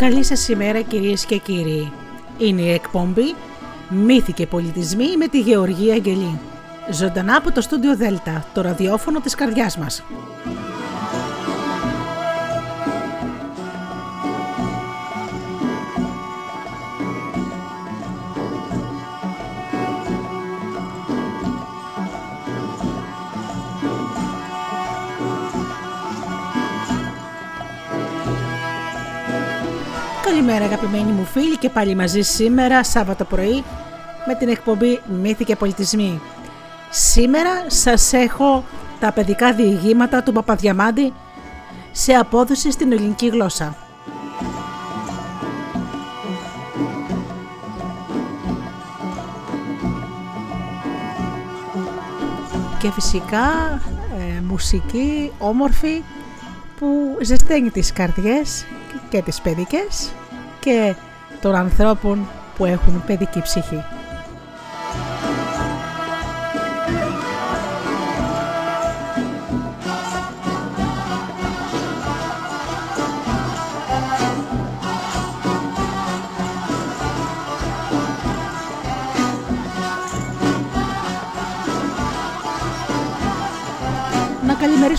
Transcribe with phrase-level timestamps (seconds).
[0.00, 1.92] Καλή σας ημέρα κυρίες και κύριοι.
[2.38, 3.34] Είναι η εκπομπή
[3.88, 6.38] «Μύθοι και πολιτισμοί» με τη Γεωργία Αγγελή.
[6.92, 10.02] Ζωντανά από το στούντιο Δέλτα, το ραδιόφωνο της καρδιάς μας.
[30.24, 33.64] Καλημέρα αγαπημένοι μου φίλοι και πάλι μαζί σήμερα Σάββατο πρωί
[34.26, 36.20] με την εκπομπή Μύθοι και Πολιτισμοί.
[36.92, 38.64] Σήμερα σας έχω
[39.00, 41.12] τα παιδικά διηγήματα του Παπαδιαμάντη
[41.92, 43.76] σε απόδοση στην ελληνική γλώσσα.
[52.78, 53.80] Και φυσικά
[54.18, 56.02] ε, μουσική όμορφη
[56.78, 58.64] που ζεσταίνει τις καρδιές
[59.08, 60.12] και τις παιδικές
[60.60, 60.94] και
[61.40, 63.84] των ανθρώπων που έχουν παιδική ψυχή.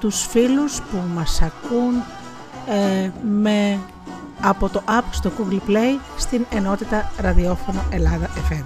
[0.00, 2.02] τους φίλους που μας ακούν
[2.68, 3.78] ε, με
[4.42, 8.64] από το app στο Google Play στην ενότητα ραδιόφωνο Ελλάδα FM.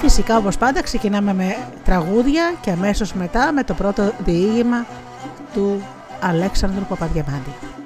[0.00, 4.86] Φυσικά όπως πάντα ξεκινάμε με τραγούδια και αμέσως μετά με το πρώτο διήγημα
[5.54, 5.82] του
[6.20, 7.77] Αλέξανδρου Παπαδιαμάντη.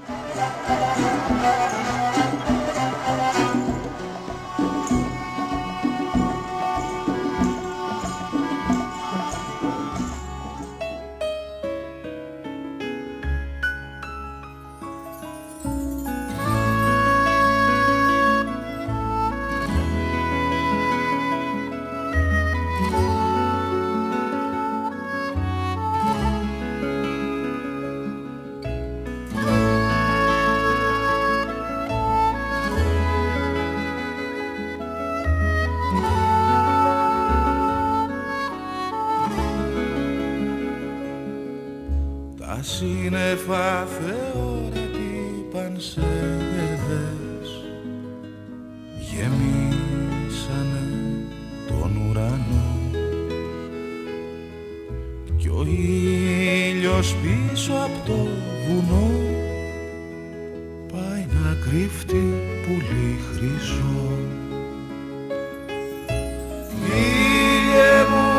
[55.82, 58.28] ήλιος πίσω από το
[58.66, 59.10] βουνό.
[60.93, 64.19] Πάει να κρύφτει πουλί χρυσό.
[66.84, 68.31] Ήλιε μου,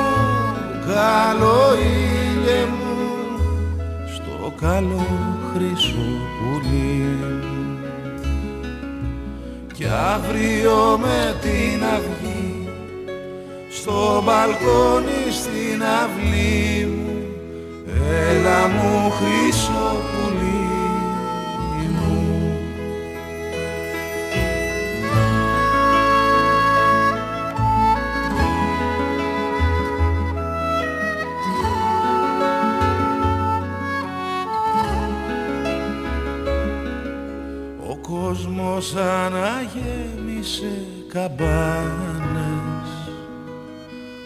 [0.88, 3.38] καλό ήλιε μου
[4.14, 5.08] στο καλό
[5.54, 7.18] χρυσό πουλί.
[9.74, 12.68] Κι αύριο με την αυγή
[13.70, 17.13] στο μπαλκόνι στην αυλή μου.
[18.12, 20.68] Έλα μου χρυσό πουλί
[21.92, 22.12] μου.
[37.90, 42.90] Ο κόσμος αναγέμισε καμπάνες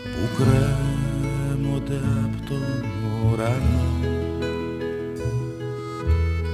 [0.04, 2.87] που κρέμονται από τον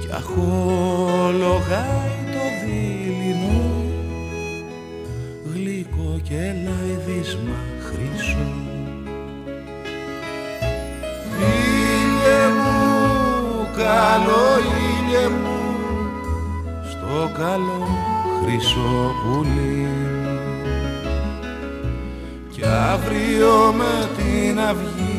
[0.00, 3.62] κι αχολογάει το δίληνο
[5.52, 8.46] γλυκό και λαϊδίσμα χρήσο
[11.38, 15.60] Ήλιε μου, καλό ήλιε μου
[16.90, 17.88] στο καλό
[18.42, 19.88] χρυσό πουλί.
[22.50, 25.13] Κι αύριο με την αυγή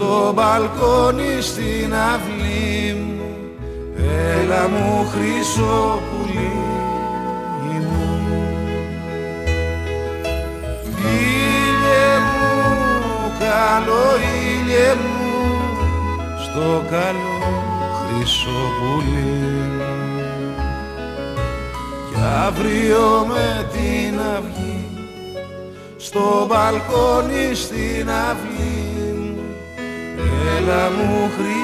[0.00, 3.30] στο μπαλκόνι στην αυλή μου.
[4.40, 6.52] Έλα μου χρυσό πουλί
[7.86, 8.08] μου.
[10.96, 14.06] Ήλιε μου, καλό
[14.48, 15.30] ήλιε μου
[16.42, 17.38] στο καλό
[17.98, 19.70] χρυσό πουλί
[22.08, 24.86] κι αύριο με την αυγή
[25.96, 28.59] στο μπαλκόνι στην αυλή
[30.70, 31.59] έλα μου χρυσό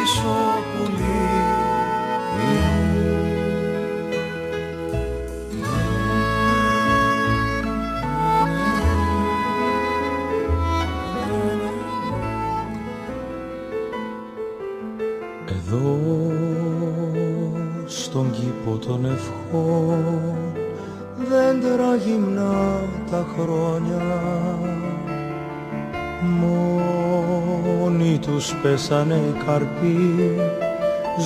[28.63, 30.41] πέσανε καρποί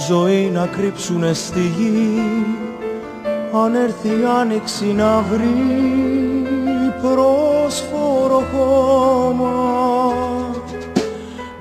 [0.08, 2.22] ζωή να κρύψουνε στη γη.
[3.64, 5.90] Αν έρθει η άνοιξη να βρει
[7.02, 9.52] πρόσφορο χώμα.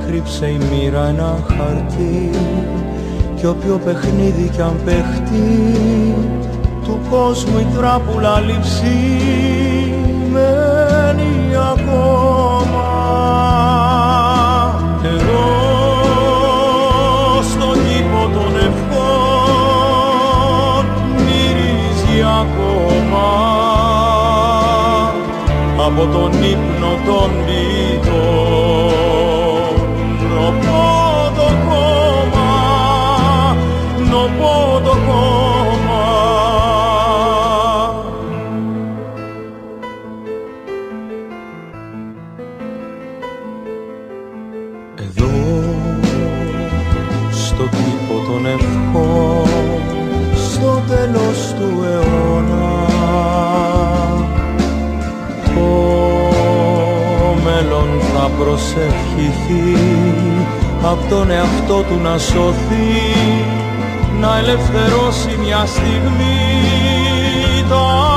[0.00, 2.30] Έκρυψε η μοίρα ένα χαρτί
[3.46, 5.74] κι όποιο παιχνίδι κι αν παιχτεί
[6.84, 8.96] του κόσμου η τράπουλα λείψη
[10.32, 12.88] μένει ακόμα.
[15.02, 15.46] Εδώ
[17.42, 18.84] στον κήπο των ευχών
[21.16, 23.26] μυρίζει ακόμα.
[25.86, 27.30] Από τον ύπνο των
[47.56, 49.48] στο κήπο των ευχών
[50.34, 52.86] στο τέλος του αιώνα.
[55.54, 55.70] Το
[57.44, 59.76] μέλλον θα προσευχηθεί
[60.82, 63.02] απ' τον εαυτό του να σωθεί
[64.20, 66.38] να ελευθερώσει μια στιγμή
[67.68, 68.15] το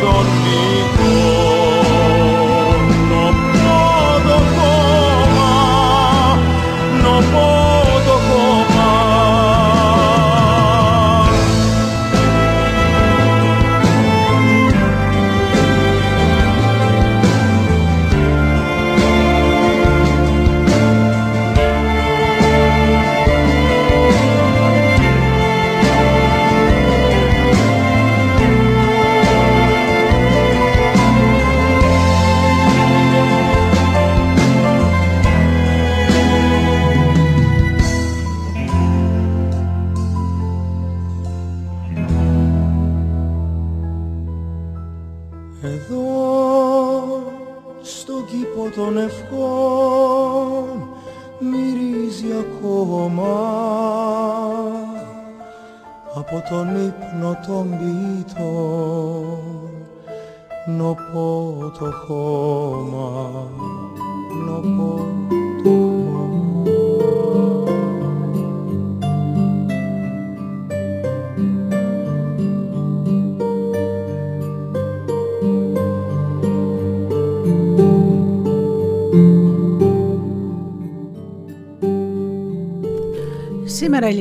[0.00, 1.47] ύπνο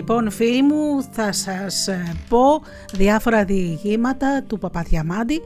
[0.10, 2.62] λοιπόν φίλοι μου θα σας ε, πω
[2.94, 5.42] διάφορα διηγήματα του Παπαδιαμάντη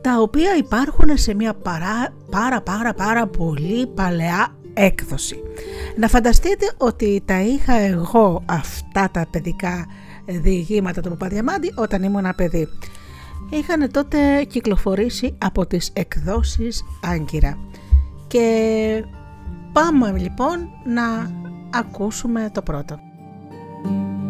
[0.00, 5.42] τα οποία υπάρχουν σε μια παρά, πάρα πάρα πάρα πολύ παλαιά έκδοση.
[5.96, 9.86] Να φανταστείτε ότι τα είχα εγώ αυτά τα παιδικά
[10.26, 12.68] διηγήματα του Παπαδιαμάντη όταν ήμουν ένα παιδί.
[13.50, 17.58] Είχαν τότε κυκλοφορήσει από τις εκδόσεις Άγκυρα.
[18.26, 19.04] Και
[19.72, 21.30] πάμε λοιπόν να
[21.78, 23.06] ακούσουμε το πρώτο.
[23.86, 24.25] you.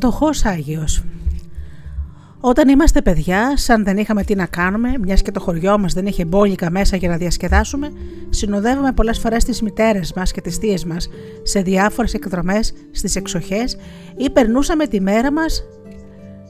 [0.00, 1.02] Φτωχός Άγιος.
[2.40, 6.06] Όταν είμαστε παιδιά, σαν δεν είχαμε τι να κάνουμε, μιας και το χωριό μας δεν
[6.06, 7.92] είχε μπόλικα μέσα για να διασκεδάσουμε,
[8.30, 11.08] συνοδεύαμε πολλές φορές τις μητέρες μας και τις θείες μας
[11.42, 13.76] σε διάφορες εκδρομές στις εξοχές
[14.16, 15.64] ή περνούσαμε τη μέρα μας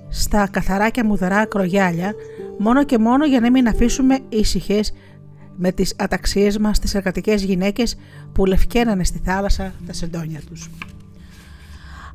[0.08, 2.14] στα καθαρά και μουδερά ακρογιάλια,
[2.58, 4.92] μόνο και μόνο για να μην αφήσουμε ήσυχες
[5.56, 7.96] με τις αταξίες μας τις εργατικές γυναίκες
[8.32, 10.70] που λευκαίνανε στη θάλασσα τα σεντόνια τους.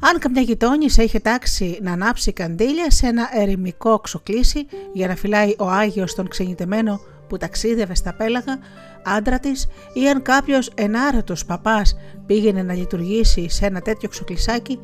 [0.08, 5.56] Αν καμιά γειτόνισσα είχε τάξει να ανάψει καντήλια σε ένα ερημικό ξοκλήσι για να φυλάει
[5.58, 8.60] ο Άγιος τον ξενιτεμένο που ταξίδευε στα πέλαγα,
[9.04, 11.96] άντρα της, ή αν κάποιος ενάρετος παπάς
[12.26, 14.80] πήγαινε να λειτουργήσει σε ένα τέτοιο ξοκλισάκι,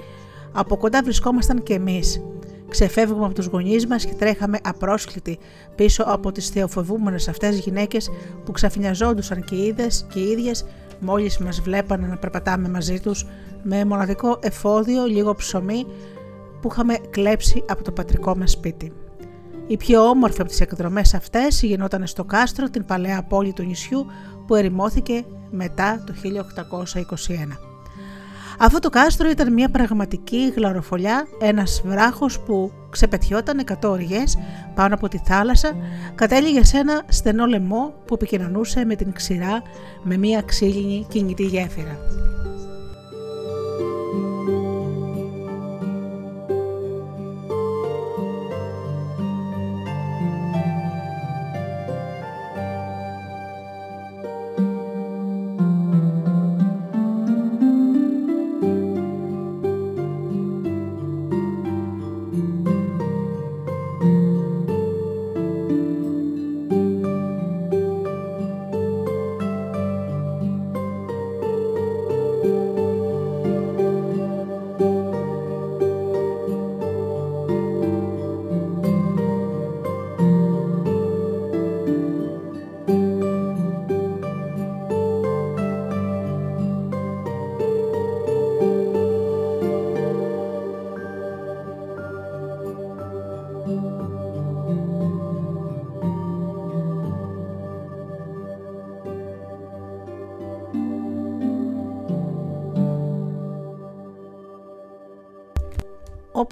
[0.51, 2.21] από κοντά βρισκόμασταν και εμείς.
[2.69, 5.39] Ξεφεύγουμε από τους γονείς μας και τρέχαμε απρόσκλητοι
[5.75, 8.09] πίσω από τις θεοφοβούμενες αυτές γυναίκες
[8.45, 10.65] που ξαφνιαζόντουσαν και είδες και οι ίδιες
[11.01, 13.25] μόλις μας βλέπανε να περπατάμε μαζί τους
[13.63, 15.85] με μοναδικό εφόδιο λίγο ψωμί
[16.61, 18.93] που είχαμε κλέψει από το πατρικό μας σπίτι.
[19.67, 24.05] Η πιο όμορφη από τις εκδρομές αυτές γινόταν στο κάστρο την παλαιά πόλη του νησιού
[24.47, 27.70] που ερημώθηκε μετά το 1821.
[28.59, 34.37] Αυτό το κάστρο ήταν μια πραγματική γλαροφολιά, ένας βράχος που ξεπετιόταν 100 οργές
[34.75, 35.75] πάνω από τη θάλασσα,
[36.15, 39.61] κατέληγε σε ένα στενό λαιμό που επικοινωνούσε με την ξηρά
[40.03, 41.97] με μια ξύλινη κινητή γέφυρα.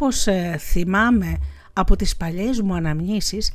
[0.10, 1.38] Όπως ε, θυμάμαι
[1.74, 3.52] από τις παλιές μου αναμνήσεις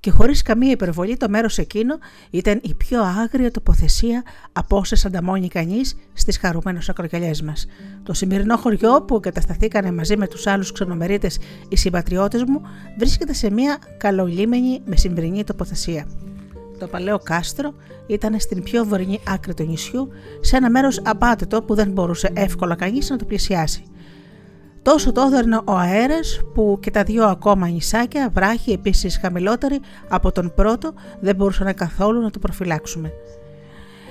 [0.00, 1.98] και χωρίς καμία υπερβολή το μέρος εκείνο
[2.30, 4.22] ήταν η πιο άγρια τοποθεσία
[4.52, 7.66] από όσες ανταμώνει κανείς στις χαρούμενες ακρογιαλιές μας.
[8.02, 11.38] Το σημερινό χωριό που εγκατασταθήκανε μαζί με τους άλλους ξενομερίτες
[11.68, 12.62] οι συμπατριώτες μου
[12.98, 16.06] βρίσκεται σε μια καλολίμενη μεσημβρινή τοποθεσία.
[16.78, 17.74] Το παλαιό κάστρο
[18.06, 20.08] ήταν στην πιο βορεινή άκρη του νησιού,
[20.40, 23.82] σε ένα μέρος απάτητο που δεν μπορούσε εύκολα κανείς να το πλησιάσει.
[24.88, 30.32] Τόσο το έδερνε ο αέρας που και τα δύο ακόμα νησάκια, βράχοι επίσης χαμηλότεροι από
[30.32, 33.12] τον πρώτο, δεν μπορούσαν καθόλου να το προφυλάξουμε.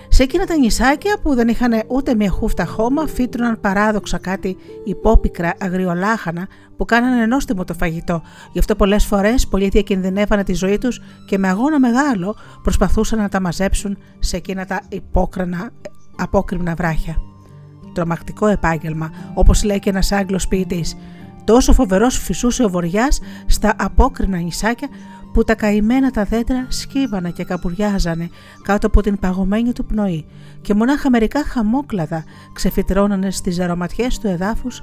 [0.09, 5.53] Σε εκείνα τα νησάκια που δεν είχαν ούτε μια χούφτα χώμα, φύτρωναν παράδοξα κάτι υπόπικρα
[5.59, 8.21] αγριολάχανα που κάνανε νόστιμο το φαγητό.
[8.51, 13.29] Γι' αυτό πολλές φορές πολλοί διακινδυνεύανε τη ζωή τους και με αγώνα μεγάλο προσπαθούσαν να
[13.29, 15.69] τα μαζέψουν σε εκείνα τα υπόκρανα
[16.17, 17.15] απόκριμνα βράχια
[17.97, 20.97] τρομακτικό επάγγελμα, όπως λέει και ένας Άγγλος ποιητής.
[21.43, 24.87] Τόσο φοβερός φυσούσε ο βοριάς στα απόκρινα νησάκια
[25.33, 28.29] που τα καημένα τα δέντρα σκύβανε και καπουριάζανε
[28.63, 30.25] κάτω από την παγωμένη του πνοή
[30.61, 32.23] και μονάχα μερικά χαμόκλαδα
[32.53, 34.81] ξεφυτρώνανε στις αρωματιές του εδάφους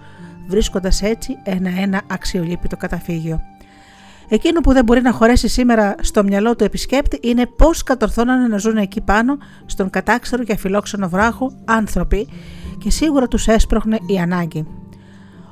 [0.49, 3.41] βρίσκοντας έτσι ένα-ένα αξιολύπητο καταφύγιο.
[4.29, 8.57] Εκείνο που δεν μπορεί να χωρέσει σήμερα στο μυαλό του επισκέπτη είναι πώς κατορθώνανε να
[8.57, 12.29] ζουν εκεί πάνω, στον κατάξερο και αφιλόξενο βράχο, άνθρωποι
[12.79, 14.67] και σίγουρα τους έσπροχνε η ανάγκη.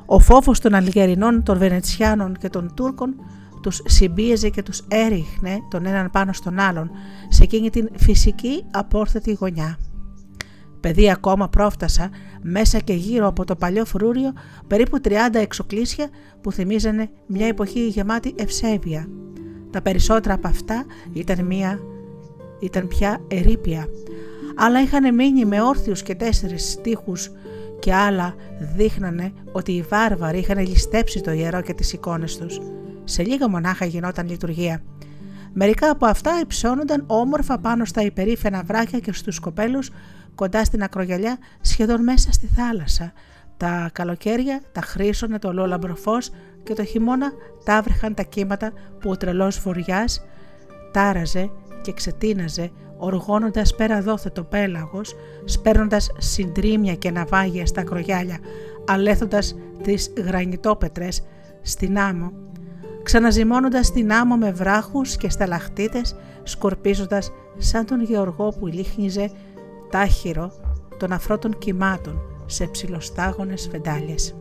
[0.07, 3.15] Ο φόβος των Αλγερινών, των Βενετσιάνων και των Τούρκων
[3.63, 6.91] τους συμπίεζε και τους έριχνε τον έναν πάνω στον άλλον
[7.29, 9.79] σε εκείνη την φυσική απόρθετη γωνιά.
[10.81, 12.11] Παιδί ακόμα πρόφτασα
[12.43, 14.33] μέσα και γύρω από το παλιό φρούριο
[14.67, 16.09] περίπου 30 εξοκλήσια
[16.41, 19.09] που θυμίζανε μια εποχή γεμάτη ευσέβεια.
[19.71, 21.79] Τα περισσότερα από αυτά ήταν, μια,
[22.61, 23.87] ήταν πια ερήπια
[24.57, 27.31] αλλά είχαν μείνει με όρθιους και τέσσερις στίχους
[27.79, 28.35] και άλλα
[28.77, 32.61] δείχνανε ότι οι βάρβαροι είχαν ληστέψει το ιερό και τις εικόνες τους.
[33.05, 34.83] Σε λίγα μονάχα γινόταν λειτουργία.
[35.53, 39.91] Μερικά από αυτά υψώνονταν όμορφα πάνω στα υπερήφανα βράχια και στους κοπέλους
[40.35, 43.13] κοντά στην ακρογιαλιά σχεδόν μέσα στη θάλασσα.
[43.57, 46.31] Τα καλοκαίρια τα χρήσωνε το λόλαμπρο φως
[46.63, 47.33] και το χειμώνα
[47.65, 50.25] τα τα κύματα που ο τρελός βοριάς
[50.93, 51.51] τάραζε
[51.83, 52.71] και ξετίναζε
[53.05, 58.39] οργώνοντας πέρα δόθετο πέλαγος, σπέρνοντας συντρίμια και ναυάγια στα κρογιάλια,
[58.87, 61.23] αλέθοντας τις γρανιτόπετρες
[61.63, 62.33] στην άμμο,
[63.03, 69.31] ξαναζυμώνοντας την άμμο με βράχους και σταλαχτίτες, σκορπίζοντας σαν τον Γεωργό που λίχνιζε
[69.91, 70.53] τάχυρο
[70.97, 74.35] των αφρώτων κυμάτων σε ψηλοστάγονες φεντάλιες.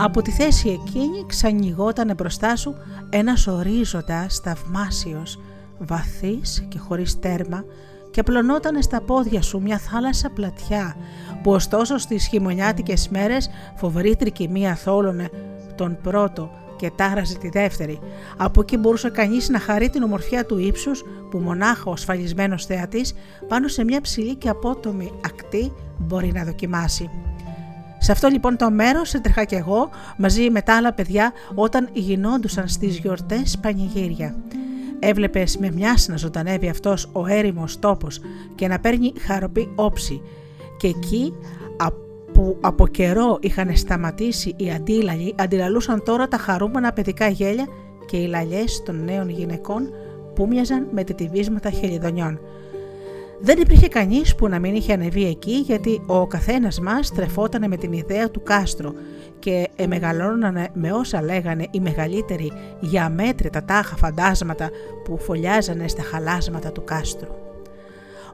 [0.00, 2.74] Από τη θέση εκείνη ξανοιγότανε μπροστά σου
[3.10, 5.40] ένας ορίζοντας θαυμάσιος,
[5.78, 7.64] βαθύς και χωρίς τέρμα
[8.10, 10.96] και πλωνόταν στα πόδια σου μια θάλασσα πλατιά
[11.42, 15.30] που ωστόσο στις χειμωνιάτικες μέρες φοβερή τρικυμία θόλωνε
[15.74, 17.98] τον πρώτο και τάραζε τη δεύτερη.
[18.36, 23.14] Από εκεί μπορούσε κανείς να χαρεί την ομορφιά του ύψους που μονάχα ο ασφαλισμένος θεατής
[23.48, 27.10] πάνω σε μια ψηλή και απότομη ακτή μπορεί να δοκιμάσει.
[27.98, 32.68] Σε αυτό λοιπόν το μέρος έτρεχα κι εγώ μαζί με τα άλλα παιδιά όταν γινόντουσαν
[32.68, 34.34] στις γιορτές πανηγύρια.
[34.98, 38.20] Έβλεπες με μιας να ζωντανεύει αυτός ο έρημος τόπος
[38.54, 40.22] και να παίρνει χαροπή όψη.
[40.76, 41.32] Και εκεί
[42.32, 47.66] που από καιρό είχαν σταματήσει οι αντίλαλοι, αντιλαλούσαν τώρα τα χαρούμενα παιδικά γέλια
[48.06, 49.92] και οι λαλιές των νέων γυναικών
[50.34, 52.40] που μοιάζαν με τετιβίσματα χελιδονιών.
[53.40, 57.76] Δεν υπήρχε κανείς που να μην είχε ανεβεί εκεί γιατί ο καθένας μας τρεφόταν με
[57.76, 58.92] την ιδέα του κάστρου
[59.38, 64.70] και εμεγαλώνανε με όσα λέγανε οι μεγαλύτεροι για μέτρητα τάχα φαντάσματα
[65.04, 67.28] που φωλιάζανε στα χαλάσματα του κάστρου.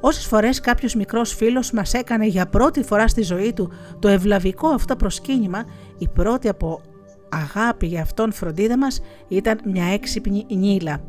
[0.01, 4.69] Όσες φορές κάποιος μικρός φίλος μας έκανε για πρώτη φορά στη ζωή του το ευλαβικό
[4.69, 5.65] αυτό προσκύνημα,
[5.99, 6.81] η πρώτη από
[7.29, 11.01] αγάπη για αυτόν φροντίδα μας ήταν μια έξυπνη νύλα.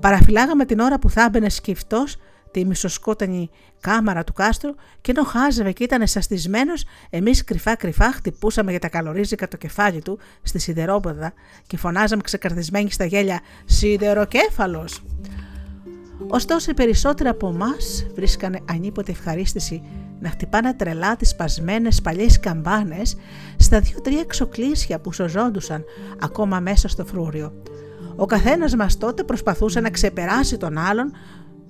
[0.00, 2.16] Παραφυλάγαμε την ώρα που θα έμπαινε σκυφτός
[2.52, 6.72] τη μισοσκότανη κάμαρα του κάστρου και ενώ χάζευε και ήταν εσαστισμένο,
[7.10, 11.32] εμείς κρυφά-κρυφά χτυπούσαμε για τα καλορίζικα το κεφάλι του στη σιδερόποδα
[11.66, 15.02] και φωνάζαμε ξεκαρδισμένοι στα γέλια «Σιδεροκέφαλος!
[16.28, 19.82] Ωστόσο, οι περισσότεροι από εμάς βρίσκανε ανίποτε ευχαρίστηση
[20.20, 23.16] να χτυπάνε τρελά τις σπασμένες παλιές καμπάνες
[23.58, 25.84] στα δύο-τρία εξοκλήσια που σωζόντουσαν
[26.20, 27.52] ακόμα μέσα στο φρούριο.
[28.16, 31.12] Ο καθένας μας τότε προσπαθούσε να ξεπεράσει τον άλλον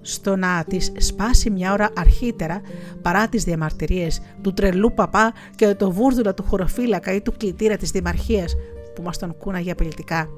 [0.02, 2.60] στο να τη σπάσει μια ώρα αρχίτερα
[3.02, 7.90] παρά τις διαμαρτυρίες του τρελού παπά και το βούρδουλα του χωροφύλακα ή του κλητήρα της
[7.90, 8.54] δημαρχίας
[8.94, 10.28] που μας τον κούναγε απειλητικά.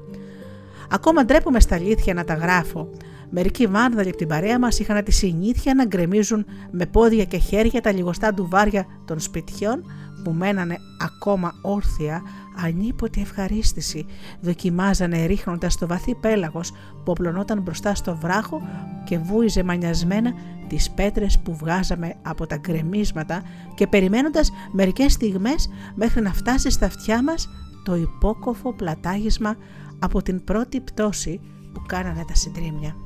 [0.89, 2.89] Ακόμα ντρέπομαι στα αλήθεια να τα γράφω.
[3.29, 7.81] Μερικοί βάνδαλοι από την παρέα μας είχαν τη συνήθεια να γκρεμίζουν με πόδια και χέρια
[7.81, 9.83] τα λιγοστά ντουβάρια των σπιτιών
[10.25, 12.21] που μένανε ακόμα όρθια
[12.63, 14.05] ανίποτη ευχαρίστηση
[14.41, 18.61] δοκιμάζανε ρίχνοντας το βαθύ πέλαγος που οπλωνόταν μπροστά στο βράχο
[19.03, 20.33] και βούιζε μανιασμένα
[20.67, 23.41] τις πέτρες που βγάζαμε από τα γκρεμίσματα
[23.75, 27.49] και περιμένοντας μερικές στιγμές μέχρι να φτάσει στα αυτιά μας
[27.83, 29.55] το υπόκοφο πλατάγισμα
[29.99, 31.39] από την πρώτη πτώση
[31.73, 33.04] που κάνανε τα συντρίμια.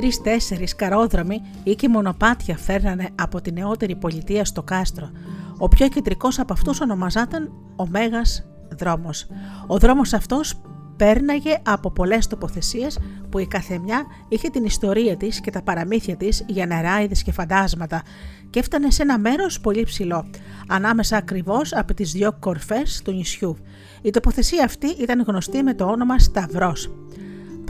[0.00, 5.10] Τρει-τέσσερι καρόδρομοι ή και μονοπάτια φέρνανε από τη νεότερη πολιτεία στο κάστρο.
[5.58, 8.46] Ο πιο κεντρικός από αυτούς ονομαζόταν ο Μέγας
[8.78, 9.26] Δρόμος.
[9.66, 10.60] Ο δρόμος αυτός
[10.96, 16.44] πέρναγε από πολλές τοποθεσίες που η καθεμιά είχε την ιστορία της και τα παραμύθια της
[16.46, 18.02] για νεράιδες και φαντάσματα
[18.50, 20.30] και έφτανε σε ένα μέρος πολύ ψηλό,
[20.68, 23.56] ανάμεσα ακριβώς από τις δύο κορφές του νησιού.
[24.02, 26.90] Η τοποθεσία αυτή ήταν γνωστή με το όνομα Σταυρός.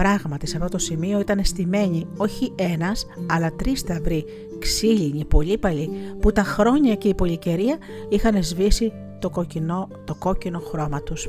[0.01, 4.25] Πράγματι σε αυτό το σημείο ήταν στημένοι όχι ένας αλλά τρεις σταυροί,
[4.59, 7.77] ξύλινοι, πολύ παλιοί, που τα χρόνια και η πολυκαιρία
[8.09, 11.29] είχαν σβήσει το κόκκινο, το κόκκινο χρώμα τους.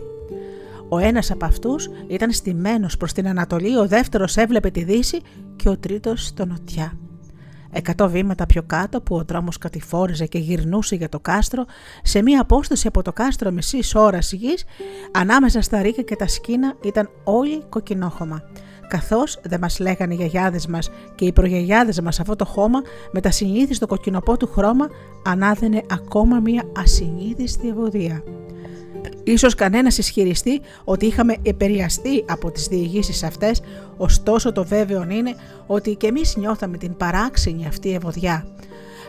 [0.89, 5.21] Ο ένας από αυτούς ήταν στημένος προς την Ανατολή, ο δεύτερος έβλεπε τη Δύση
[5.55, 7.00] και ο τρίτος στο Νοτιά.
[7.71, 11.65] Εκατό βήματα πιο κάτω που ο δρόμος κατηφόριζε και γυρνούσε για το κάστρο,
[12.03, 14.63] σε μία απόσταση από το κάστρο μισής ώρας γης,
[15.11, 18.43] ανάμεσα στα ρίκα και τα σκίνα ήταν όλοι κοκκινόχωμα.
[18.87, 22.81] Καθώς δεν μας λέγανε οι γιαγιάδες μας και οι προγιαγιάδες μας αυτό το χώμα
[23.11, 24.87] με τα συνήθιστο κοκκινοπό του χρώμα
[25.25, 28.23] ανάδαινε ακόμα μία ασυνείδηστη ευωδία.
[29.23, 33.61] Ίσως κανένας ισχυριστεί ότι είχαμε επηρεαστεί από τις διηγήσεις αυτές,
[33.97, 35.35] ωστόσο το βέβαιο είναι
[35.67, 38.45] ότι και εμείς νιώθαμε την παράξενη αυτή ευωδιά.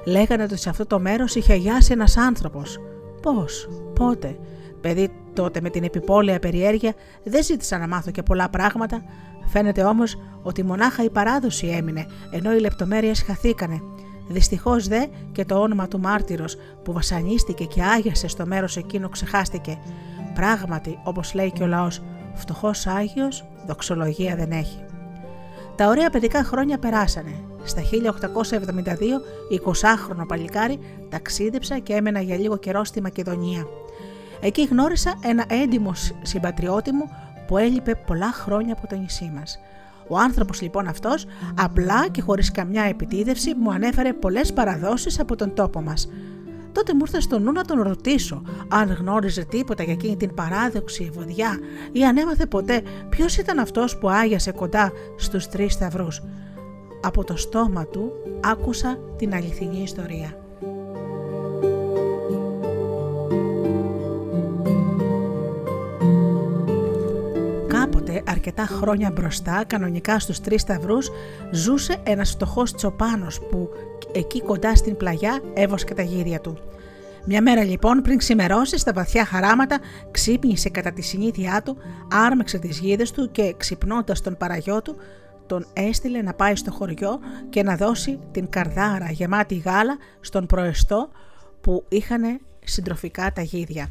[0.05, 2.79] Λέγανε ότι σε αυτό το μέρος είχε αγιάσει ένας άνθρωπος.
[3.23, 4.39] Πώς, πότε,
[4.81, 6.95] παιδί τότε με την επιπόλαια περιέργεια
[7.25, 9.03] δεν ζήτησα να μάθω και πολλά πράγματα,
[9.47, 13.81] φαίνεται όμως ότι μονάχα η παράδοση έμεινε, ενώ οι λεπτομέρειες χαθήκανε
[14.33, 19.79] Δυστυχώς δε και το όνομα του μάρτυρος που βασανίστηκε και άγιασε στο μέρος εκείνο ξεχάστηκε.
[20.35, 22.03] Πράγματι, όπως λέει και ο λαός,
[22.35, 24.85] φτωχός Άγιος δοξολογία δεν έχει.
[25.77, 27.35] Τα ωραία παιδικά χρόνια περάσανε.
[27.65, 33.67] Στα 1872, 20χρονο παλικάρι ταξίδεψα και έμενα για λίγο καιρό στη Μακεδονία.
[34.41, 35.93] Εκεί γνώρισα ένα έντιμο
[36.23, 37.11] συμπατριώτη μου
[37.47, 39.59] που έλειπε πολλά χρόνια από το νησί μας.
[40.13, 45.55] Ο άνθρωπος λοιπόν αυτός απλά και χωρίς καμιά επιτίδευση μου ανέφερε πολλές παραδόσεις από τον
[45.55, 46.09] τόπο μας.
[46.73, 51.11] Τότε μου ήρθε στο νου να τον ρωτήσω αν γνώριζε τίποτα για εκείνη την παράδοξη
[51.13, 51.59] ευωδιά
[51.93, 56.23] ή αν έμαθε ποτέ ποιος ήταν αυτός που άγιασε κοντά στους τρεις σταυρούς.
[57.03, 60.42] Από το στόμα του άκουσα την αληθινή ιστορία.
[68.13, 71.11] Κάποτε, αρκετά χρόνια μπροστά, κανονικά στους τρεις σταυρούς,
[71.51, 73.69] ζούσε ένας φτωχός τσοπάνος που
[74.13, 76.59] εκεί κοντά στην πλαγιά έβοσκε τα γύρια του.
[77.27, 79.79] Μια μέρα λοιπόν πριν ξημερώσει στα βαθιά χαράματα
[80.11, 81.77] ξύπνησε κατά τη συνήθειά του,
[82.27, 84.97] άρμεξε τις γίδες του και ξυπνώντας τον παραγιό του
[85.47, 87.21] τον έστειλε να πάει στο χωριό
[87.51, 91.09] και να δώσει την καρδάρα γεμάτη γάλα στον προεστό
[91.61, 93.89] που είχαν συντροφικά τα γίδια.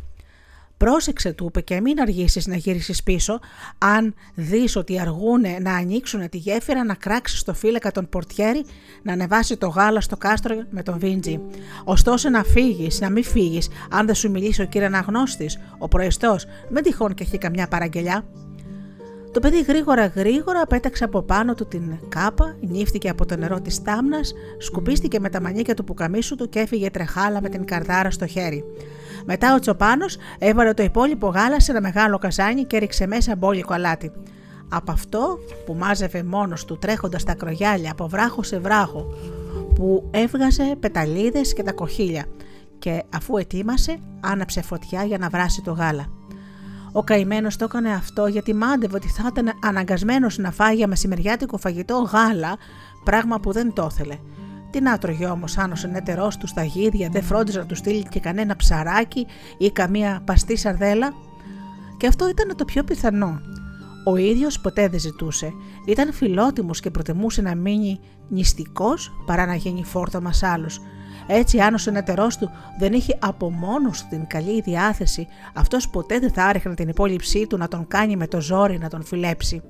[0.82, 3.40] Πρόσεξε του είπε και μην αργήσεις να γυρίσεις πίσω,
[3.78, 8.66] αν δεις ότι αργούνε να ανοίξουν τη γέφυρα να κράξεις το φύλακα τον πορτιέρι
[9.04, 11.40] να ανεβάσει το γάλα στο κάστρο με τον Βίντζι.
[11.84, 16.46] Ωστόσο να φύγεις, να μην φύγεις, αν δεν σου μιλήσει ο κύριε Αναγνώστης, ο προεστός,
[16.70, 18.26] με τυχόν και έχει καμιά παραγγελιά.
[19.32, 23.82] Το παιδί γρήγορα γρήγορα πέταξε από πάνω του την κάπα, νύφτηκε από το νερό της
[23.82, 28.28] τάμνας, σκουπίστηκε με τα μανίκια του πουκαμίσου του και έφυγε τρεχάλα με την καρδάρα στο
[28.28, 28.64] χέρι.
[29.26, 33.74] Μετά ο Τσοπάνος έβαλε το υπόλοιπο γάλα σε ένα μεγάλο καζάνι και έριξε μέσα μπόλικο
[33.74, 34.12] αλάτι.
[34.70, 39.14] Από αυτό που μάζευε μόνος του τρέχοντας τα κρογιάλια από βράχο σε βράχο,
[39.76, 42.26] που έβγαζε πεταλίδες και τα κοχύλια
[42.80, 46.06] και αφού ετοίμασε άναψε φωτιά για να βράσει το γάλα.
[46.92, 51.58] Ο καημένος το έκανε αυτό γιατί μάντευε ότι θα ήταν αναγκασμένος να φάει για μεσημεριάτικο
[51.58, 52.58] φαγητό γάλα,
[53.04, 54.18] πράγμα που δεν το ήθελε.
[54.72, 58.04] Τι να τρώγε όμως αν ο συνεταιρό τους στα γίδια δεν φρόντιζε να τους στείλει
[58.04, 61.14] και κανένα ψαράκι ή καμία παστή σαρδέλα.
[61.98, 63.40] Και αυτό ήταν το πιο πιθανό.
[64.06, 65.52] Ο ίδιος ποτέ δεν ζητούσε.
[65.86, 70.80] Ήταν φιλότιμος και προτιμούσε να μείνει νηστικός παρά να γίνει φόρτωμα άλλους.
[71.28, 76.32] Έτσι, αν ο συνεταιρό του δεν είχε από μόνος την καλή διάθεση, αυτός ποτέ δεν
[76.32, 79.62] θα άρεχνε την υπόλοιψή του να τον κάνει με το ζόρι να τον φιλέψει.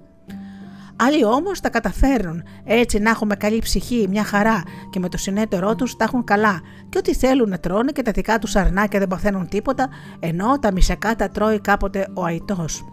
[1.04, 5.76] Άλλοι όμως τα καταφέρνουν έτσι να έχουμε καλή ψυχή, μια χαρά και με το συνέτερό
[5.76, 9.08] τους τα έχουν καλά και ό,τι θέλουν να τρώνε και τα δικά τους αρνάκια δεν
[9.08, 12.86] παθαίνουν τίποτα ενώ τα μισακά τα τρώει κάποτε ο αϊτός.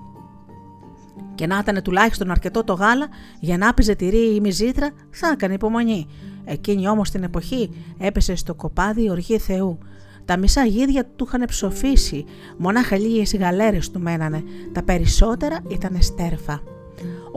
[1.35, 3.09] Και να ήταν τουλάχιστον αρκετό το γάλα
[3.41, 6.07] για να άπιζε τυρί ή μυζήτρα, θα έκανε υπομονή.
[6.45, 9.79] Εκείνη όμως την εποχή έπεσε στο κοπάδι η οργή Θεού.
[10.25, 12.25] Τα μισά γίδια του είχαν ψοφήσει,
[12.59, 14.43] μονάχα λίγες γαλέρες του μένανε,
[14.73, 16.78] τα περισσότερα ήταν στέρφα.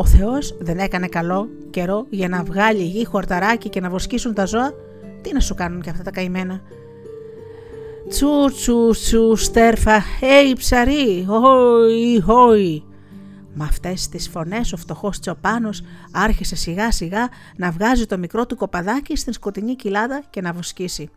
[0.02, 4.46] Ο Θεός δεν έκανε καλό καιρό για να βγάλει γη χορταράκι και να βοσκήσουν τα
[4.46, 4.74] ζώα.
[5.22, 6.62] Τι να σου κάνουν και αυτά τα καημένα.
[8.10, 12.84] Τσου τσου τσου στέρφα, έι ψαρί, χόι χόι.
[13.54, 15.70] Με αυτές τις φωνές ο φτωχός Τσοπάνο
[16.12, 21.10] άρχισε σιγά σιγά να βγάζει το μικρό του κοπαδάκι στην σκοτεινή κοιλάδα και να βοσκήσει.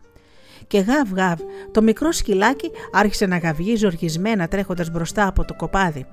[0.67, 1.39] Και γαβ γαβ,
[1.71, 6.05] το μικρό σκυλάκι άρχισε να γαυγίζει οργισμένα τρέχοντας μπροστά από το κοπάδι.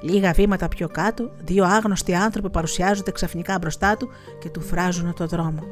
[0.00, 4.08] Λίγα βήματα πιο κάτω, δύο άγνωστοι άνθρωποι παρουσιάζονται ξαφνικά μπροστά του
[4.38, 5.62] και του φράζουν το δρόμο.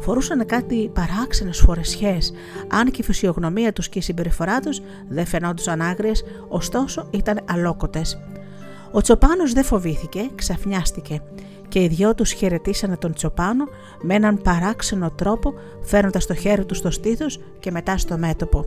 [0.00, 2.32] Φορούσαν κάτι παράξενες φορεσιές,
[2.68, 8.18] αν και η φυσιογνωμία τους και η συμπεριφορά τους δεν φαινόντουσαν άγριες, ωστόσο ήταν αλόκοτες.
[8.90, 11.22] Ο Τσοπάνος δεν φοβήθηκε, ξαφνιάστηκε
[11.68, 13.64] και οι δυο τους χαιρετήσανε τον Τσοπάνο
[14.00, 18.64] με έναν παράξενο τρόπο, φέρνοντας το χέρι του στο στήθος και μετά στο μέτωπο.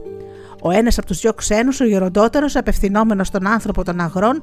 [0.62, 4.42] Ο ένας από τους δυο ξένους, ο γεροντότερος, απευθυνόμενος στον άνθρωπο των αγρών,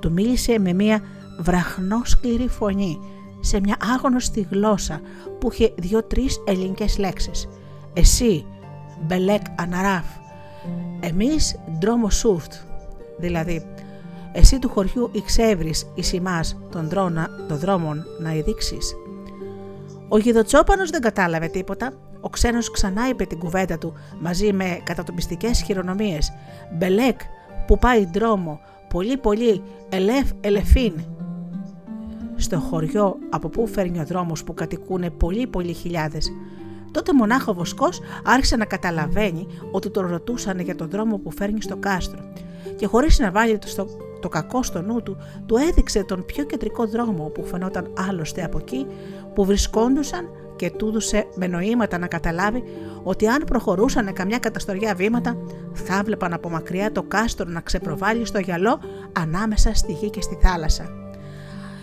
[0.00, 1.00] του μίλησε με μια
[1.38, 2.98] βραχνόσκληρη φωνή,
[3.40, 5.00] σε μια άγνωστη γλώσσα
[5.38, 7.48] που είχε δύο-τρεις ελληνικές λέξεις.
[7.92, 8.46] Εσύ,
[9.06, 10.04] Μπελέκ Αναράφ,
[11.00, 12.52] εμείς Ντρόμο Σούφτ,
[13.18, 13.66] δηλαδή
[14.32, 18.94] εσύ του χωριού εξεύρεις εις ημάς των, δρόνα, των δρόμων να ειδείξεις.
[20.08, 21.92] Ο γιδοτσόπανος δεν κατάλαβε τίποτα.
[22.20, 26.32] Ο ξένος ξανά είπε την κουβέντα του μαζί με κατατοπιστικές χειρονομίες.
[26.78, 27.20] Μπελέκ
[27.66, 30.92] που πάει δρόμο, πολύ πολύ ελεφ ελεφίν.
[32.36, 36.30] Στο χωριό από πού φέρνει ο δρόμος που κατοικούν πολύ πολύ χιλιάδες.
[36.90, 41.62] Τότε μονάχο ο Βοσκός άρχισε να καταλαβαίνει ότι τον ρωτούσαν για τον δρόμο που φέρνει
[41.62, 42.20] στο κάστρο
[42.76, 43.86] και χωρίς να βάλει το,
[44.20, 48.58] το κακό στο νου του, του έδειξε τον πιο κεντρικό δρόμο που φαινόταν άλλωστε από
[48.58, 48.86] εκεί
[49.34, 52.62] που βρισκόντουσαν και του έδωσε με νοήματα να καταλάβει
[53.02, 55.36] ότι αν προχωρούσαν καμιά καταστοριά βήματα,
[55.72, 58.80] θα βλέπαν από μακριά το κάστρο να ξεπροβάλλει στο γυαλό
[59.12, 60.92] ανάμεσα στη γη και στη θάλασσα.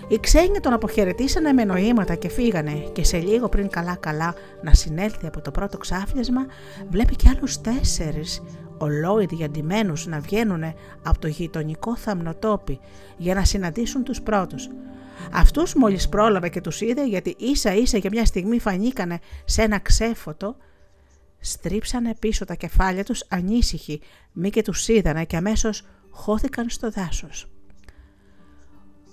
[0.07, 4.73] Οι ξένοι τον αποχαιρετήσανε με νοήματα και φύγανε και σε λίγο πριν καλά καλά να
[4.73, 6.45] συνέλθει από το πρώτο ξάφνιασμα
[6.89, 8.41] βλέπει κι άλλους τέσσερις
[8.77, 10.63] ολόιδοι αντιμένους να βγαίνουν
[11.03, 12.79] από το γειτονικό θαμνοτόπι
[13.17, 14.69] για να συναντήσουν τους πρώτους.
[15.32, 19.80] Αυτούς μόλις πρόλαβε και τους είδε γιατί ίσα ίσα για μια στιγμή φανήκανε σε ένα
[19.80, 20.56] ξέφωτο
[21.39, 24.01] στρίψανε πίσω τα κεφάλια τους ανήσυχοι
[24.34, 27.49] μη και τους είδανε και αμέσως χώθηκαν στο δάσος.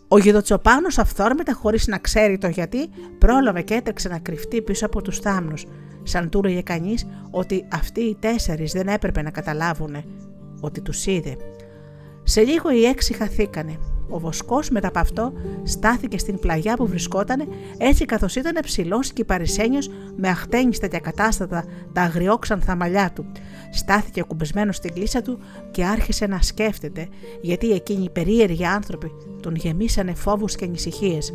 [0.08, 2.88] Ο γιδοτσοπάνος αυθόρμητα χωρίς να ξέρει το γιατί
[3.18, 5.64] πρόλαβε και έτρεξε να κρυφτεί πίσω από τους θάμνους
[6.02, 10.04] σαν του έλεγε κανείς ότι αυτοί οι τέσσερις δεν έπρεπε να καταλάβουν
[10.60, 11.36] ότι τους είδε.
[12.22, 13.78] Σε λίγο οι έξι χαθήκανε.
[14.08, 19.24] Ο βοσκός μετά από αυτό στάθηκε στην πλαγιά που βρισκόταν έτσι καθώς ήταν ψηλός και
[19.24, 23.26] παρισένιος με αχτένιστα και ακατάστατα τα αγριόξανθα μαλλιά του.
[23.70, 25.38] Στάθηκε κουμπισμένος στην κλίσα του
[25.70, 27.08] και άρχισε να σκέφτεται
[27.40, 31.32] γιατί εκείνοι οι περίεργοι άνθρωποι τον γεμίσανε φόβους και ανησυχίες.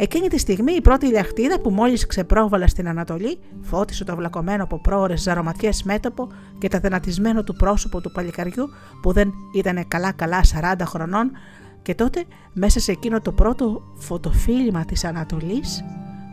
[0.00, 4.80] Εκείνη τη στιγμή η πρώτη λιαχτίδα που μόλις ξεπρόβαλε στην Ανατολή φώτισε το βλακωμένο από
[4.80, 8.68] πρόορε ζαρωματιές μέτωπο και τα δυνατισμένο του πρόσωπο του παλικαριού
[9.02, 11.30] που δεν ήταν καλά-καλά 40 χρονών
[11.88, 15.84] και τότε μέσα σε εκείνο το πρώτο φωτοφίλημα της Ανατολής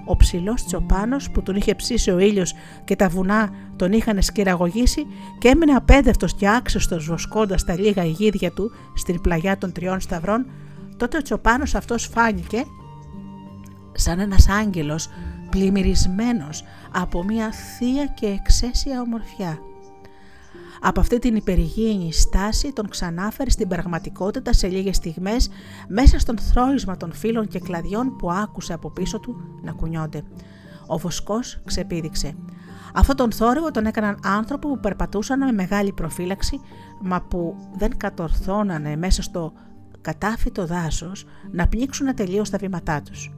[0.06, 2.54] ο ψηλός τσοπάνος που τον είχε ψήσει ο ήλιος
[2.86, 5.06] και τα βουνά τον είχαν σκυραγωγήσει
[5.40, 10.46] και έμεινε απέδευτος και άξιστος βοσκώντας τα λίγα ηγίδια του στην πλαγιά των τριών σταυρών
[10.98, 12.64] τότε ο τσοπάνος αυτός φάνηκε
[13.92, 15.10] σαν ένας άγγελος
[15.50, 19.60] πλημμυρισμένος από μια θεία και εξαίσια ομορφιά.
[20.82, 25.50] Από αυτή την υπερηγήινη στάση τον ξανάφερε στην πραγματικότητα σε λίγες στιγμές
[25.88, 30.24] μέσα στον θρόισμα των φύλων και κλαδιών που άκουσε από πίσω του να κουνιόνται.
[30.88, 32.36] Ο βοσκός ξεπήδηξε.
[32.94, 36.60] Αυτό τον θόρυβο τον έκαναν άνθρωποι που περπατούσαν με μεγάλη προφύλαξη
[37.02, 39.54] μα που δεν κατορθώνανε μέσα στο
[40.02, 43.34] κατάφυτο δάσος να πνίξουν τελείως τα βήματά τους.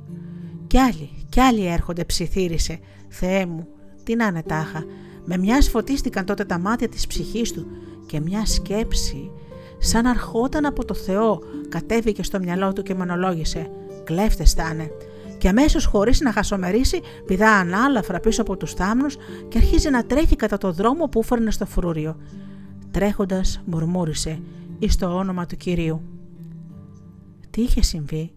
[0.68, 2.80] Κι άλλοι, κι άλλοι έρχονται, ψιθύρισε.
[3.10, 3.68] Θεέ μου,
[4.04, 4.84] τι να είναι τάχα.
[5.30, 7.68] Με μια φωτίστηκαν τότε τα μάτια της ψυχής του
[8.06, 9.32] και μια σκέψη,
[9.78, 13.70] σαν αρχόταν από το Θεό, κατέβηκε στο μυαλό του και μονολόγησε.
[14.04, 14.92] Κλέφτες θα είναι.
[15.38, 19.16] Και αμέσως χωρίς να χασομερίσει, πηδά ανάλαφρα πίσω από τους θάμνους
[19.48, 22.18] και αρχίζει να τρέχει κατά το δρόμο που φέρνε στο φρούριο.
[22.92, 24.40] Τρέχοντας, μουρμούρισε,
[24.80, 26.02] εις το όνομα του κυρίου.
[27.50, 28.32] Τι είχε συμβεί,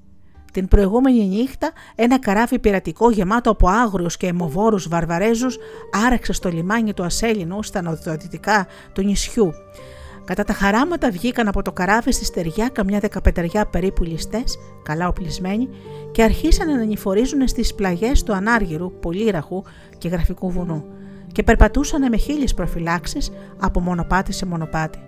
[0.53, 5.59] την προηγούμενη νύχτα ένα καράβι πειρατικό γεμάτο από άγριους και αιμοβόρους βαρβαρέζους
[6.07, 9.53] άραξε στο λιμάνι του Ασέλινου στα νοτιοδυτικά του νησιού.
[10.25, 15.69] Κατά τα χαράματα βγήκαν από το καράβι στη στεριά καμιά δεκαπετεριά περίπου ληστές, καλά οπλισμένοι,
[16.13, 19.63] και αρχίσαν να νηφορίζουν στις πλαγιές του Ανάργυρου, Πολύραχου
[19.99, 20.85] και Γραφικού βουνού,
[21.33, 24.99] και περπατούσαν με χίλιες προφυλάξεις από μονοπάτι σε μονοπάτι.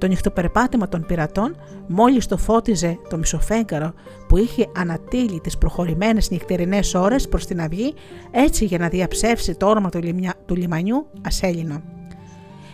[0.00, 3.92] Το νυχτοπερπάτημα των πειρατών μόλις το φώτιζε το μισοφέγγαρο
[4.28, 7.94] που είχε ανατείλει τις προχωρημένες νυχτερινές ώρες προς την αυγή
[8.30, 10.00] έτσι για να διαψεύσει το όνομα του,
[10.46, 11.82] του λιμανιού Ασέλινο.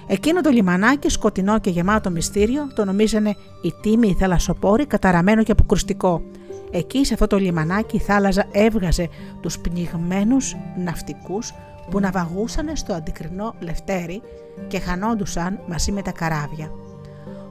[0.07, 5.53] Εκείνο το λιμανάκι σκοτεινό και γεμάτο μυστήριο το νομίζανε η τίμη η θαλασσοπόρη καταραμένο και
[5.53, 6.23] αποκρουστικό.
[6.71, 9.09] Εκεί σε αυτό το λιμανάκι η θάλασσα έβγαζε
[9.41, 11.55] τους πνιγμένους ναυτικούς
[11.91, 14.23] που ναυαγούσαν στο αντικρινό λευτέρι
[14.69, 16.71] και χανόντουσαν μαζί με τα καράβια.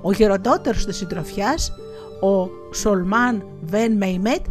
[0.06, 1.72] Ο γεροντότερος της συντροφιάς,
[2.22, 4.46] ο Σολμάν Βεν Μεϊμέτ,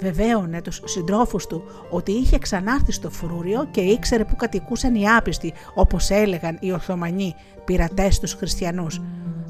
[0.00, 5.52] βεβαίωνε τους συντρόφους του ότι είχε ξανάρθει στο φρούριο και ήξερε που κατοικούσαν οι άπιστοι,
[5.74, 9.00] όπως έλεγαν οι Ορθωμανοί πειρατές τους χριστιανούς.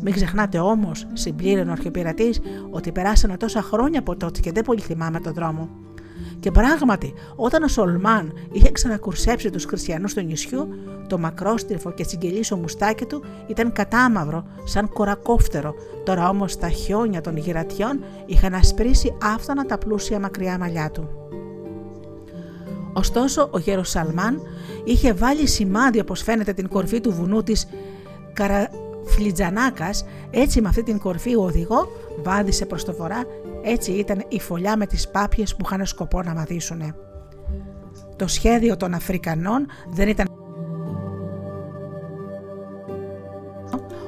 [0.00, 4.80] Μην ξεχνάτε όμως, συμπλήρωνε ο αρχιπειρατής, ότι περάσανε τόσα χρόνια από τότε και δεν πολύ
[4.80, 5.68] θυμάμαι τον δρόμο.
[6.42, 10.68] Και πράγματι, όταν ο Σολμάν είχε ξανακουρσέψει τους χριστιανούς του νησιού,
[11.06, 15.74] το μακρόστριφο και τσιγκελίσο μουστάκι του ήταν κατάμαυρο, σαν κορακόφτερο.
[16.04, 21.08] Τώρα όμως τα χιόνια των γυρατιών είχαν ασπρίσει άφθονα τα πλούσια μακριά μαλλιά του.
[22.92, 24.40] Ωστόσο, ο γέρος Σαλμάν
[24.84, 27.68] είχε βάλει σημάδι όπως φαίνεται την κορφή του βουνού της
[28.32, 31.88] Καραφλιτζανάκας, έτσι με αυτή την κορφή ο οδηγό
[32.22, 33.24] βάδισε προς το βορρά
[33.62, 36.94] έτσι ήταν η φωλιά με τις πάπιες που είχαν σκοπό να μαδίσουνε.
[38.16, 40.26] Το σχέδιο των Αφρικανών δεν ήταν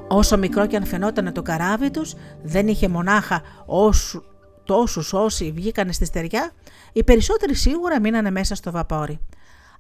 [0.09, 4.23] Όσο μικρό και αν φαινόταν το καράβι τους, δεν είχε μονάχα όσου,
[4.65, 6.53] τόσους όσοι βγήκανε στη στεριά,
[6.93, 9.21] οι περισσότεροι σίγουρα μείνανε μέσα στο βαπόρι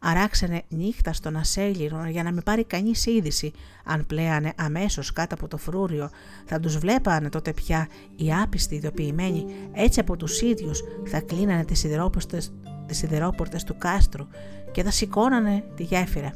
[0.06, 3.52] αράξανε νύχτα στον ασέλινο για να μην πάρει κανείς είδηση.
[3.84, 6.10] Αν πλέανε αμέσως κάτω από το φρούριο,
[6.44, 11.78] θα τους βλέπανε τότε πια οι άπιστοι ειδοποιημένοι, έτσι από τους ίδιους θα κλείνανε τις
[11.78, 12.52] σιδερόπορτες,
[12.86, 14.26] τις σιδερόπορτες του κάστρου
[14.72, 16.34] και θα σηκώνανε τη γέφυρα.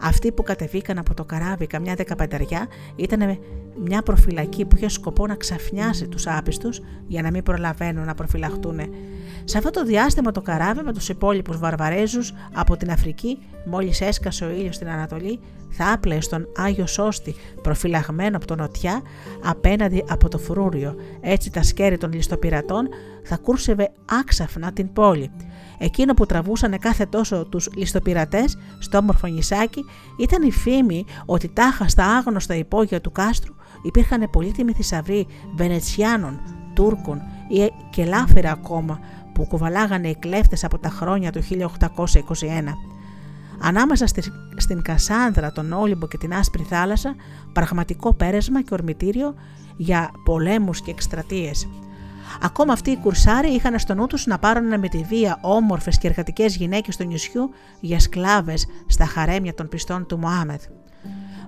[0.00, 3.38] Αυτοί που κατεβήκαν από το καράβι καμιά δεκαπενταριά ήταν
[3.84, 8.80] μια προφυλακή που είχε σκοπό να ξαφνιάσει τους άπιστους για να μην προλαβαίνουν να προφυλαχτούν.
[9.44, 14.44] Σε αυτό το διάστημα το καράβι με τους υπόλοιπους Βαρβαρέζους από την Αφρική, μόλις έσκασε
[14.44, 19.02] ο ήλιος στην Ανατολή, θα άπλεε στον Άγιο Σώστη προφυλαγμένο από το νοτιά
[19.44, 20.94] απέναντι από το φρούριο.
[21.20, 22.88] Έτσι τα σκέρη των ληστοπειρατών
[23.22, 25.30] θα κούρσευε άξαφνα την πόλη.
[25.78, 29.84] Εκείνο που τραβούσαν κάθε τόσο τους ληστοπειρατές στο όμορφο νησάκι
[30.18, 36.40] ήταν η φήμη ότι τάχα στα άγνωστα υπόγεια του κάστρου υπήρχαν πολύτιμοι θησαυροί Βενετσιάνων,
[36.74, 39.00] Τούρκων ή και λάφερα ακόμα
[39.34, 41.76] που κουβαλάγανε οι κλέφτες από τα χρόνια του 1821.
[43.58, 44.06] Ανάμεσα
[44.56, 47.14] στην Κασάνδρα, τον Όλυμπο και την Άσπρη Θάλασσα,
[47.52, 49.34] πραγματικό πέρασμα και ορμητήριο
[49.76, 51.68] για πολέμους και εκστρατείες.
[52.42, 56.08] Ακόμα αυτοί οι κουρσάροι είχαν στο νου τους να πάρουν με τη βία όμορφες και
[56.08, 60.64] εργατικές γυναίκες του νησιού για σκλάβες στα χαρέμια των πιστών του Μωάμεθ.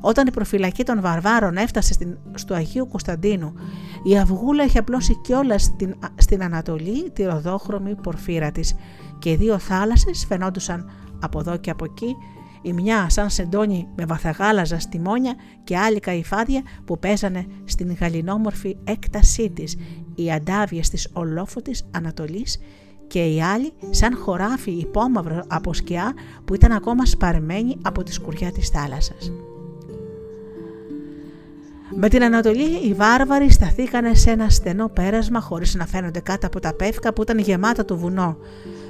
[0.00, 3.54] Όταν η προφυλακή των βαρβάρων έφτασε στην, στο Αγίου Κωνσταντίνου,
[4.02, 8.74] η αυγούλα είχε απλώσει κιόλας στην, στην Ανατολή τη ροδόχρωμη πορφύρα της
[9.18, 12.16] και οι δύο θάλασσες φαινόντουσαν από εδώ και από εκεί,
[12.62, 19.50] η μια σαν σεντόνι με βαθαγάλαζα στιμόνια και άλλη καϊφάδια που παίζανε στην γαλινόμορφη έκτασή
[19.50, 19.76] της,
[20.18, 22.58] οι αντάβιες της ολόφωτης Ανατολής
[23.06, 28.52] και η άλλη σαν χωράφι υπόμαυρο από σκιά που ήταν ακόμα σπαρμένη από τη σκουριά
[28.52, 29.32] της θάλασσας.
[31.94, 36.60] Με την Ανατολή οι βάρβαροι σταθήκανε σε ένα στενό πέρασμα χωρίς να φαίνονται κάτω από
[36.60, 38.36] τα πεύκα που ήταν γεμάτα το βουνό.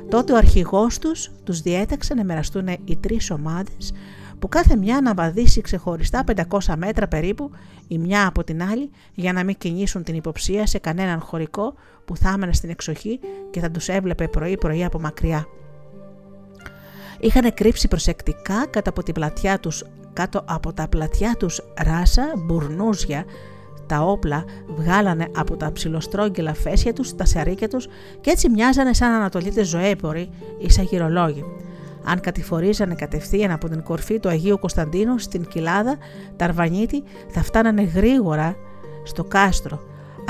[0.09, 3.93] Τότε ο αρχηγός τους τους διέταξε να μοιραστούν οι τρεις ομάδες
[4.39, 7.51] που κάθε μια να βαδίσει ξεχωριστά 500 μέτρα περίπου
[7.89, 11.75] η μια από την άλλη για να μην κινήσουν την υποψία σε κανέναν χωρικό
[12.05, 13.21] που θα έμενε στην εξοχή
[13.51, 15.47] και θα τους έβλεπε πρωί-πρωί από μακριά.
[17.21, 23.25] Είχαν κρύψει προσεκτικά κάτω από την πλατιά τους κάτω από τα πλατιά τους ράσα, μπουρνούζια,
[23.87, 27.89] τα όπλα βγάλανε από τα ψιλοστρόγγυλα φέσια τους, τα σαρίκια τους
[28.21, 31.45] και έτσι μοιάζανε σαν ανατολίτες ζωέποροι ή σαν γυρολόγοι.
[32.05, 35.97] Αν κατηφορίζανε κατευθείαν από την κορφή του Αγίου Κωνσταντίνου στην κοιλάδα,
[36.37, 38.57] τα αρβανίτη θα φτάνανε γρήγορα
[39.05, 39.81] στο κάστρο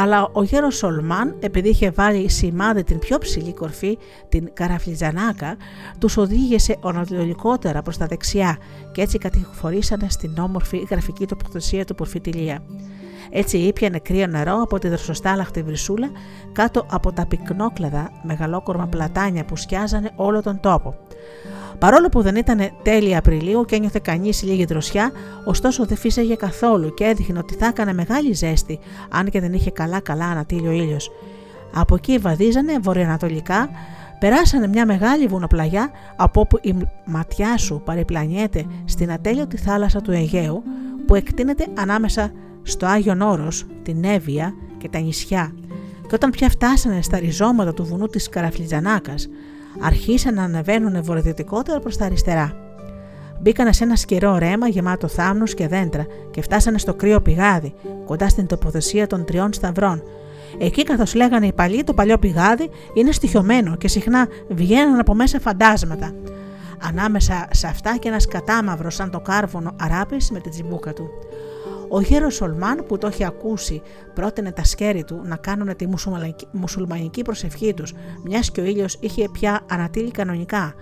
[0.00, 5.57] αλλά ο γέρος Σολμάν, επειδή είχε βάλει σημάδι την πιο ψηλή κορφή, την Καραφλιτζανάκα,
[5.98, 8.59] τους οδήγησε ονατολικότερα προς τα δεξιά
[8.92, 12.62] και έτσι κατηφορήσανε στην όμορφη γραφική τοποθεσία του Πορφιτιλία.
[13.31, 16.11] Έτσι ήπιανε κρύο νερό από τη δροσοστάλαχτη βρυσούλα
[16.53, 20.95] κάτω από τα πυκνόκλαδα μεγαλόκορμα πλατάνια που σκιάζανε όλο τον τόπο.
[21.79, 25.11] Παρόλο που δεν ήταν τέλη Απριλίου και ένιωθε κανείς λίγη δροσιά,
[25.45, 28.79] ωστόσο δεν φύσαγε καθόλου και έδειχνε ότι θα έκανε μεγάλη ζέστη,
[29.11, 31.11] αν και δεν είχε καλά-καλά ανατήλιο ήλιος.
[31.75, 33.69] Από εκεί βαδίζανε βορειοανατολικά,
[34.19, 40.62] περάσανε μια μεγάλη βουνοπλαγιά από όπου η ματιά σου παρεπλανιέται στην ατέλειωτη θάλασσα του Αιγαίου
[41.07, 42.31] που εκτείνεται ανάμεσα
[42.62, 45.55] στο Άγιον Όρος, την Εύβοια και τα νησιά.
[46.09, 49.29] Και όταν πια φτάσανε στα ριζώματα του βουνού της Καραφλιτζανάκας,
[49.81, 52.53] αρχίσαν να ανεβαίνουν βορειοδυτικότερα προς τα αριστερά.
[53.40, 57.75] Μπήκανε σε ένα σκερό ρέμα γεμάτο θάμνους και δέντρα και φτάσανε στο κρύο πηγάδι,
[58.07, 60.03] κοντά στην τοποθεσία των τριών σταυρών.
[60.59, 65.40] Εκεί, καθώς λέγανε οι παλιοί, το παλιό πηγάδι είναι στοιχειωμένο και συχνά βγαίνουν από μέσα
[65.40, 66.14] φαντάσματα.
[66.83, 71.09] Ανάμεσα σε αυτά και ένας κατάμαυρος σαν το κάρβονο αράπης με την τσιμπούκα του.
[71.90, 73.83] Ο γέρος Σολμάν που το έχει ακούσει
[74.14, 75.87] πρότεινε τα σκέρη του να κάνουν τη
[76.53, 77.92] μουσουλμανική προσευχή τους,
[78.24, 80.74] μιας και ο ήλιος είχε πια ανατείλει κανονικά.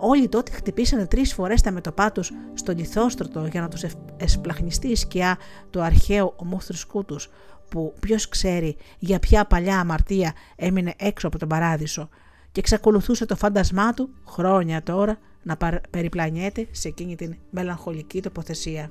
[0.00, 3.84] Όλοι τότε χτυπήσανε τρεις φορές τα μετωπά τους στο λιθόστρωτο για να τους
[4.16, 5.38] εσπλαχνιστεί η σκιά
[5.70, 7.30] του αρχαίου ομόθρησκού τους,
[7.68, 12.08] που ποιος ξέρει για ποια παλιά αμαρτία έμεινε έξω από τον παράδεισο,
[12.52, 15.56] και εξακολουθούσε το φάντασμά του χρόνια τώρα να
[15.90, 18.90] περιπλανιέται σε εκείνη την μελαγχολική τοποθεσία.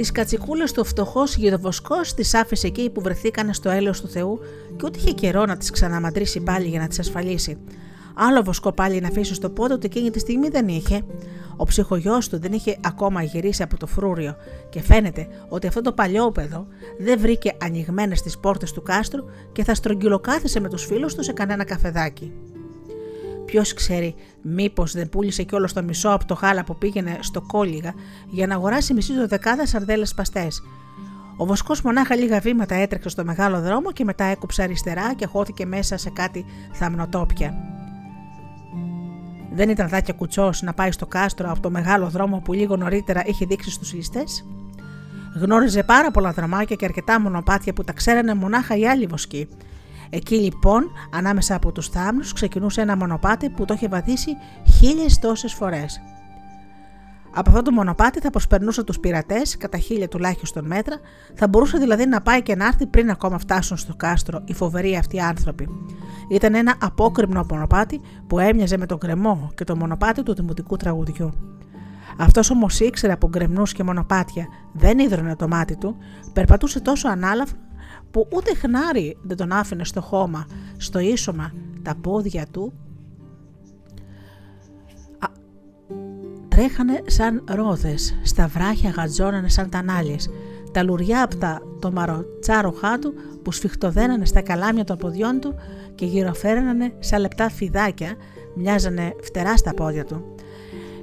[0.00, 4.38] Τις κατσικούλες του φτωχός γεδοβοσκό τις άφησε εκεί που βρεθήκαν στο έλεος του Θεού
[4.76, 7.58] και ούτε είχε καιρό να τις ξαναμαντρήσει πάλι για να τις ασφαλίσει.
[8.14, 11.02] Άλλο βοσκό πάλι να αφήσει στο πόδι ότι εκείνη τη στιγμή δεν είχε.
[11.56, 14.36] Ο ψυχογειό του δεν είχε ακόμα γυρίσει από το φρούριο
[14.70, 16.66] και φαίνεται ότι αυτό το παλιόπεδο
[16.98, 21.32] δεν βρήκε ανοιγμένες τις πόρτες του κάστρου και θα στρογγυλοκάθισε με τους φίλους του σε
[21.32, 22.32] κανένα καφεδάκι.
[23.50, 27.94] Ποιος ξέρει, μήπως δεν πούλησε κιόλα το μισό από το γάλα που πήγαινε στο κόλιγα
[28.30, 30.62] για να αγοράσει μισή δεκάδα σαρδέλες παστές.
[31.36, 35.66] Ο βοσκός μονάχα λίγα βήματα έτρεξε στο μεγάλο δρόμο και μετά έκοψε αριστερά και χώθηκε
[35.66, 37.54] μέσα σε κάτι θαμνοτόπια.
[39.52, 43.22] Δεν ήταν δάκια κουτσός να πάει στο κάστρο από το μεγάλο δρόμο που λίγο νωρίτερα
[43.26, 44.44] είχε δείξει στους ληστές.
[45.40, 49.48] Γνώριζε πάρα πολλά δρομάκια και αρκετά μονοπάτια που τα ξέρανε μονάχα οι άλλοι βοσκοί
[50.10, 54.30] Εκεί λοιπόν, ανάμεσα από τους θάμνους, ξεκινούσε ένα μονοπάτι που το είχε βαδίσει
[54.78, 56.00] χίλιες τόσες φορές.
[57.34, 60.96] Από αυτό το μονοπάτι θα προσπερνούσε τους πειρατές κατά χίλια τουλάχιστον μέτρα,
[61.34, 64.96] θα μπορούσε δηλαδή να πάει και να έρθει πριν ακόμα φτάσουν στο κάστρο οι φοβεροί
[64.96, 65.68] αυτοί άνθρωποι.
[66.30, 71.32] Ήταν ένα απόκρημνο μονοπάτι που έμοιαζε με τον κρεμό και το μονοπάτι του δημοτικού τραγουδιού.
[72.18, 75.96] Αυτός όμως ήξερε από γκρεμνούς και μονοπάτια, δεν ίδρωνε το μάτι του,
[76.32, 77.58] περπατούσε τόσο ανάλαφρα
[78.10, 80.46] που ούτε χνάρι δεν τον άφηνε στο χώμα,
[80.76, 81.52] στο ίσωμα,
[81.82, 82.72] τα πόδια του
[86.60, 90.30] τρέχανε σαν ρόδες, στα βράχια γατζώνανε σαν τανάλιες,
[90.72, 95.54] τα λουριά από τα το μαροτσάροχά του που σφιχτοδένανε στα καλάμια των ποδιών του
[95.94, 98.14] και γυροφέρνανε σαν λεπτά φιδάκια,
[98.54, 100.34] μοιάζανε φτερά στα πόδια του.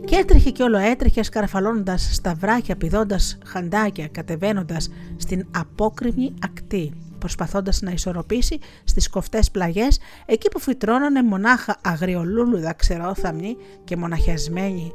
[0.08, 7.82] Και έτρεχε και όλο έτρεχε σκαρφαλώνοντας στα βράχια πηδώντας χαντάκια κατεβαίνοντας στην απόκρημη ακτή προσπαθώντας
[7.82, 14.92] να ισορροπήσει στις κοφτές πλαγιές εκεί που φυτρώνανε μονάχα αγριολούλουδα ξερόθαμνοι και μοναχιασμένοι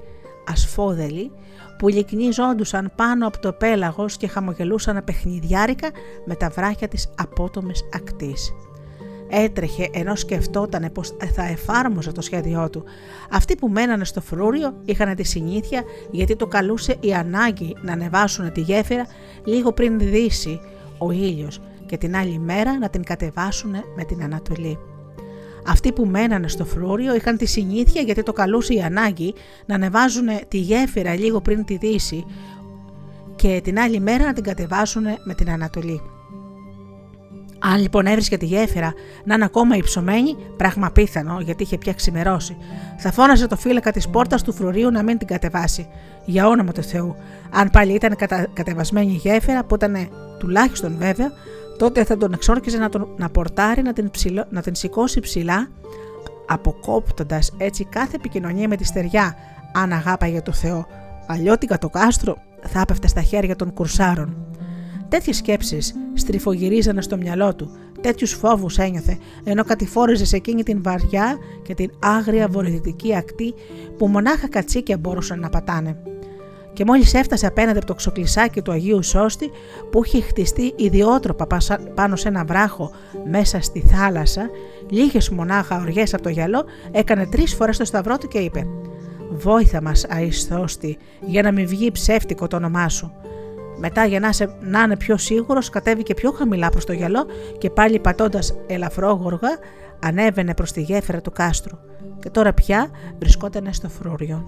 [0.49, 1.31] ασφόδελοι
[1.79, 5.89] που λυκνίζόντουσαν πάνω από το πέλαγος και χαμογελούσαν παιχνιδιάρικα
[6.25, 8.53] με τα βράχια της απότομης ακτής.
[9.35, 12.85] Έτρεχε ενώ σκεφτόταν πως θα εφάρμοζε το σχέδιό του.
[13.31, 18.53] Αυτοί που μένανε στο φρούριο είχαν τη συνήθεια γιατί το καλούσε η ανάγκη να ανεβάσουν
[18.53, 19.07] τη γέφυρα
[19.45, 20.61] λίγο πριν δύσει
[20.99, 24.79] ο ήλιος και την άλλη μέρα να την κατεβάσουν με την Ανατολή.
[25.67, 29.35] Αυτοί που μένανε στο φρούριο είχαν τη συνήθεια γιατί το καλούσε η ανάγκη
[29.67, 32.25] να ανεβάζουν τη γέφυρα λίγο πριν τη δύση
[33.37, 36.01] και την άλλη μέρα να την κατεβάσουν με την Ανατολή.
[37.65, 38.93] Αν λοιπόν έβρισκε τη γέφυρα
[39.25, 42.57] να είναι ακόμα υψωμένη, πράγμα πίθανο γιατί είχε πια ξημερώσει,
[42.97, 45.89] θα φώναζε το φύλακα της πόρτας του φρουρίου να μην την κατεβάσει.
[46.25, 47.17] Για όνομα του Θεού,
[47.51, 48.47] αν πάλι ήταν κατα...
[48.53, 50.09] κατεβασμένη η γέφυρα, που ήταν
[50.39, 51.33] τουλάχιστον βέβαια,
[51.79, 55.69] τότε θα τον εξόρκιζε να, τον, να πορτάρει να την, ψηλό, να την σηκώσει ψηλά,
[56.47, 59.37] αποκόπτοντας έτσι κάθε επικοινωνία με τη στεριά,
[59.73, 60.87] αν αγάπαγε το Θεό.
[61.27, 64.37] Αλλιώτικα το κάστρο θα έπεφτε στα χέρια των κουρσάρων.
[65.13, 71.39] Τέτοιες σκέψεις στριφογυρίζανε στο μυαλό του, τέτοιους φόβους ένιωθε, ενώ κατηφόριζε σε εκείνη την βαριά
[71.63, 73.55] και την άγρια βορειοδυτική ακτή
[73.99, 75.97] που μονάχα κατσίκια μπορούσαν να πατάνε
[76.73, 79.51] και μόλις έφτασε απέναντι από το ξοκλισάκι του Αγίου Σώστη
[79.91, 81.47] που είχε χτιστεί ιδιότροπα
[81.95, 82.91] πάνω σε ένα βράχο
[83.31, 84.51] μέσα στη θάλασσα,
[84.91, 88.67] λίγες μονάχα οργές από το γυαλό, έκανε τρεις φορές το σταυρό του και είπε
[89.31, 90.97] «Βόηθα μας, αισθώστη,
[91.27, 93.13] για να μην βγει ψεύτικο το όνομά σου».
[93.85, 97.27] Μετά για να, σε, να είναι πιο σίγουρος κατέβηκε πιο χαμηλά προς το γυαλό
[97.59, 99.59] και πάλι πατώντας ελαφρόγοργα
[100.03, 101.79] ανέβαινε προς τη γέφυρα του κάστρου
[102.21, 104.45] και τώρα πια βρισκόταν στο φρούριο.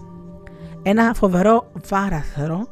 [0.82, 2.68] Ένα φοβερό βάραθρο,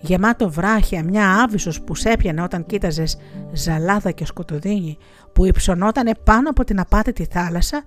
[0.00, 3.18] γεμάτο βράχια, μια άβυσος που σέπιανε όταν κοίταζες
[3.52, 4.98] ζαλάδα και σκοτωδίνη
[5.32, 7.82] που υψωνότανε πάνω από την απάτητη θάλασσα,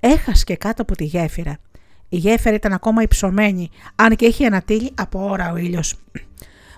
[0.00, 1.56] έχασκε κάτω από τη γέφυρα.
[2.08, 5.96] Η γέφυρα ήταν ακόμα υψωμένη, αν και είχε ανατύλει από ώρα ο ήλιος.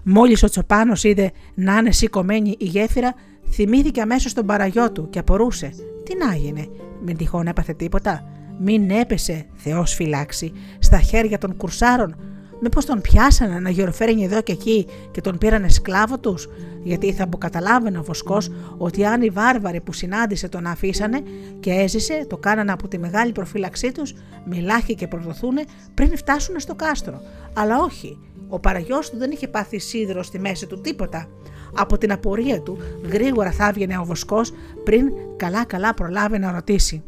[0.03, 3.15] Μόλις ο Τσοπάνος είδε να είναι σηκωμένη η γέφυρα,
[3.51, 5.71] θυμήθηκε αμέσως τον παραγιό του και απορούσε.
[6.05, 6.67] Τι να έγινε,
[7.05, 8.27] μην τυχόν έπαθε τίποτα.
[8.61, 12.17] Μην έπεσε, Θεός φυλάξει, στα χέρια των κουρσάρων
[12.65, 16.49] Μήπω τον πιάσανε να γεροφέρνει εδώ και εκεί και τον πήρανε σκλάβο τους,
[16.83, 21.23] γιατί θα αποκαταλάβαινε ο Βοσκός ότι αν οι βάρβαροι που συνάντησε τον αφήσανε
[21.61, 25.59] και έζησε, το κάνανε από τη μεγάλη προφύλαξή τους, μιλάχει και προδοθούν
[25.95, 27.21] πριν φτάσουν στο κάστρο.
[27.53, 28.19] Αλλά όχι,
[28.53, 31.29] ο παραγιός του δεν είχε πάθει σίδερο στη μέση του τίποτα.
[31.75, 32.79] Από την απορία του
[33.11, 34.53] γρήγορα θα έβγαινε ο Βοσκός
[34.85, 37.03] πριν καλά-καλά προλάβει να ρωτήσει.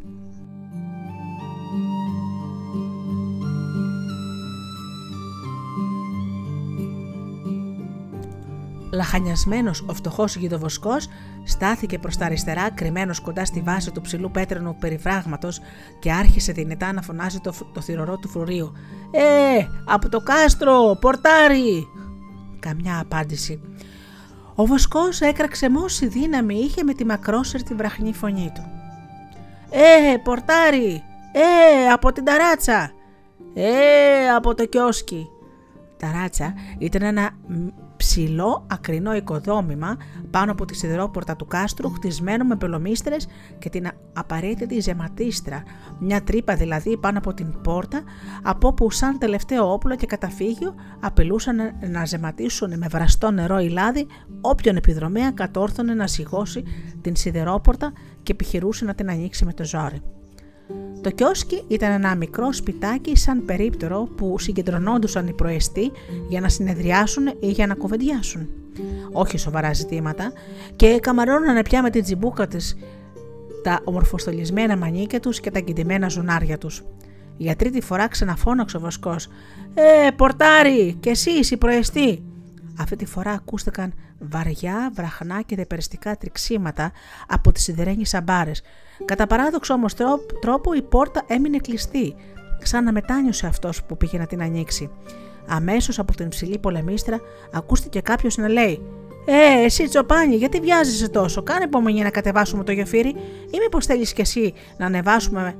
[8.94, 10.96] Λαχανιασμένος ο φτωχό γιδοβοσκό
[11.44, 15.60] στάθηκε προς τα αριστερά, κρυμμένος κοντά στη βάση του ψηλού πέτρινου περιφράγματος
[15.98, 18.72] και άρχισε δυνατά να φωνάζει το, το θηρορό του φρουρίου.
[19.10, 21.86] Ε, από το κάστρο, πορτάρι!
[22.60, 23.60] Καμιά απάντηση.
[24.54, 28.62] Ο βοσκός έκραξε μόση δύναμη είχε με τη μακρόσερτη βραχνή φωνή του.
[29.70, 31.02] Ε, πορτάρι!
[31.32, 32.90] Ε, από την ταράτσα!
[33.54, 35.28] Ε, από το κιόσκι!
[35.96, 37.30] Ταράτσα ήταν ένα
[37.96, 39.96] ψηλό ακρινό οικοδόμημα
[40.30, 43.26] πάνω από τη σιδερόπορτα του κάστρου χτισμένο με πελομίστρες
[43.58, 45.62] και την απαραίτητη ζεματίστρα,
[45.98, 48.02] μια τρύπα δηλαδή πάνω από την πόρτα
[48.42, 51.56] από όπου σαν τελευταίο όπλο και καταφύγιο απειλούσαν
[51.90, 54.06] να ζεματίσουν με βραστό νερό ή λάδι
[54.40, 56.64] όποιον επιδρομέα κατόρθωνε να σιγώσει
[57.00, 57.92] την σιδερόπορτα
[58.22, 60.02] και επιχειρούσε να την ανοίξει με το ζόρι.
[61.00, 65.92] Το κιόσκι ήταν ένα μικρό σπιτάκι σαν περίπτερο που συγκεντρωνόντουσαν οι προεστοί
[66.28, 68.48] για να συνεδριάσουν ή για να κουβεντιάσουν.
[69.12, 70.32] Όχι σοβαρά ζητήματα
[70.76, 72.76] και καμαρώνανε πια με την τσιμπούκα της
[73.62, 76.82] τα ομορφοστολισμένα μανίκια τους και τα κεντυμένα ζωνάρια τους.
[77.36, 79.28] Για τρίτη φορά ξαναφώναξε ο Βοσκός
[79.74, 82.22] «Ε, πορτάρι, και εσύ είσαι προεστή».
[82.78, 83.94] Αυτή τη φορά ακούστηκαν
[84.30, 86.92] βαριά, βραχνά και δεπεριστικά τριξίματα
[87.28, 88.62] από τις σιδερένιες αμπάρες.
[89.04, 89.94] Κατά παράδοξο όμως
[90.40, 92.14] τρόπο η πόρτα έμεινε κλειστή,
[92.62, 94.90] σαν να μετάνιωσε αυτός που πήγε να την ανοίξει.
[95.48, 97.20] Αμέσως από την ψηλή πολεμίστρα
[97.52, 98.82] ακούστηκε κάποιος να λέει
[99.26, 103.08] «Ε, εσύ Τσοπάνι, γιατί βιάζεσαι τόσο, κάνε υπομονή να κατεβάσουμε το γεφύρι
[103.50, 105.56] ή μήπως θέλεις κι εσύ να ανεβάσουμε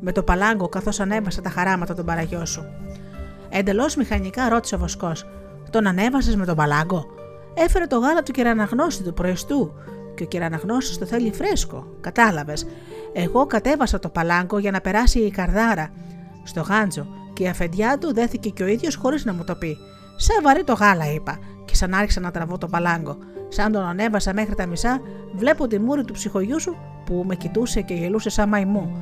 [0.00, 2.64] με το παλάγκο καθώς ανέβασα τα χαράματα των παραγιών σου».
[3.48, 5.26] Εντελώς μηχανικά ρώτησε ο Βοσκός
[5.70, 7.15] «Τον ανέβασες με τον παλάγκο»
[7.58, 9.72] Έφερε το γάλα του κυραναγνώστη του προεστού
[10.14, 11.86] και ο κυραναγνώστη το θέλει φρέσκο.
[12.00, 12.66] Κατάλαβες.
[13.12, 15.90] Εγώ κατέβασα το παλάγκο για να περάσει η καρδάρα
[16.44, 19.76] στο γάντζο και η αφεντιά του δέθηκε και ο ίδιος χωρίς να μου το πει.
[20.16, 23.16] Σαν βαρύ το γάλα, είπα, και σαν άρχισα να τραβώ το παλάγκο.
[23.48, 25.00] Σαν τον ανέβασα μέχρι τα μισά,
[25.34, 26.76] βλέπω τη μούρη του ψυχογιού σου
[27.06, 28.96] που με κοιτούσε και γελούσε σαν μαϊμού.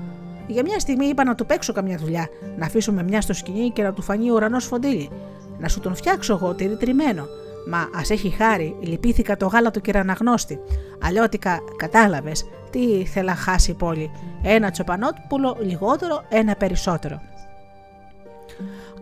[0.46, 3.82] Για μια στιγμή είπα να του παίξω καμιά δουλειά, να αφήσουμε μια στο σκηνή και
[3.82, 5.10] να του φανεί ο ουρανός φοντίλι.
[5.58, 7.26] Να σου τον φτιάξω εγώ τυρί τριμμένο.
[7.66, 10.58] Μα ας έχει χάρη, λυπήθηκα το γάλα του κυραναγνώστη.
[11.02, 14.10] Αλλιώτικα, κατάλαβες τι θέλα χάσει η πόλη.
[14.42, 17.20] Ένα τσοπανόπουλο λιγότερο, ένα περισσότερο.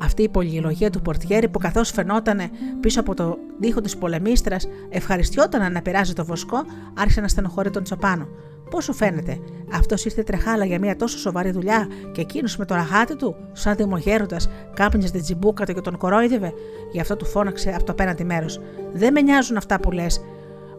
[0.02, 2.40] Αυτή η πολυλογία του πορτιέρη που καθώς φαινόταν
[2.80, 7.82] πίσω από το δίχο της πολεμίστρας ευχαριστιόταν να περάσει το βοσκό, άρχισε να στενοχωρεί τον
[7.82, 8.28] Τσοπάνο.
[8.72, 9.38] Πώς σου φαίνεται,
[9.72, 13.76] αυτός ήρθε τρεχάλα για μια τόσο σοβαρή δουλειά και εκείνος με το ραγάτι του, σαν
[13.76, 16.52] δημογέροντας, κάπνιζε την τσιμπούκα του και τον κορόιδευε.
[16.92, 18.60] Γι' αυτό του φώναξε από το απέναντι μέρος.
[18.92, 20.20] Δεν με νοιάζουν αυτά που λες.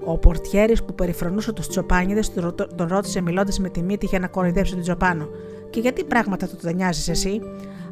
[0.06, 2.34] Ο πορτιέρης που περιφρονούσε τους τσοπάνιδες
[2.76, 5.28] τον ρώτησε μιλώντας με τη μύτη για να κοροϊδέψει τον Τσοπάνο.
[5.70, 7.42] Και γιατί πράγματα του δεν νοιάζεις εσύ;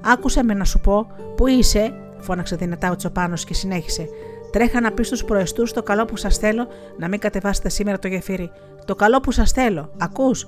[0.01, 4.07] Άκουσε με να σου πω που είσαι, φώναξε δυνατά ο Τσοπάνος και συνέχισε.
[4.51, 8.07] Τρέχα να πεις στους προεστούς το καλό που σας θέλω να μην κατεβάσετε σήμερα το
[8.07, 8.51] γεφύρι.
[8.85, 10.47] Το καλό που σας θέλω, ακούς;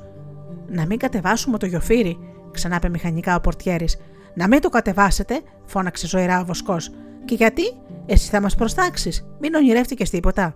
[0.67, 2.17] Να μην κατεβάσουμε το γεφύρι,
[2.51, 3.97] ξανάπε μηχανικά ο πορτιέρης.
[4.35, 6.89] Να μην το κατεβάσετε, φώναξε ζωηρά ο βοσκός.
[7.25, 7.63] Και γιατί,
[8.05, 10.55] εσύ θα μας προστάξεις, μην ονειρεύτηκες τίποτα.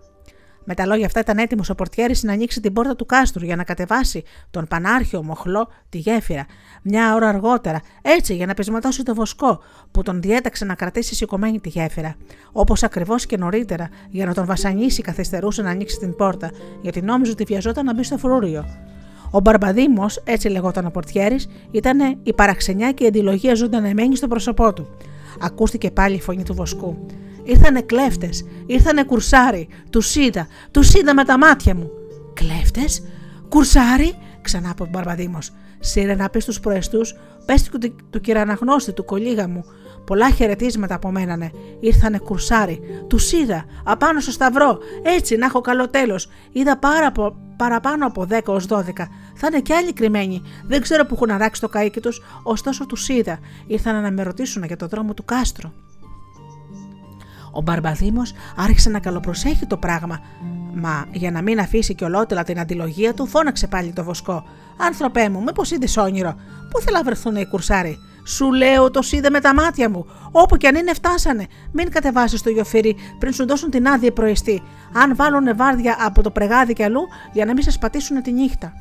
[0.70, 3.56] Με τα λόγια αυτά ήταν έτοιμος ο Πορτιέρης να ανοίξει την πόρτα του κάστρου για
[3.56, 6.46] να κατεβάσει τον πανάρχιο μοχλό τη γέφυρα.
[6.82, 9.62] Μια ώρα αργότερα, έτσι για να πεισματώσει το βοσκό
[9.92, 12.16] που τον διέταξε να κρατήσει σηκωμένη τη γέφυρα.
[12.52, 16.52] Όπως ακριβώς και νωρίτερα, για να τον βασανίσει, καθυστερούσε να ανοίξει την πόρτα,
[16.82, 18.66] γιατί νόμιζε ότι βιαζόταν να μπει στο φρούριο.
[19.32, 24.74] Ο Μπαρμπαδήμος, έτσι λεγόταν ο Πορτιέρης, ήταν η παραξενιά και η αντιλογία ζωντανεμένη στο πρόσωπό
[24.74, 24.88] του.
[25.40, 27.06] Ακούστηκε πάλι η φωνή του βοσκού.
[27.48, 29.68] Ήρθανε κλέφτες, ήρθανε κουρσάρι.
[29.90, 31.90] Του είδα, του είδα με τα μάτια μου.
[32.34, 33.04] Κλέφτες,
[33.50, 35.38] κουρσάρι, ξανά από τον Μπαρμπαδήμο.
[35.80, 37.02] Σύρε να πεις στου προεστού,
[37.46, 37.80] πες του,
[38.10, 39.64] του κυραναγνώστη του κολίγα μου.
[40.06, 41.52] Πολλά χαιρετίσματα απομένανε.
[41.80, 42.80] Ήρθανε κουρσάρι.
[43.08, 44.78] Του είδα, απάνω στο σταυρό.
[45.04, 46.30] Έτσι να έχω καλό τέλος.
[46.52, 47.12] Είδα πάρα,
[47.58, 49.08] παραπάνω από 10 ως 12.
[49.36, 50.42] Θα είναι και άλλοι κρυμμένοι.
[50.66, 53.40] Δεν ξέρω που έχουν αράξει το καίκι τους, ωστόσο του είδα.
[53.68, 55.74] Ήρθαν να με ρωτήσουν για το δρόμο του κάστρο.
[57.58, 60.20] Ο Μπαρμπαδήμος άρχισε να καλοπροσέχει το πράγμα,
[60.74, 64.44] μα για να μην αφήσει και ολότελα την αντιλογία του, φώναξε πάλι το βοσκό.
[64.78, 66.36] Άνθρωπέ μου, μήπως είδες όνειρο,
[66.70, 67.98] πού θέλα βρεθούν οι κουρσάροι;
[68.28, 70.06] Σου λέω, το είδε με τα μάτια μου.
[70.32, 71.48] Όπου και αν είναι, φτάσανε.
[71.72, 74.62] Μην κατεβάσεις το γιοφύρι πριν σου δώσουν την άδεια προεστή.
[74.94, 77.02] Αν βάλουν βάρδια από το πρεγάδι κι αλλού
[77.34, 78.74] για να μην σας πατήσουν τη νύχτα.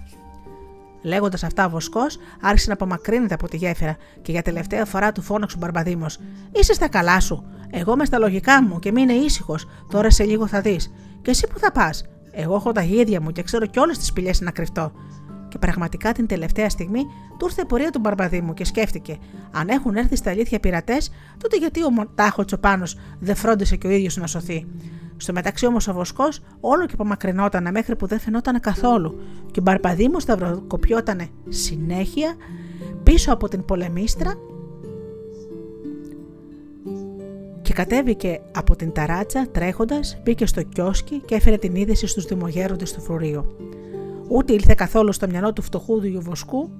[1.06, 5.22] Λέγοντας αυτά, ο Βοσκός άρχισε να απομακρύνεται από τη γέφυρα και για τελευταία φορά του
[5.22, 6.18] φώναξε ο Μπαρμπαδήμος.
[6.52, 7.44] Είσαι στα καλά σου.
[7.70, 9.66] Εγώ είμαι στα λογικά μου και μείνε ήσυχος.
[9.90, 10.92] Τώρα σε λίγο θα δεις.
[11.22, 12.04] Και εσύ που θα πας.
[12.30, 14.92] Εγώ έχω τα γίδια μου και ξέρω κι όλες τις σπηλιές να κρυφτώ.
[15.48, 17.00] Και πραγματικά την τελευταία στιγμή
[17.38, 19.18] του ήρθε η πορεία του Μπαρμπαδήμου και σκέφτηκε:
[19.50, 22.84] Αν έχουν έρθει στα αλήθεια πειρατές, τότε γιατί ο Μοντάχος Τσοπάνο
[23.18, 24.66] δεν φρόντισε και ο ίδιος να σωθεί.
[25.16, 29.62] Στο μεταξύ όμως ο Βοσκός όλο και απομακρυνόταν μέχρι που δεν φαινόταν καθόλου και ο
[29.62, 32.34] Μπαρπαδήμος σταυροκοπιόταν συνέχεια
[33.02, 34.34] πίσω από την πολεμίστρα
[37.62, 42.92] και κατέβηκε από την ταράτσα τρέχοντας, μπήκε στο κιόσκι και έφερε την είδηση στους δημογέροντες
[42.92, 43.56] του φρουρίου.
[44.28, 46.70] Ούτε ήλθε καθόλου στο μυαλό του φτωχού του Βοσκού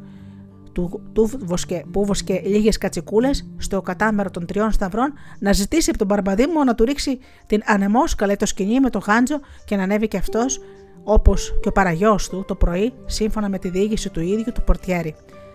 [0.76, 5.98] του, του βοσκε, που βοσκε λίγες κατσικούλες στο κατάμερο των τριών σταυρών να ζητήσει από
[5.98, 10.08] τον Μπαρμπαδήμο να του ρίξει την ανεμόσκαλε το σκηνή με το γάντζο και να ανέβει
[10.08, 10.60] και αυτός,
[11.04, 15.14] όπως και ο παραγιός του, το πρωί, σύμφωνα με τη διήγηση του ίδιου του πορτιέρη.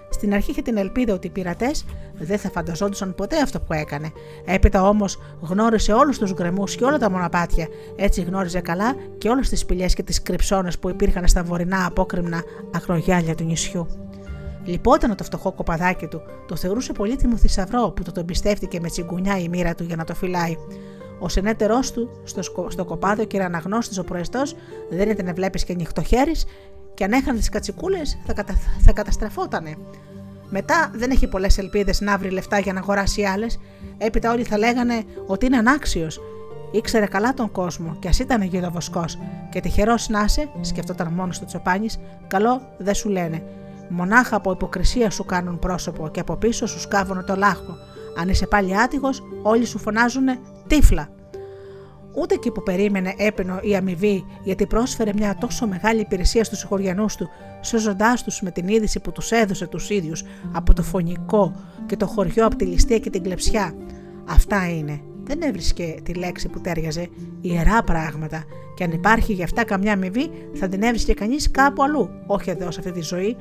[0.10, 4.12] Στην αρχή είχε την ελπίδα ότι οι πειρατές δεν θα φανταζόντουσαν ποτέ αυτό που έκανε.
[4.46, 7.68] Έπειτα όμως γνώρισε όλους τους γκρεμούς και όλα τα μοναπάτια.
[7.96, 12.44] Έτσι γνώριζε καλά και όλες τις σπηλιές και τις κρυψώνες που υπήρχαν στα βορεινά απόκρημνα
[12.76, 13.88] ακρογιάλια του νησιού.
[14.66, 19.38] Λυπόταν το φτωχό κοπαδάκι του, το θεωρούσε πολύτιμο θησαυρό που το τον πιστεύτηκε με τσιγκουνιά
[19.38, 20.56] η μοίρα του για να το φυλάει.
[21.20, 24.56] Ο συνέτερός του στο, στο κοπάδιο και αναγνώστης ο προεστός
[24.90, 26.32] δεν ήταν να βλέπεις και νυχτοχέρι
[26.94, 28.54] και αν έχανε τις κατσικούλες θα, κατα...
[28.80, 29.76] θα καταστραφότανε.
[30.50, 33.60] Μετά δεν έχει πολλές ελπίδες να βρει λεφτά για να αγοράσει άλλες.
[33.98, 36.20] Έπειτα όλοι θα λέγανε ότι είναι ανάξιος.
[36.72, 39.06] Ήξερε καλά τον κόσμο και ας ήταν γιδοβοσκό.
[39.50, 43.44] Και τυχερός να είσαι, σκεφτόταν μόνος του Τσοπάνης, καλό δεν σου λένε.
[43.92, 47.78] Μονάχα από υποκρισία σου κάνουν πρόσωπο και από πίσω σου σκάβουν το λάχο.
[48.20, 50.26] Αν είσαι πάλι άτυχος, όλοι σου φωνάζουν
[50.68, 51.10] τύφλα.
[52.16, 57.06] Ούτε εκεί που περίμενε έπαινο η αμοιβή, γιατί πρόσφερε μια τόσο μεγάλη υπηρεσία στους συγχωριανού
[57.18, 57.30] του,
[57.62, 62.08] σώζοντάς τους με την είδηση που τους έδωσε τους ίδιους από το φωνικό και το
[62.08, 63.74] χωριό από τη ληστεία και την κλεψιά.
[64.30, 65.02] Αυτά είναι.
[65.24, 67.10] Δεν έβρισκε τη λέξη που τέριαζε.
[67.42, 68.44] Ιερά πράγματα.
[68.76, 72.10] Και αν υπάρχει γι' αυτά καμιά αμοιβή, θα την έβρισκε κανείς κάπου αλλού.
[72.28, 73.38] Όχι εδώ σε αυτή τη ζωή,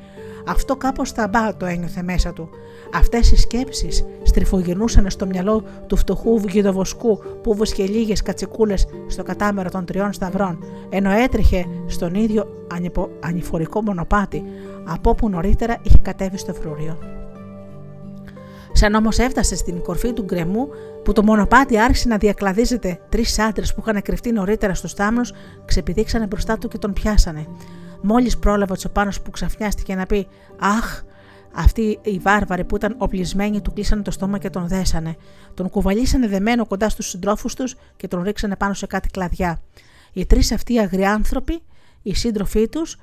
[0.47, 2.49] αυτό κάπως σταμπά το ένιωθε μέσα του.
[2.93, 6.39] Αυτές οι σκέψεις στριφογυρνούσαν στο μυαλό του φτωχού
[6.73, 12.67] βοσκού που βούσκε λίγες κατσικούλες στο κατάμερο των τριών σταυρών, ενώ έτρεχε στον ίδιο
[13.19, 14.43] ανηφορικό μονοπάτι
[14.85, 16.97] από όπου νωρίτερα είχε κατέβει στο φρούριο.
[18.73, 20.67] Σαν όμως έφτασε στην κορφή του γκρεμού,
[21.03, 25.33] που το μονοπάτι άρχισε να διακλαδίζεται, τρεις άντρες που είχαν κρυφτεί νωρίτερα στους θάμνους
[25.65, 27.47] ξεπηδήξανε μπροστά του και τον πιάσανε.
[28.01, 30.27] Μόλις πρόλαβε ο Τσοπάνος που ξαφνιάστηκε να πει
[30.59, 31.01] Αχ,
[31.53, 35.15] αυτοί οι βάρβαροι που ήταν οπλισμένοι του κλείσανε το στόμα και τον δέσανε.
[35.53, 39.59] Τον κουβαλήσανε δεμένο κοντά στους συντρόφους τους και τον ρίξανε πάνω σε κάτι κλαδιά.
[40.13, 41.61] Οι τρεις αυτοί αγριάνθρωποι,
[42.01, 42.97] οι σύντροφοί τους,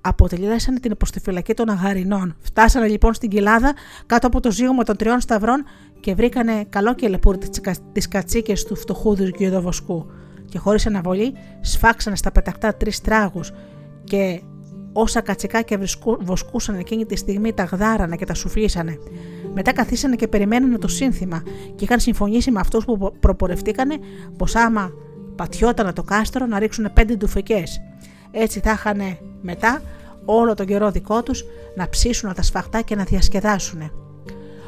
[0.00, 2.36] αποτελέσαν την υποστηφυλακή των αγαρινών.
[2.40, 3.72] Φτάσανε λοιπόν στην κοιλάδα
[4.06, 5.64] κάτω από το ζύγωμα των τριών σταυρών
[6.00, 7.38] και βρήκανε καλό και λεπούρ
[7.92, 9.16] τις κατσίκες του φτωχού
[9.60, 10.06] βοσκού.
[10.48, 13.52] Και χωρίς αναβολή σφάξανε στα πετακτά τρεις τράγους
[14.04, 14.40] και
[14.92, 15.80] όσα κατσικάκια
[16.20, 18.98] βοσκούσαν εκείνη τη στιγμή τα γδάρανε και τα σουφλίσανε.
[19.54, 21.42] Μετά καθίσανε και περιμένανε το σύνθημα
[21.74, 23.98] και είχαν συμφωνήσει με αυτούς που προπορευτήκανε
[24.36, 24.92] πως άμα
[25.36, 27.80] πατιόταν το κάστρο να ρίξουν πέντε ντουφεκές.
[28.30, 29.00] Έτσι θα είχαν
[29.42, 29.82] μετά
[30.24, 31.44] όλο τον καιρό δικό τους
[31.76, 33.90] να ψήσουν τα σφαχτά και να διασκεδάσουν.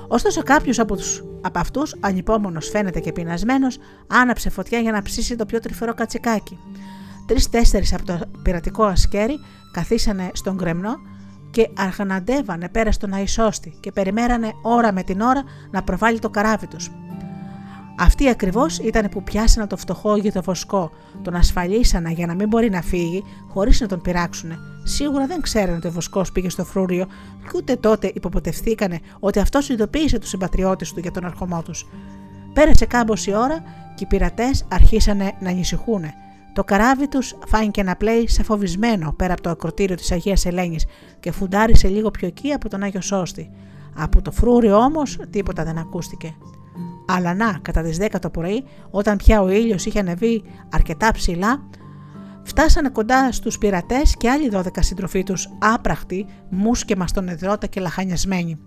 [0.08, 0.96] Ωστόσο, κάποιος από,
[1.40, 6.58] από αυτούς, ανυπόμονος φαίνεται και πεινασμένος, άναψε φωτιά για να ψήσει το πιο τρυφερό κατσικάκι.
[7.26, 9.38] Τρει-τέσσερι από το πειρατικό ασκέρι
[9.72, 10.94] καθίσανε στον κρεμνό
[11.50, 16.66] και αρχαναντεύανε πέρα στον Αϊσώστη και περιμένανε ώρα με την ώρα να προβάλλει το καράβι
[16.66, 16.90] τους.
[17.98, 20.90] Αυτοί ακριβώς ήταν που πιάσανε το φτωχό βοσκό,
[21.22, 24.50] τον ασφαλίσανε για να μην μπορεί να φύγει χωρίς να τον πειράξουν.
[24.84, 27.06] Σίγουρα δεν ξέρανε ότι ο Βοσκός πήγε στο φρούριο,
[27.42, 31.86] και ούτε τότε υποποτευθήκανε ότι αυτός ειδοποίησε τους συμπατριώτες του για τον αρχομό τους.
[32.52, 33.62] Πέρασε κάμποση ώρα
[33.94, 36.04] και οι πειρατές αρχίσανε να ανησυχούν.
[36.56, 40.84] Το καράβι τους φάνηκε να πλέει σε φοβισμένο πέρα από το ακροτήριο της Αγίας Ελένης
[41.20, 43.50] και φουντάρισε λίγο πιο εκεί από τον Άγιο Σώστη.
[43.96, 46.34] Από το φρούριο όμως τίποτα δεν ακούστηκε.
[47.06, 51.68] Αλλά να, κατά τις 10 το πρωί, όταν πια ο ήλιος είχε ανεβεί αρκετά ψηλά,
[52.42, 58.58] φτάσανε κοντά στους πειρατές και άλλοι 12 συντροφοί τους, άπραχτοι, μουσκεμα στον εδρώτα και λαχανιασμένοι.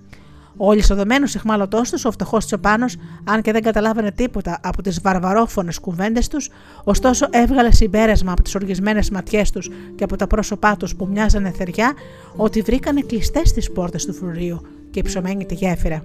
[0.58, 5.80] Ο λισοδομένο εχμάλωτός τους, ο φτωχός Τσοπάνος, αν και δεν καταλάβαινε τίποτα από τις βαρβαρόφωνες
[5.80, 6.50] κουβέντες τους,
[6.84, 11.52] ωστόσο έβγαλε συμπέρασμα από τις οργισμένες ματιές τους και από τα πρόσωπά τους που μοιάζανε
[11.52, 11.94] θεριά,
[12.36, 16.04] ότι βρήκανε κλειστές τις πόρτες του φρουρίου και υψωμένη τη γέφυρα.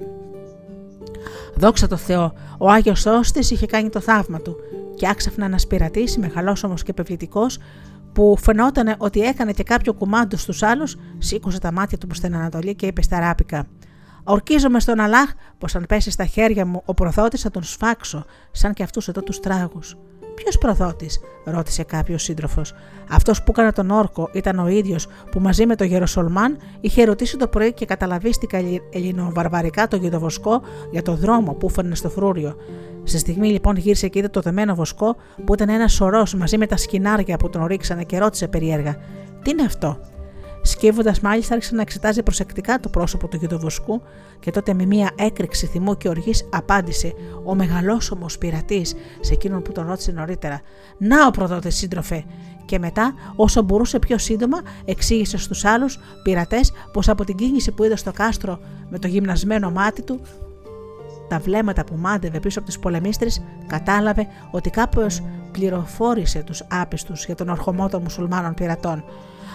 [1.54, 4.56] Δόξα τω Θεώ, ο Άγιος Όστη είχε κάνει το θαύμα του
[4.96, 7.46] και άξαφνα ένα πειρατή, μεγαλόσωμος και επιβλητικό,
[8.12, 12.36] που φαινόταν ότι έκανε και κάποιο κουμάντο στους άλλους, σήκωσε τα μάτια του προς την
[12.36, 13.66] Ανατολή και είπε στα ράπικα:
[14.24, 18.72] Ορκίζομαι στον Αλάχ πως αν πέσει στα χέρια μου ο προδότη θα τον σφάξω, σαν
[18.72, 19.96] και αυτούς εδώ τους τράγους.
[20.34, 21.08] Ποιος προδότη,
[21.44, 22.74] ρώτησε κάποιος σύντροφος.
[23.10, 27.36] Αυτός που έκανε τον όρκο ήταν ο ίδιος που μαζί με τον Γεροσολμάν είχε ρωτήσει
[27.36, 28.58] το πρωί και καταλαβίστηκα
[28.90, 32.56] ελληνοβαρβαρικά το γεδοβοσκό για το δρόμο που φέρνε στο φρούριο.
[33.02, 36.66] Σε στιγμή λοιπόν γύρισε και είδε το δεμένο βοσκό που ήταν ένας σωρός μαζί με
[36.66, 38.96] τα σκινάρια που τον ρίξανε και ρώτησε περίεργα:
[39.42, 39.98] Τι είναι αυτό,
[40.66, 44.02] Σκύβοντας, μάλιστα, άρχισε να εξετάζει προσεκτικά το πρόσωπο του γιδοβοσκού
[44.40, 47.12] και τότε με μία έκρηξη θυμού και οργής απάντησε
[47.44, 50.60] ο μεγαλόσωμο πειρατής σε εκείνον που τον ρώτησε νωρίτερα:
[50.98, 52.24] Να ο προδότε σύντροφε!
[52.64, 57.84] Και μετά, όσο μπορούσε πιο σύντομα, εξήγησε στους άλλους πειρατές πως από την κίνηση που
[57.84, 58.58] είδε στο κάστρο
[58.88, 60.20] με το γυμνασμένο μάτι του,
[61.28, 65.06] τα βλέμματα που μάντευε πίσω από τις πολεμίστρες, κατάλαβε ότι κάποιο
[65.52, 69.04] πληροφόρησε τους άπιστους για τον ορχομό των μουσουλμάνων πειρατών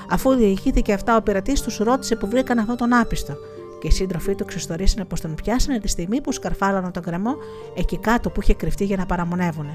[0.10, 3.34] Αφού διηγήθηκε αυτά, ο πειρατής τους ρώτησε που βρήκαν αυτόν τον άπιστο.
[3.80, 7.36] Και οι σύντροφοί του ξεστορίσανε πως τον πιάσανε τη στιγμή που σκαρφάλωναν τον κρεμό
[7.76, 9.68] εκεί κάτω που είχε κρυφτεί για να παραμονεύουν.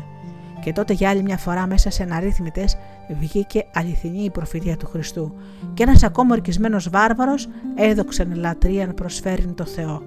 [0.64, 2.76] Και τότε για άλλη μια φορά μέσα σε αναρρύθμιτες
[3.20, 5.34] βγήκε αληθινή η προφητεία του Χριστού.
[5.74, 10.02] Και ένας ακόμα ορκισμένος βάρβαρος έδοξεν λατρείαν προσφέρει το Θεό.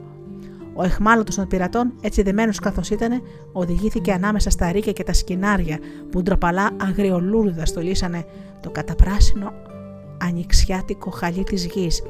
[0.73, 3.21] Ο εχμάλωτος των πειρατών, έτσι δεμένος καθώς ήταν,
[3.51, 5.79] οδηγήθηκε ανάμεσα στα ρίκια και τα σκηνάρια
[6.11, 8.25] που ντροπαλά αγριολούρδα στολίσανε
[8.61, 9.51] το καταπράσινο
[10.17, 12.03] ανοιξιάτικο χαλί της γης.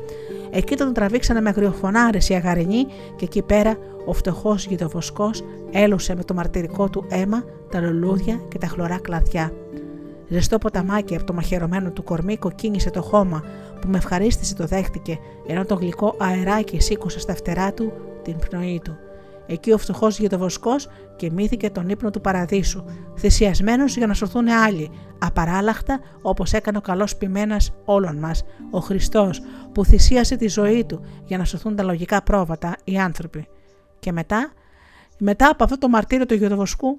[0.51, 2.85] Εκεί τον τραβήξανε με αγριοφωνάρες οι αγαρινοί
[3.15, 8.57] και εκεί πέρα ο φτωχός γητοβοσκός έλουσε με το μαρτυρικό του αίμα τα λουλούδια και
[8.57, 9.51] τα χλωρά κλαδιά.
[10.27, 13.43] Ζεστό ποταμάκι από το μαχαιρωμένο του κορμί κοκκίνησε το χώμα
[13.81, 17.91] που με ευχαρίστηση το δέχτηκε, ενώ το γλυκό αεράκι σήκωσε στα φτερά του
[18.23, 18.97] την πνοή του.
[19.47, 20.75] Εκεί ο φτωχός γετοβοσκό
[21.15, 22.83] κοιμήθηκε τον ύπνο του παραδείσου,
[23.19, 29.41] θυσιασμένος για να σωθούν άλλοι, απαράλλαχτα όπως έκανε ο καλός πειμένα όλων μας, ο Χριστός,
[29.71, 33.47] που θυσίασε τη ζωή του για να σωθούν τα λογικά πρόβατα, οι άνθρωποι.
[33.99, 34.51] Και μετά,
[35.17, 36.97] μετά από αυτό το μαρτύριο του γετοβοσκού,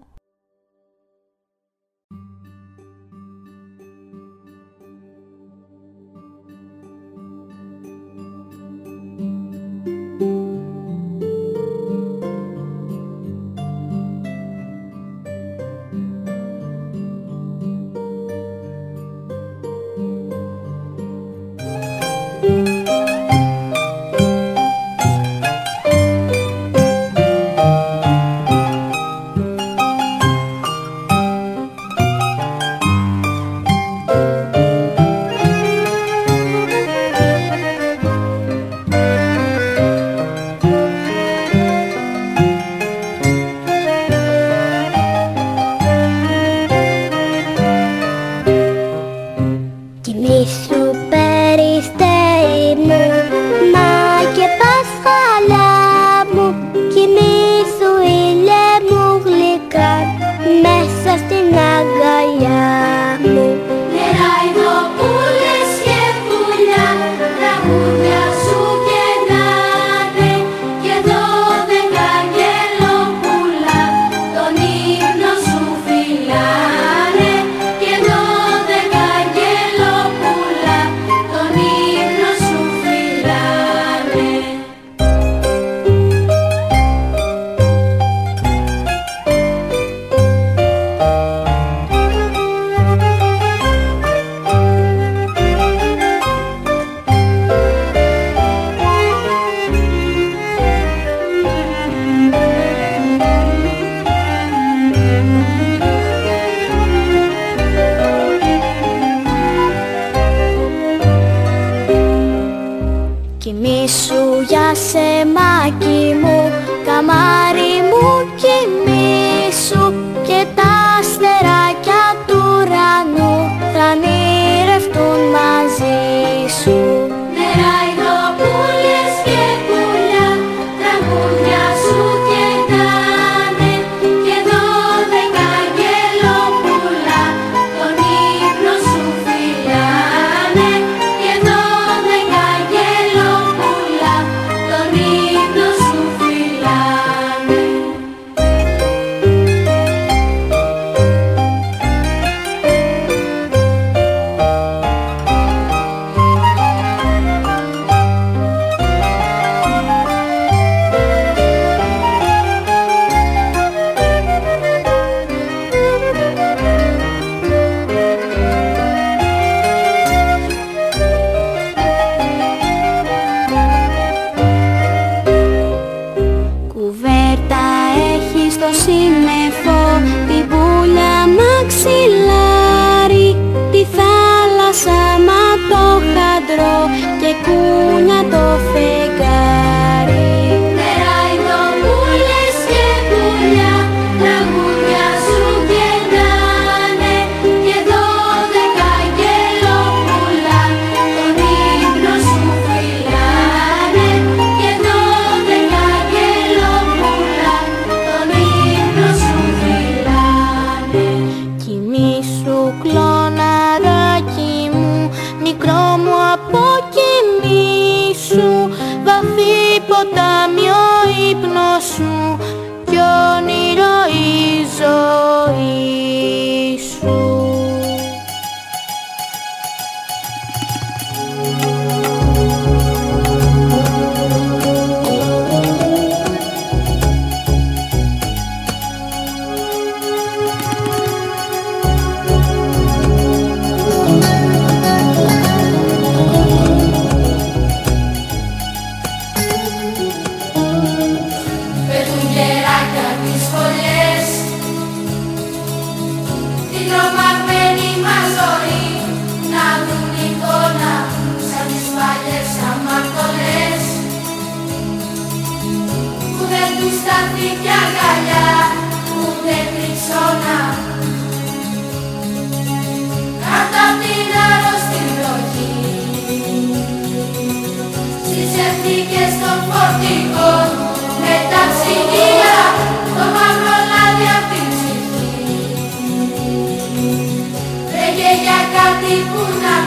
[289.09, 289.78] tribunal.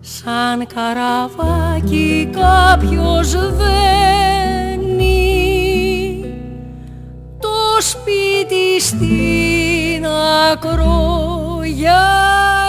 [0.00, 5.14] Σαν καραβάκι κάποιος δένει.
[7.38, 10.06] Το σπίτι στην
[10.52, 12.63] ακρογιαλιά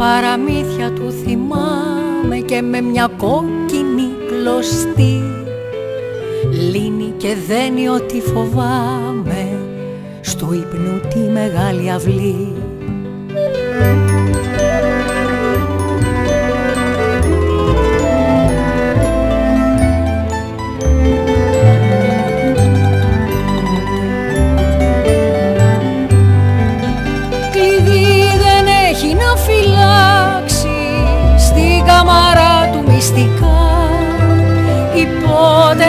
[0.00, 5.22] παραμύθια του θυμάμαι και με μια κόκκινη κλωστή.
[6.70, 9.58] Λύνει και δένει ό,τι φοβάμαι
[10.20, 12.52] στο ύπνου τη μεγάλη αυλή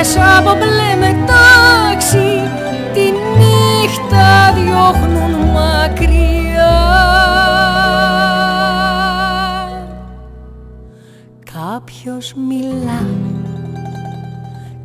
[0.03, 2.49] Νύχτες από μπλε μετάξι
[2.93, 3.01] τη
[3.38, 6.78] νύχτα διώχνουν μακριά.
[11.53, 13.05] Κάποιος μιλά,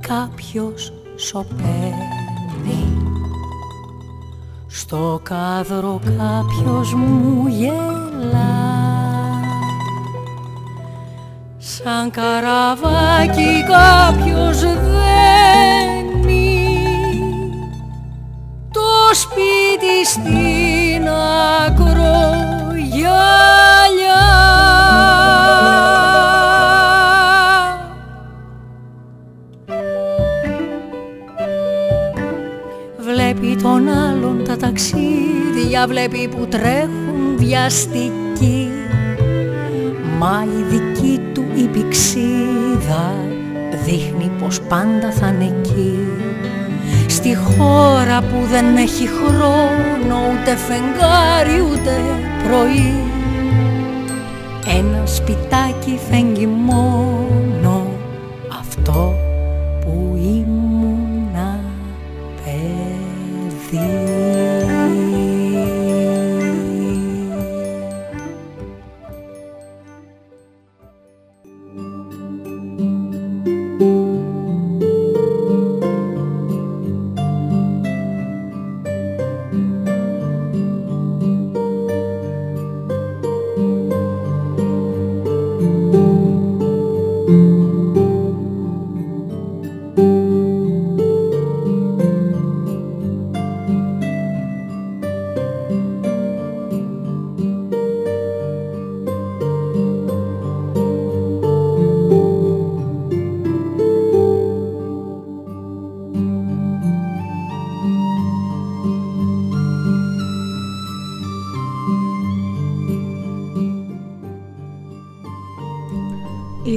[0.01, 2.09] κάποιος σωπαίνει.
[4.66, 8.56] Στο κάδρο κάποιος μου γελά
[11.87, 16.24] σαν καραβάκι κάποιος δένει
[18.70, 21.09] το σπίτι στην
[21.66, 21.87] ακρογιαλιά
[32.99, 38.70] Βλέπει τον άλλον τα ταξίδια, βλέπει που τρέχουν βιαστικοί.
[40.18, 41.16] Μα η δική του
[41.57, 43.15] η πηξίδα
[43.85, 45.99] δείχνει πως πάντα θα είναι εκεί.
[47.07, 51.91] Στη χώρα που δεν έχει χρόνο ούτε φεγγάρι ούτε
[52.49, 52.95] πρωί.
[54.79, 56.47] Ένα σπιτάκι φέγγει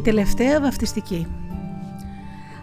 [0.09, 1.27] τελευταία βαφτιστική.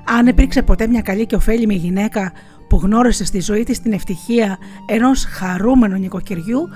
[0.04, 2.32] Αν υπήρξε ποτέ μια καλή και ωφέλιμη γυναίκα
[2.68, 6.68] που γνώρισε στη ζωή της την ευτυχία ενός χαρούμενου νοικοκυριού,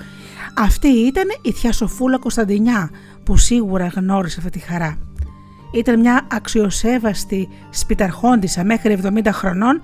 [0.56, 2.90] αυτή ήταν η θεία Σοφούλα Κωνσταντινιά
[3.24, 4.98] που σίγουρα γνώρισε αυτή τη χαρά.
[5.74, 9.80] Ήταν μια αξιοσέβαστη σπιταρχόντισσα μέχρι 70 χρονών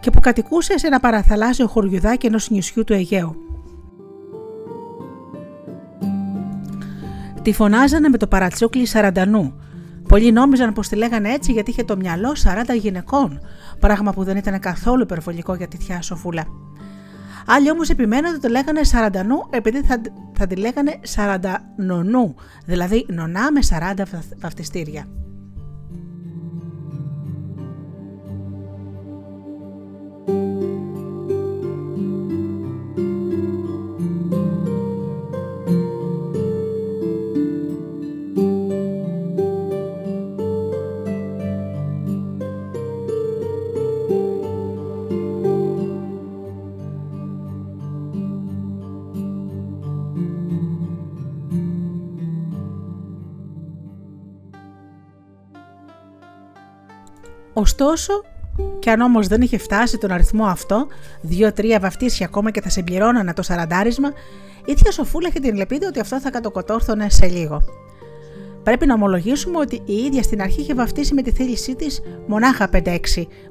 [0.00, 3.36] και που κατοικούσε σε ένα παραθαλάσσιο χωριουδάκι ενός νησιού του Αιγαίου.
[7.42, 9.54] Τη φωνάζανε με το παρατσούκλι Σαραντανού
[10.14, 12.36] Πολλοί νόμιζαν πως τη λέγανε έτσι γιατί είχε το μυαλό
[12.72, 13.40] 40 γυναικών,
[13.80, 16.46] πράγμα που δεν ήταν καθόλου υπερβολικό για τη θιά Σοφούλα.
[17.46, 20.00] Άλλοι όμως επιμέναν ότι το λέγανε Σαραντανού επειδή θα,
[20.32, 22.34] θα τη λέγανε Σαραντανονού,
[22.66, 23.60] δηλαδή νονά με
[23.96, 24.04] 40
[24.36, 25.06] βαφτιστήρια.
[57.74, 58.24] Ωστόσο,
[58.78, 60.86] και αν όμως δεν είχε φτάσει τον αριθμό αυτό,
[61.20, 64.12] δύο-τρία βαφτίσια ακόμα και θα συμπληρώνανε το σαραντάρισμα,
[64.64, 67.62] η θεία Σοφούλα είχε την ελπίδα ότι αυτό θα κατοκοτόρθωνε σε λίγο.
[68.62, 72.68] Πρέπει να ομολογήσουμε ότι η ίδια στην αρχή είχε βαφτίσει με τη θέλησή της μονάχα
[72.72, 72.98] 5-6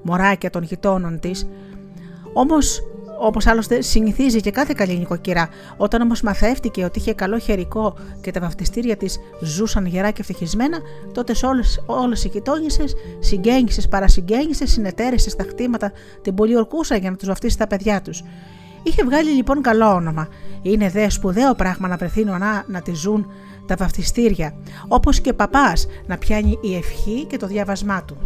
[0.01, 1.47] μωράκια των γειτόνων της.
[2.34, 2.82] Όμως,
[3.20, 8.32] όπως άλλωστε συνηθίζει και κάθε καλή νοικοκυρά, όταν όμως μαθεύτηκε ότι είχε καλό χερικό και
[8.32, 10.78] τα βαφτιστήρια της ζούσαν γερά και ευτυχισμένα,
[11.14, 11.34] τότε
[11.86, 12.84] όλες οι γειτόνισε,
[13.20, 15.91] συγγέννησε, παρασυγγέννησε, συνεταίρεσε στα χτήματα,
[16.22, 18.24] την πολιορκούσαν για να τους βαφτίσει τα παιδιά τους.
[18.84, 20.28] Είχε βγάλει λοιπόν καλό όνομα.
[20.61, 23.28] Είναι δε σπουδαίο πράγμα να βρεθεί νονά να τη ζουν
[23.68, 24.55] τα βαφτιστήρια,
[24.88, 28.18] όπως και παπάς να πιάνει η ευχή και το διάβασμά του.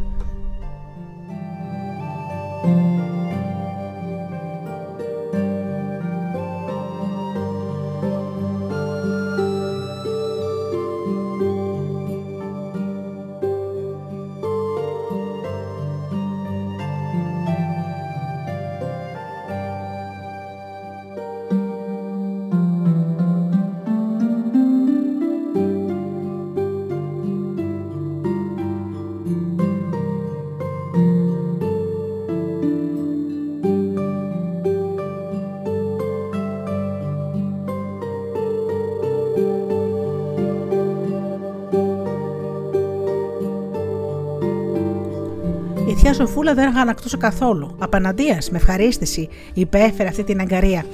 [46.48, 47.76] Σοφούλα δεν αγανακτούσε καθόλου.
[47.80, 50.86] Απέναντία, με ευχαρίστηση, υπέφερε αυτή την αγκαρία.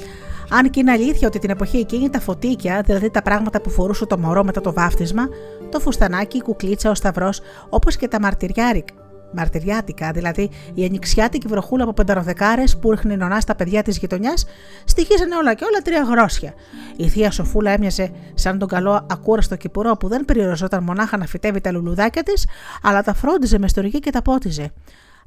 [0.49, 4.05] Αν και είναι αλήθεια ότι την εποχή εκείνη τα φωτίκια, δηλαδή τα πράγματα που φορούσε
[4.05, 5.27] το μωρό μετά το βάφτισμα,
[5.71, 8.93] το φουστανάκι, η κουκλίτσα, ο σταυρός, όπως και τα μαρτυριάρικα,
[9.33, 14.45] μαρτυριάτικα, δηλαδή η ανοιξιάτικη βροχούλα από πενταροδεκάρες που ρίχνει νονά στα παιδιά της γειτονιάς,
[14.85, 16.53] στοιχίζανε όλα και όλα τρία γρόσια.
[16.95, 21.61] Η θεία Σοφούλα έμοιαζε σαν τον καλό ακούραστο κυπουρό που δεν περιοριζόταν μονάχα να φυτεύει
[21.61, 22.47] τα λουλουδάκια της,
[22.83, 24.71] αλλά τα φρόντιζε μες στοργή και τα πότιζε.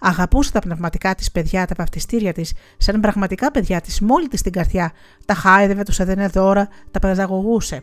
[0.00, 4.52] Αγαπούσε τα πνευματικά της παιδιά, τα βαφτιστήρια της, σαν πραγματικά παιδιά της, μόλι της την
[4.52, 4.92] καρδιά.
[5.24, 7.82] Τα χάιδευε, τους έδαινε δώρα, τα παιδαγωγούσε.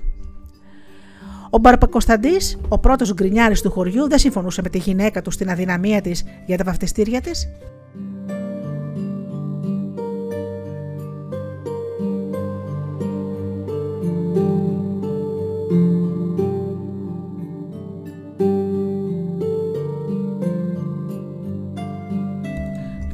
[1.49, 6.01] Ο Μπαρπακοσταντής, ο πρώτος γκρινιάρης του χωριού, δεν συμφωνούσε με τη γυναίκα του στην αδυναμία
[6.01, 7.47] της για τα βαφτιστήρια της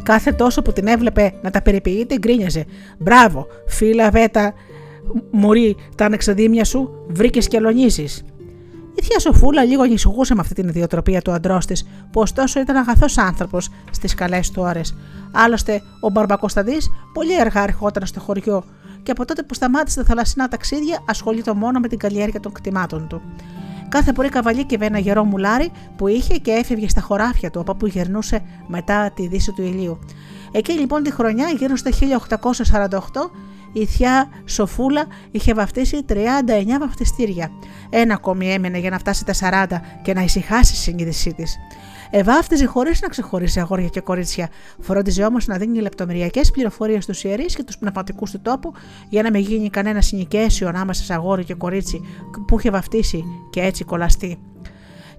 [0.10, 2.66] Κάθε τόσο που την έβλεπε να τα περιποιείται, γκρίνιαζε.
[2.98, 4.54] Μπράβο, φίλα βέτα,
[5.32, 8.04] μωρή, τα ανεξαδίμια σου, βρήκες και αλωνίζει.
[8.96, 12.76] Η θεία Σοφούλα λίγο ανησυχούσε με αυτή την ιδιοτροπία του αντρός της, που ωστόσο ήταν
[12.76, 14.96] αγαθός άνθρωπος στις καλές του ώρες.
[15.32, 16.78] Άλλωστε, ο Μπαρμπακοσταδί
[17.14, 18.64] πολύ αργά ερχόταν στο χωριό
[19.04, 23.08] και από τότε που σταμάτησε τα θαλασσινά ταξίδια ασχολείται μόνο με την καλλιέργεια των κτημάτων
[23.08, 23.22] του.
[23.90, 27.88] Κάθε πρωί καβαλίκευε ένα γερό μουλάρι που είχε και έφευγε στα χωράφια του από όπου
[27.88, 30.00] γερνούσε μετά τη δύση του ηλίου.
[30.52, 31.92] Εκεί λοιπόν τη χρονιά, γύρω στο
[32.90, 33.00] 1848,
[33.74, 36.14] η θιά Σοφούλα είχε βαφτίσει 39
[36.80, 37.52] βαφτιστήρια.
[37.90, 41.58] Ένα ακόμη έμενε για να φτάσει τα 40 και να ησυχάσει η συνείδησή της.
[42.12, 44.50] Ευάφτιζε χωρίς να ξεχωρίσει αγόρια και κορίτσια.
[44.80, 48.74] Φρόντιζε όμως να δίνει λεπτομεριακές πληροφορίες στους ιερείς και τους πνευματικούς του τόπου
[49.10, 52.02] για να μην γίνει κανένα συνοικέσιο ανάμεσα σε αγόρι και κορίτσι
[52.48, 54.40] που είχε βαφτίσει και έτσι κολλαστεί.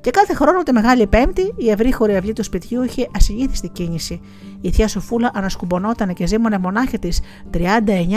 [0.01, 4.21] Και κάθε χρόνο τη Μεγάλη Πέμπτη η ευρύχωρη αυλή του σπιτιού είχε ασυνήθιστη κίνηση.
[4.61, 7.09] Η θεία Σοφούλα ανασκουμπονόταν και ζήμωνε μονάχη τη
[7.55, 7.59] 39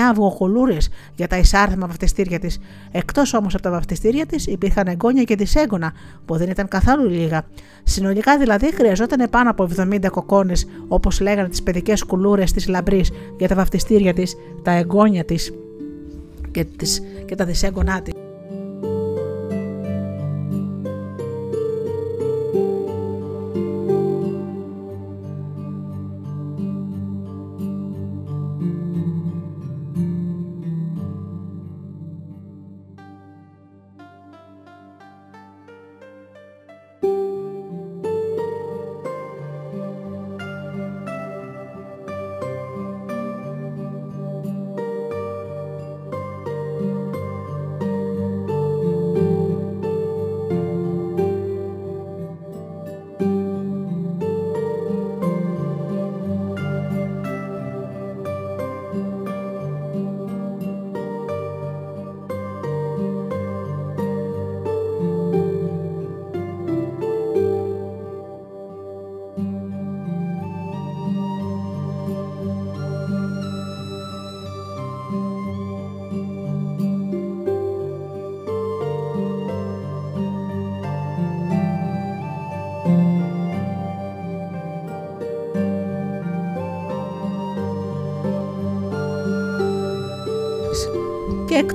[0.10, 0.78] αυγοκολούρε
[1.16, 2.60] για τα εισάρθμα βαφτιστήρια της.
[2.92, 5.94] Εκτός όμως από τα βαφτιστήρια της υπήρχαν εγγόνια και δισέγγωνα,
[6.26, 7.46] που δεν ήταν καθόλου λίγα.
[7.84, 10.54] Συνολικά δηλαδή χρειαζόταν πάνω από 70 κοκόνε,
[10.88, 15.54] όπως λέγανε τις παιδικές κουλούρες της λαμπρής για τα βαφτιστήρια της, τα εγγόνια της
[16.52, 16.68] και,
[17.26, 18.23] και τα δισέγγονά της.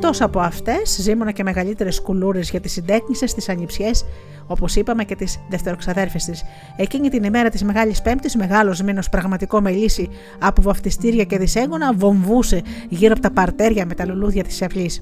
[0.08, 4.04] Και εκτός από αυτές, ζήμωνα και μεγαλύτερες κουλούρες για τις συντέκνησε, τις ανιψιές,
[4.48, 6.42] όπως είπαμε και τις δευτεροξαδέρφες της.
[6.76, 10.08] Εκείνη την ημέρα της Μεγάλης Πέμπτης, μεγάλος μήνος πραγματικό με λύση
[10.38, 15.00] από βαφτιστήρια και δυσέγγωνα, βομβούσε γύρω από τα παρτέρια με τα λουλούδια της αυλής.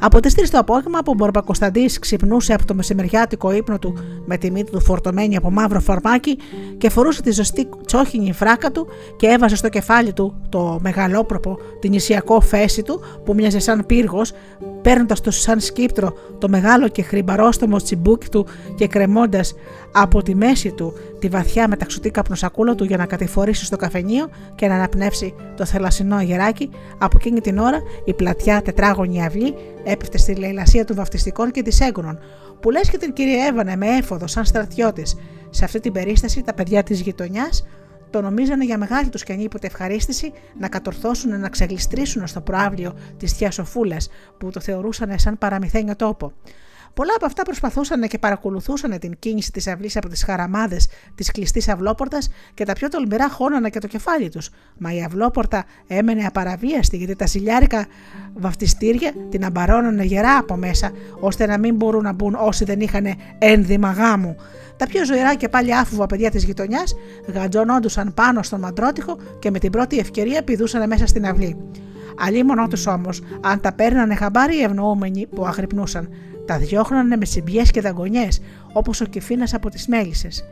[0.00, 4.36] Από τις 3 το απόγευμα που ο Μπορμπακοσταντής ξυπνούσε από το μεσημεριάτικο ύπνο του με
[4.36, 6.38] τη μύτη του φορτωμένη από μαύρο φαρμάκι
[6.78, 8.86] και φορούσε τη ζωστή τσόχινη φράκα του
[9.16, 14.32] και έβαζε στο κεφάλι του το μεγαλόπροπο, την ισιακό φέση του που μοιάζε σαν πύργος,
[14.82, 19.54] παίρνοντας το σαν σκύπτρο το μεγάλο και χρυμπαρόστομο τσιμπούκι του και κρεμώντας
[19.92, 24.66] από τη μέση του τη βαθιά μεταξωτή καπνοσακούλα του για να κατηφορήσει στο καφενείο και
[24.66, 29.54] να αναπνεύσει το θελασσινό αγεράκι, από εκείνη την ώρα η πλατιά τετράγωνη αυλή
[29.84, 32.18] έπεφτε στη λαϊλασία των βαφτιστικών και της έγκονων,
[32.60, 35.16] που λες και την κυριεύανε με έφοδο σαν στρατιώτης.
[35.50, 37.66] Σε αυτή την περίσταση τα παιδιά της γειτονιάς
[38.10, 43.32] το νομίζανε για μεγάλη τους και ανίποτε ευχαρίστηση να κατορθώσουν να ξεγλιστρήσουν στο προάβλιο της
[43.32, 44.08] θεία Σοφούλας,
[44.38, 46.32] που το θεωρούσαν σαν παραμυθένιο τόπο.
[46.94, 51.68] Πολλά από αυτά προσπαθούσαν και παρακολουθούσαν την κίνηση της αυλής από τις χαραμάδες της κλειστής
[51.68, 54.50] αυλόπορτας και τα πιο τολμηρά χώνανα και το κεφάλι τους.
[54.78, 57.86] Μα η αυλόπορτα έμενε απαραβίαστη γιατί τα ζηλιάρικα
[58.34, 63.06] βαφτιστήρια την αμπαρώνανε γερά από μέσα, ώστε να μην μπορούν να μπουν όσοι δεν είχαν
[63.38, 64.36] ένδυμα γάμου.
[64.80, 66.96] Τα πιο ζωηρά και πάλι άφουβα παιδιά της γειτονιάς
[67.26, 71.56] γατζωνόντουσαν πάνω στον μαντρότυχο και με την πρώτη ευκαιρία πηδούσαν μέσα στην αυλή.
[72.18, 76.08] Αλλήμονό τους όμως, αν τα παίρνανε χαμπάρι οι ευνοούμενοι που αγρυπνούσαν,
[76.46, 78.40] τα διώχνανε με συμπιές και δαγκονιές,
[78.72, 80.44] όπως ο κυφίνα από τις μέλισσες.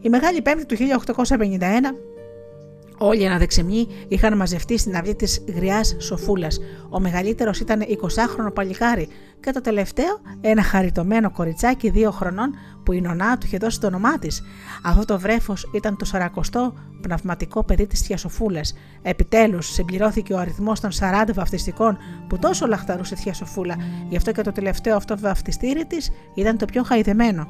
[0.00, 1.94] Η Μεγάλη Πέμπτη του 1851
[2.98, 6.60] Όλοι οι αναδεξιμοί είχαν μαζευτεί στην αυλή της γριάς Σοφούλας.
[6.88, 9.08] Ο μεγαλύτερος ήταν 20χρονο παλικάρι
[9.40, 12.54] και το τελευταίο ένα χαριτωμένο κοριτσάκι δύο χρονών
[12.84, 14.42] που η νονά του είχε δώσει το όνομά της.
[14.82, 18.74] Αυτό το βρέφος ήταν το σαρακοστό πνευματικό παιδί της Θεία Σοφούλας.
[19.02, 21.98] Επιτέλους συμπληρώθηκε ο αριθμός των 40 βαφτιστικών
[22.28, 23.76] που τόσο λαχταρούσε η Θεία Σοφούλα,
[24.08, 27.46] γι' αυτό και το τελευταίο αυτό βαφτιστήρι της ήταν το πιο χαϊδεμένο.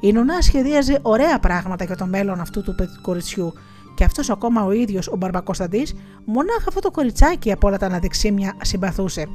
[0.00, 3.52] Η νονά σχεδίαζε ωραία πράγματα για το μέλλον αυτού του κοριτσιού
[3.94, 5.94] και αυτός ακόμα ο ίδιος ο Μπαρμπακοσταντής,
[6.24, 9.26] μονάχα αυτό το κοριτσάκι από όλα τα αναδεξίμια συμπαθούσε.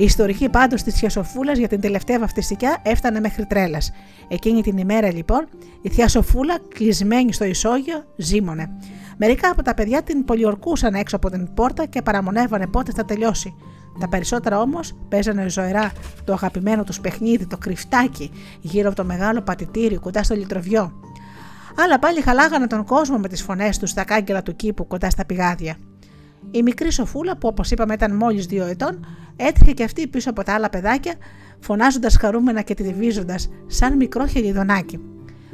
[0.00, 3.92] Η ιστορική πάντως της Θεία για την τελευταία βαφτιστικιά έφτανε μέχρι τρέλας.
[4.28, 5.48] Εκείνη την ημέρα λοιπόν
[5.82, 8.70] η Θεία Σοφούλα, κλεισμένη στο ισόγειο, ζήμωνε.
[9.16, 13.54] Μερικά από τα παιδιά την πολιορκούσαν έξω από την πόρτα και παραμονεύανε πότε θα τελειώσει.
[14.00, 15.92] Τα περισσότερα όμως παίζανε ζωηρά
[16.24, 18.30] το αγαπημένο τους παιχνίδι, το κρυφτάκι,
[18.60, 20.92] γύρω από το μεγάλο πατητήρι κοντά στο λιτροβιό
[21.84, 25.24] άλλα πάλι χαλάγανε τον κόσμο με τις φωνές τους στα κάγκελα του κήπου κοντά στα
[25.24, 25.76] πηγάδια.
[26.50, 29.06] Η μικρή σοφούλα, που όπως είπαμε ήταν μόλις δύο ετών,
[29.36, 31.14] έτρεχε και αυτή πίσω από τα άλλα παιδάκια,
[31.60, 35.00] φωνάζοντας χαρούμενα και τριβίζοντας σαν μικρό χελιδονάκι.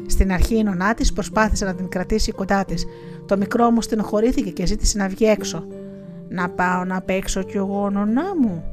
[0.07, 2.85] Στην αρχή η νονά της προσπάθησε να την κρατήσει κοντά της.
[3.27, 5.67] Το μικρό όμως την χωρήθηκε και ζήτησε να βγει έξω.
[6.29, 8.65] Να πάω να παίξω κι εγώ, νονά μου.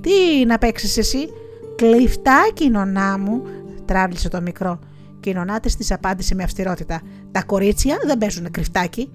[0.00, 1.28] Τι να παίξεις εσύ,
[1.76, 3.42] κλειφτάκι, νονά μου,
[3.84, 4.78] τράβλησε το μικρό
[5.20, 7.00] και η νονάτη της απάντησε με αυστηρότητα:
[7.32, 9.10] Τα κορίτσια δεν παίζουν κρυφτάκι.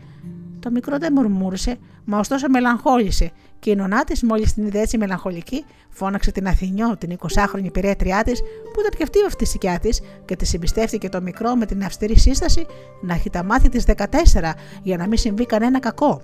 [0.66, 5.66] Το μικρό δεν μουρμούρισε, μα ωστόσο μελαγχόλησε και η νονάτη, μόλις την είδε έτσι μελαγχολική,
[5.90, 8.42] φώναξε την Αθηνιό, την 20χρονη πυρέτριά της,
[8.74, 9.90] που ήταν και αυτή η βαφτιστικιά τη,
[10.26, 12.66] και της εμπιστεύτηκε το μικρό με την αυστηρή σύσταση
[13.02, 16.22] να έχει τα μάτια της 14 για να μην συμβεί κανένα κακό.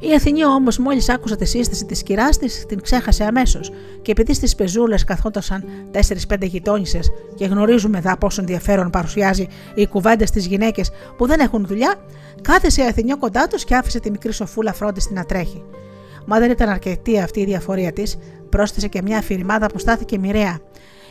[0.00, 3.72] Η Αθηνία όμως, μόλις άκουσε τη σύσταση της κυρά της, την ξέχασε αμέσως
[4.02, 7.00] και επειδή στις πεζούλες καθόντουσαν 4-5 γειτόνισε
[7.34, 11.94] και γνωρίζουμε εδώ πόσο ενδιαφέρον παρουσιάζει οι κουβέντε στις γυναίκες που δεν έχουν δουλειά,
[12.42, 15.64] κάθεσε η Αθηνιό κοντά τους και άφησε τη μικρή σοφούλα φρόντιστη να τρέχει.
[16.24, 18.18] Μα δεν ήταν αρκετή αυτή η διαφορία της,
[18.48, 20.58] πρόσθεσε και μια αφηρημάδα που στάθηκε μοιραία.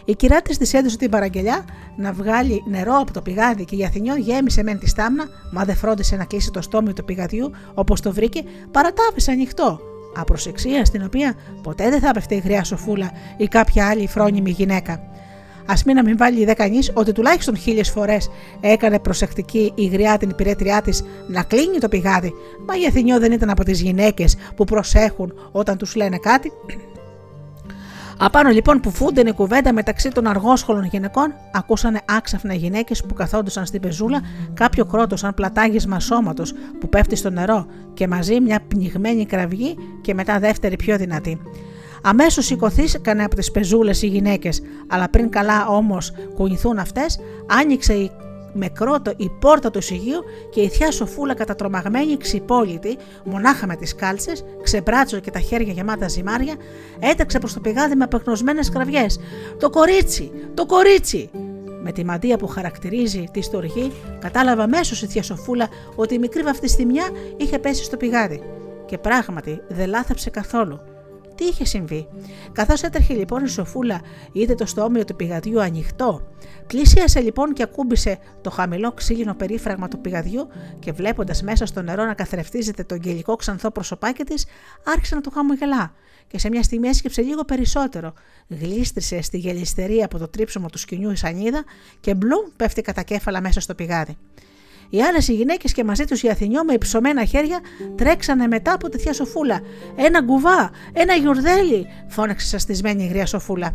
[0.09, 1.65] Η κυρά της τη έδωσε την παραγγελιά
[1.95, 5.75] να βγάλει νερό από το πηγάδι και η Αθηνιό γέμισε μεν τη στάμνα, μα δεν
[5.75, 9.79] φρόντισε να κλείσει το στόμιο του πηγαδιού όπως το βρήκε, παρατάβησε ανοιχτό.
[10.15, 14.93] Απροσεξία στην οποία ποτέ δεν θα έπεφτε η γριά σοφούλα ή κάποια άλλη φρόνιμη γυναίκα.
[15.65, 18.29] Α μην να μην βάλει ιδέα κανεί ότι τουλάχιστον χίλιες φορές
[18.61, 22.33] έκανε προσεκτική η γριά την υπηρέτριά της να κλείνει το πηγάδι,
[22.67, 26.51] μα η Αθηνιό δεν ήταν από τις γυναίκες που προσέχουν όταν τους λένε κάτι
[28.21, 33.65] Απάνω λοιπόν που φούνταινε η κουβέντα μεταξύ των αργόσχολων γυναικών, ακούσανε άξαφνα γυναίκες που καθόντουσαν
[33.65, 34.21] στην πεζούλα,
[34.53, 40.13] κάποιο κρότο σαν πλατάγισμα σώματος που πέφτει στο νερό και μαζί μια πνιγμένη κραυγή και
[40.13, 41.41] μετά δεύτερη πιο δυνατή.
[42.03, 48.11] Αμέσως σηκωθήκανε από τις πεζούλες οι γυναίκες, αλλά πριν καλά όμως κουνηθούν αυτές, άνοιξε η
[48.53, 53.95] με κρότο η πόρτα του εισηγείου και η θεία Σοφούλα κατατρομαγμένη ξυπόλυτη, μονάχα με τις
[53.95, 56.55] κάλτσες, ξεμπράτσο και τα χέρια γεμάτα ζυμάρια,
[56.99, 59.19] έταξε προς το πηγάδι με απεγνωσμένες κραυγές.
[59.59, 60.31] Το κορίτσι!
[60.53, 61.29] Το κορίτσι!
[61.83, 66.41] Με τη μαντία που χαρακτηρίζει τη στοργή, κατάλαβα αμέσως η θεία Σοφούλα ότι η μικρή
[66.41, 68.41] βαφτιστημιά είχε πέσει στο πηγάδι.
[68.85, 70.79] Και πράγματι δεν λάθαψε καθόλου.
[71.39, 72.07] Τι είχε συμβεί.
[72.51, 74.01] Καθώς έτρεχε λοιπόν η σοφούλα,
[74.31, 76.27] είδε το στόμιο του πηγαδιού ανοιχτό.
[76.67, 80.47] Πλησίασε λοιπόν και ακούμπησε το χαμηλό ξύλινο περίφραγμα του πηγαδιού
[80.79, 84.45] και βλέποντας μέσα στο νερό να καθρεφτίζεται το γελικό ξανθό προσωπάκι της,
[84.83, 85.93] άρχισε να του χαμογελά
[86.27, 88.13] και σε μια στιγμή έσκυψε λίγο περισσότερο.
[88.47, 91.63] Γλίστρισε στη γελιστερία από το τρίψιμο του σκηνιού η σανίδα
[91.99, 94.17] και μπλουμ πέφτει κατά κέφαλα μέσα στο πηγάδι.
[94.89, 97.59] Οι άλλες οι γυναίκες και μαζί τους η Αθηνιό με υψωμένα χέρια
[97.95, 99.61] τρέξανε μετά από τέτοια σοφούλα.
[99.95, 103.73] Ένα γκουβά, ένα γιουρδέλι, φώναξε σαστισμένη η γριά σοφούλα.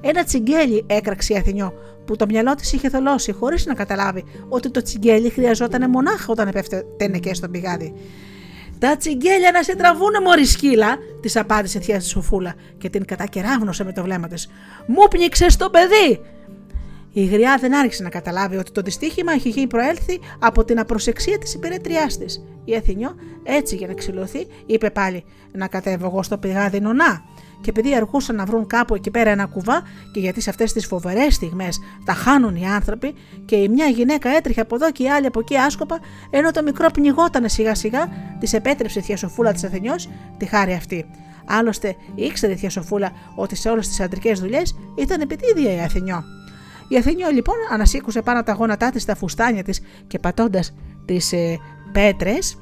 [0.00, 1.72] Ένα τσιγκέλι, έκραξε η Αθηνιό,
[2.04, 6.48] που το μυαλό της είχε θολώσει, χωρίς να καταλάβει ότι το τσιγκέλι χρειαζόταν μονάχα όταν
[6.48, 7.94] επέφτενε και στον πηγάδι.
[8.78, 13.84] Τα τσιγκέλια να σε τραβούνε μωρή σκύλα, της απάντησε θεία τη σοφούλα και την κατακεράβνωσε
[13.84, 14.48] με το βλέμμα της.
[14.86, 16.20] Μου πνίξες το παιδί!
[17.18, 21.54] Η γριά δεν άρχισε να καταλάβει ότι το δυστύχημα είχε προέλθει από την απροσεξία της
[21.54, 22.44] υπηρετριά της.
[22.64, 27.24] Η Αθηνιό, έτσι για να ξυλωθεί, είπε πάλι: Να κατέβω εγώ στο πηγάδι νονά.
[27.60, 29.82] Και επειδή αργούσαν να βρουν κάπου εκεί πέρα ένα κουβά,
[30.12, 33.14] και γιατί σε αυτές τις φοβερές στιγμές τα χάνουν οι άνθρωποι,
[33.44, 36.62] και η μια γυναίκα έτρεχε από εδώ και η άλλη από εκεί άσκοπα, ενώ το
[36.62, 38.08] μικρό πνιγότανε σιγά σιγά,
[38.40, 41.06] της επέτρεψε η θεία της Αθηνιός τη χάρη αυτή.
[41.46, 46.24] Άλλωστε, ήξερε η θεία Σοφούλα ότι σε όλες τις αντρικές δουλειές ήταν επιτίδια η Αθηνιό.
[46.88, 51.58] Η Αθηνιό λοιπόν ανασήκουσε πάνω τα γόνατά της στα φουστάνια της και πατώντας τις ε,
[51.92, 52.58] πέτρες,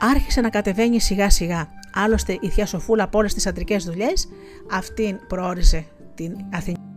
[0.00, 1.68] άρχισε να κατεβαίνει σιγά σιγά.
[1.94, 4.28] Άλλωστε η θεία Σοφούλα από όλες τις αντρικές δουλειές,
[4.70, 5.84] αυτήν προόρισε
[6.14, 6.89] την Αθηνιό.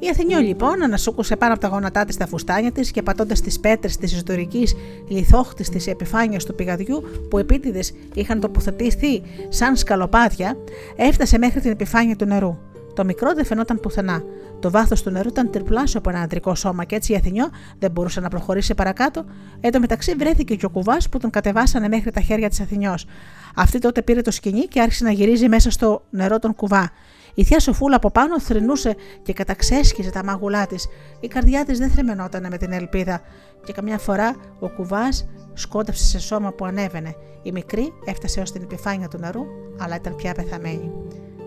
[0.00, 3.60] Η Αθηνιό λοιπόν ανασούκουσε πάνω από τα γόνατά της τα φουστάνια της και πατώντας τις
[3.60, 4.74] πέτρες της ιστορικής
[5.08, 10.56] λιθόχτης της επιφάνειας του πηγαδιού που επίτηδες είχαν τοποθετηθεί σαν σκαλοπάτια,
[10.96, 12.58] έφτασε μέχρι την επιφάνεια του νερού.
[12.94, 14.22] Το μικρό δεν φαινόταν πουθενά.
[14.60, 17.48] Το βάθος του νερού ήταν τριπλάσιο από ένα αντρικό σώμα και έτσι η Αθηνιό
[17.78, 19.24] δεν μπορούσε να προχωρήσει παρακάτω.
[19.60, 23.06] Εν τω μεταξύ βρέθηκε και ο κουβάς που τον κατεβάσανε μέχρι τα χέρια της Αθηνιός.
[23.54, 26.90] Αυτή τότε πήρε το σκηνή και άρχισε να γυρίζει μέσα στο νερό τον κουβά.
[27.38, 30.86] Η θεία Σοφούλα από πάνω θρυνούσε και καταξέσχιζε τα μάγουλά της.
[31.20, 33.20] Η καρδιά της δεν θρεμενόταν με την ελπίδα,
[33.64, 37.14] και καμιά φορά ο κουβάς σκόνταψε σε σώμα που ανέβαινε.
[37.42, 39.42] Η μικρή έφτασε ως την επιφάνεια του νερού,
[39.78, 40.92] αλλά ήταν πια πεθαμένη.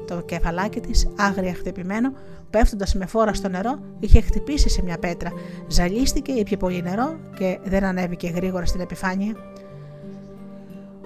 [0.08, 2.14] Το κεφαλάκι της, άγρια χτυπημένο,
[2.50, 5.32] πέφτοντας με φόρα στο νερό, είχε χτυπήσει σε μια πέτρα.
[5.68, 9.36] Ζαλίστηκε, ήπια πολύ νερό και δεν ανέβηκε γρήγορα στην επιφάνεια.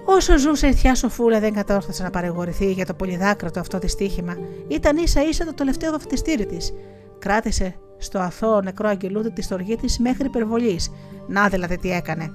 [0.08, 4.36] Όσο ζούσε η θιά Σοφούλα δεν κατόρθωσε να παρηγορηθεί για το πολυδάκρατο αυτό δυστύχημα.
[4.68, 6.72] Ήταν ίσα ίσα το τελευταίο βαφτιστήρι της.
[7.18, 10.90] Κράτησε στο αθώο νεκρό αγγελούδι τη στοργή της μέχρι υπερβολής.
[11.26, 12.30] Να δηλαδή τι έκανε.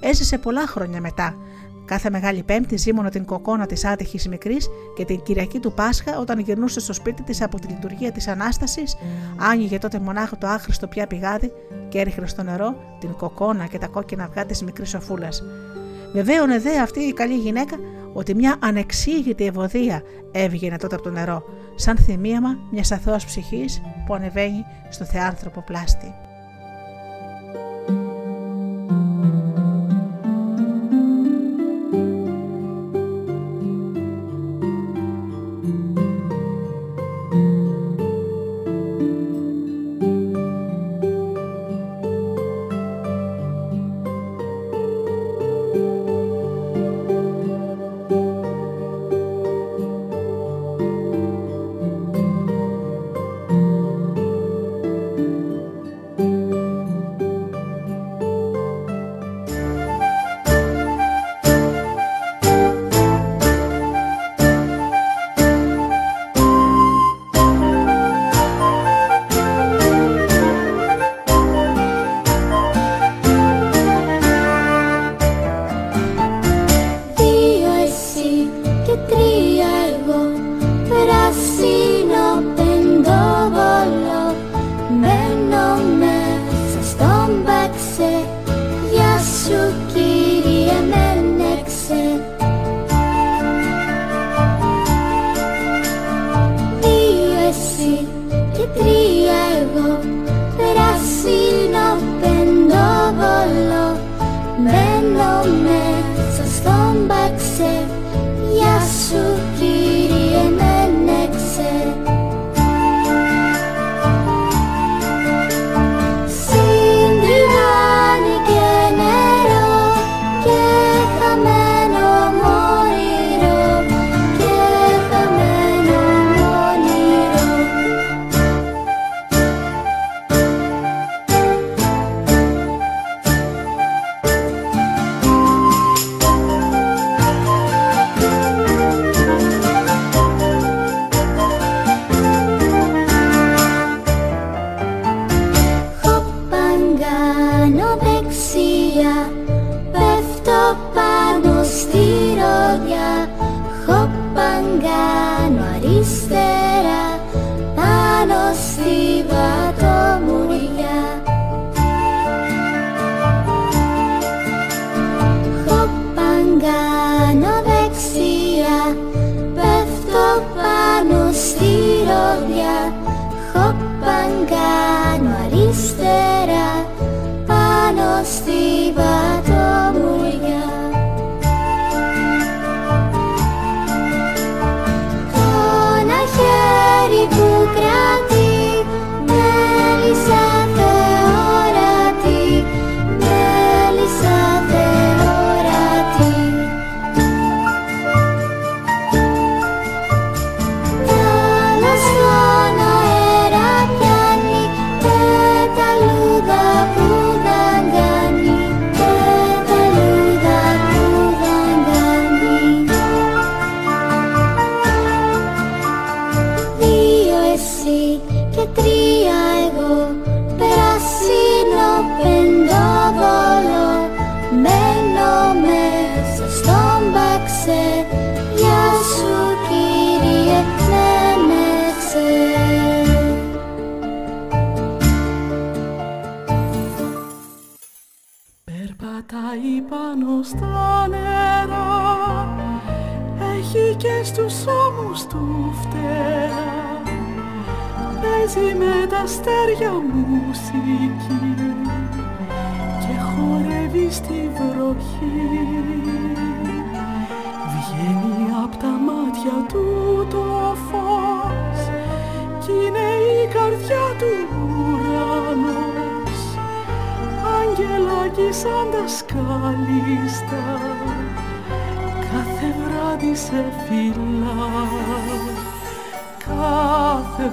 [0.00, 1.36] Έζησε πολλά χρόνια μετά.
[1.84, 6.38] Κάθε Μεγάλη Πέμπτη ζήμωνε την κοκόνα της άτυχης μικρής και την Κυριακή του Πάσχα, όταν
[6.38, 8.96] γυρνούσε στο σπίτι της από τη λειτουργία της Ανάστασης,
[9.36, 11.52] άνοιγε τότε μονάχα το άχρηστο πια πηγάδι
[11.88, 15.42] και έριχνε στο νερό την κοκόνα και τα κόκκινα αυγά της μικρής σοφούλας.
[16.18, 17.76] Βεβαίωνε δε αυτή η καλή γυναίκα
[18.12, 21.42] ότι μια ανεξήγητη ευωδία έβγαινε τότε από το νερό,
[21.74, 26.14] σαν θυμίαμα μιας αθώας ψυχής που ανεβαίνει στο θεάνθρωπο πλάστη.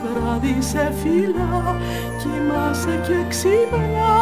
[0.03, 1.79] βράδυ σε φύλλα
[2.19, 4.13] κοιμάσαι και ξύπνα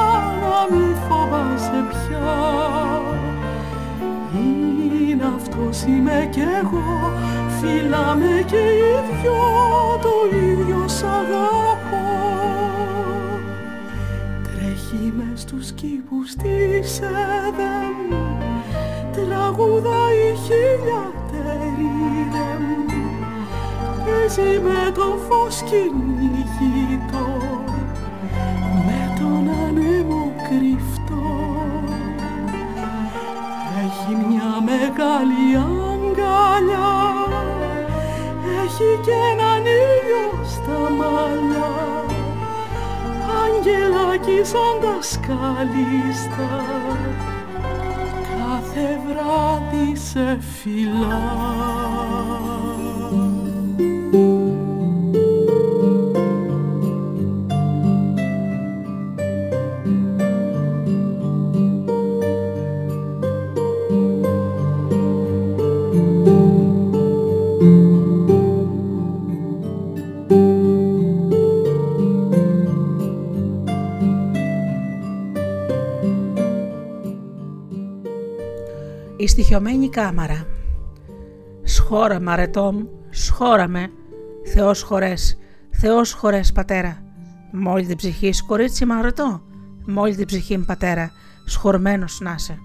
[0.42, 3.02] να μη φοβάσαι πια.
[4.34, 7.12] Είναι αυτός είμαι κι εγώ
[7.60, 9.42] φιλάμε και οι δυο
[10.02, 12.06] το ίδιο σ' αγαπώ.
[14.44, 18.18] Τρέχει μες στους κήπους της Εδέν
[19.12, 21.23] τραγουδάει η χίλια
[24.24, 27.28] παίζει με το φως κυνηγητό
[28.86, 31.24] με τον ανέμο κρυφτό.
[33.84, 36.92] Έχει μια μεγάλη αγκαλιά
[38.64, 41.72] έχει και έναν ήλιο στα μαλλιά.
[43.44, 44.76] Αγγελάκι σαν
[48.38, 52.43] κάθε βράδυ σε φυλά.
[79.54, 80.46] Στοιχειωμένη κάμαρα.
[81.64, 83.92] Σχόρα αρετόμ, σχόρα με,
[84.54, 85.38] Θεός χωρές,
[85.70, 87.04] Θεός χωρές πατέρα.
[87.52, 89.42] Μόλι την ψυχή κορίτσι μαρετό,
[89.86, 91.12] μόλι την ψυχή πατέρα,
[91.46, 92.58] σχορμένος να σε.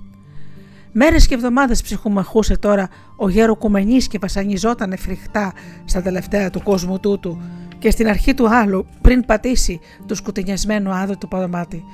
[0.92, 5.52] Μέρες και εβδομάδες ψυχομαχούσε τώρα ο γέρο κουμενής και βασανιζόταν φρικτά
[5.84, 7.38] στα τελευταία του κόσμου τούτου
[7.78, 11.84] και στην αρχή του άλλου πριν πατήσει το σκουτινιασμένο άδο του ποδομάτι.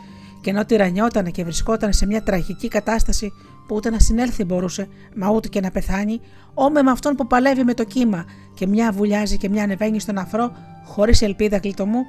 [0.40, 3.32] Και ενώ τυρανιότανε και βρισκόταν σε μια τραγική κατάσταση
[3.66, 6.20] που ούτε να συνέλθει μπορούσε, μα ούτε και να πεθάνει,
[6.54, 8.24] όμε με αυτόν που παλεύει με το κύμα
[8.54, 10.52] και μια βουλιάζει και μια ανεβαίνει στον αφρό,
[10.84, 12.04] χωρίς ελπίδα κλειτομού,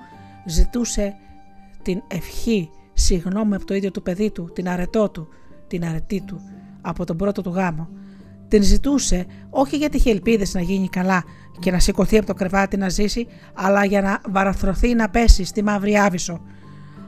[0.45, 1.15] ζητούσε
[1.81, 5.27] την ευχή, συγγνώμη από το ίδιο του παιδί του, την αρετό του,
[5.67, 6.41] την αρετή του,
[6.81, 7.89] από τον πρώτο του γάμο.
[8.47, 11.23] Την ζητούσε όχι γιατί είχε ελπίδες να γίνει καλά
[11.59, 15.63] και να σηκωθεί από το κρεβάτι να ζήσει, αλλά για να βαραθρωθεί να πέσει στη
[15.63, 16.41] μαύρη άβυσο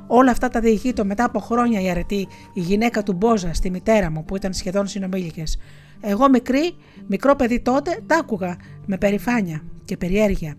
[0.07, 4.11] Όλα αυτά τα διηγείτο μετά από χρόνια η αρετή, η γυναίκα του Μπόζα, στη μητέρα
[4.11, 5.57] μου που ήταν σχεδόν συνομήλικες.
[6.01, 6.75] Εγώ μικρή,
[7.07, 10.55] μικρό παιδί τότε, τα άκουγα με περηφάνεια και περιέργεια.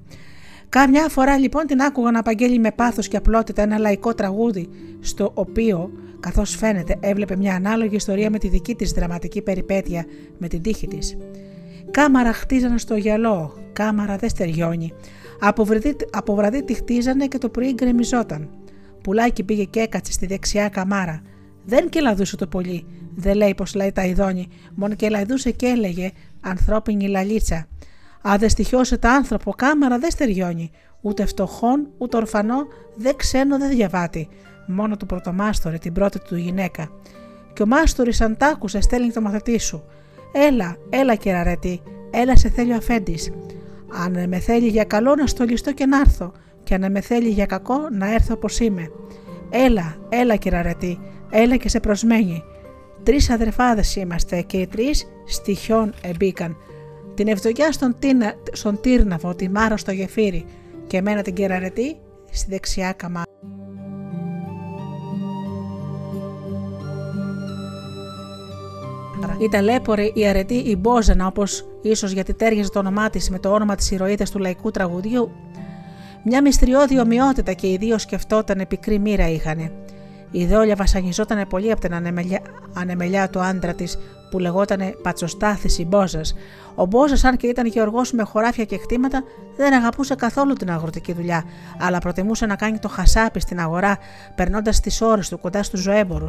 [0.68, 4.68] Κάμια φορά λοιπόν την άκουγα να απαγγέλει με πάθος και απλότητα ένα λαϊκό τραγούδι,
[5.00, 10.04] στο οποίο, καθώς φαίνεται, έβλεπε μια ανάλογη ιστορία με τη δική της δραματική περιπέτεια
[10.38, 11.16] με την τύχη της.
[11.90, 14.92] Κάμαρα χτίζανε στο γυαλό, κάμαρα δεν στεριώνει.
[15.40, 18.48] Από βραδύ, από βραδύ τη χτίζανε και το πρωί γκρεμιζόταν.
[19.02, 21.22] Πουλάκι πήγε και έκατσε στη δεξιά καμάρα.
[21.64, 26.10] Δεν κελαδούσε το πολύ, δεν λέει πως λέει τα ειδώνει, μόνο και λαϊδούσε και έλεγε
[26.40, 27.66] ανθρώπινη λαλίτσα.
[28.22, 30.70] Αν δεν στοιχιώσε τα άνθρωπο, κάμαρα δεν στεριώνει.
[31.00, 32.66] Ούτε φτωχόν, ούτε ορφανό,
[32.96, 34.28] δεν ξένο, δεν διαβάτη.
[34.66, 36.90] Μόνο του πρωτομάστορη, την πρώτη του γυναίκα.
[37.52, 39.84] Και ο μάστορης, αν τ' άκουσε, στέλνει το μαθητή σου.
[40.32, 43.32] Έλα, έλα κεραρέτη, έλα σε θέλει ο αφέντης.
[44.04, 46.32] Αν με θέλει για καλό, να στολιστώ και να έρθω
[46.68, 48.90] και αν με θέλει για κακό να έρθω όπως είμαι.
[49.50, 50.98] Έλα, έλα κυραρετή,
[51.30, 52.42] έλα και σε προσμένει.
[53.02, 56.56] Τρεις αδερφάδες είμαστε και οι τρεις στοιχιών εμπήκαν.
[57.14, 60.44] Την ευδογιά στον, τίνα, στον Τύρναβο, τη Μάρα στο γεφύρι
[60.86, 61.96] και εμένα την κυραρετή
[62.30, 63.22] στη δεξιά καμά.
[69.38, 73.52] Η ταλέπορη, η αρετή, η Μπόζενα, όπως ίσως γιατί τέριαζε το όνομά της με το
[73.52, 75.30] όνομα της ηρωίδας του λαϊκού τραγουδιού,
[76.28, 79.72] μια μυστριώδη ομοιότητα και οι δύο σκεφτόταν πικρή μοίρα είχανε.
[80.30, 82.40] Η δόλια βασανιζόταν πολύ από την ανεμελιά,
[82.74, 83.98] ανεμελιά του άντρα της
[84.30, 86.20] που λεγόταν Πατσοστάθη η Μπόζα.
[86.74, 89.22] Ο Μπόζα, αν και ήταν γεωργός με χωράφια και κτήματα,
[89.56, 91.44] δεν αγαπούσε καθόλου την αγροτική δουλειά,
[91.78, 93.98] αλλά προτιμούσε να κάνει το χασάπι στην αγορά,
[94.34, 96.26] περνώντας τις ώρες του κοντά στους ζωέμπορου.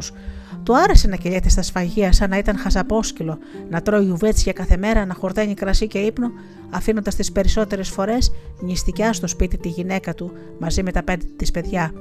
[0.62, 5.06] Του άρεσε να κυλιέται στα σφαγεία σαν να ήταν χασαπόσκυλο, να τρώει γιουβέτσια κάθε μέρα,
[5.06, 6.30] να χορταίνει κρασί και ύπνο,
[6.70, 11.50] αφήνοντας τις περισσότερες φορές νηστικιά στο σπίτι τη γυναίκα του μαζί με τα πέντε της
[11.50, 11.92] παιδιά.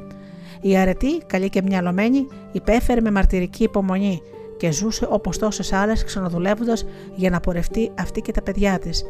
[0.61, 4.21] Η αρετή, καλή και μυαλωμένη, υπέφερε με μαρτυρική υπομονή
[4.59, 9.03] και ζούσε όπως τόσες άλλες ξαναδουλεύοντας για να πορευτεί αυτή και τα παιδιά της.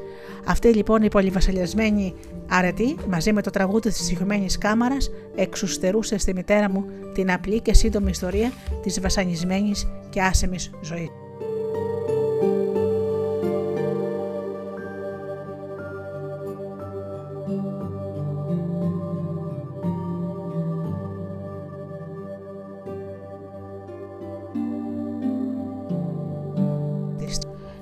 [0.46, 2.14] Αυτή λοιπόν η πολυβασιλιασμένη
[2.50, 7.74] αρετή, μαζί με το τραγούδι της συγχυμένη κάμαρας, εξουστερούσε στη μητέρα μου την απλή και
[7.74, 8.52] σύντομη ιστορία
[8.84, 11.19] της βασανισμένης και άσεμη ζωής.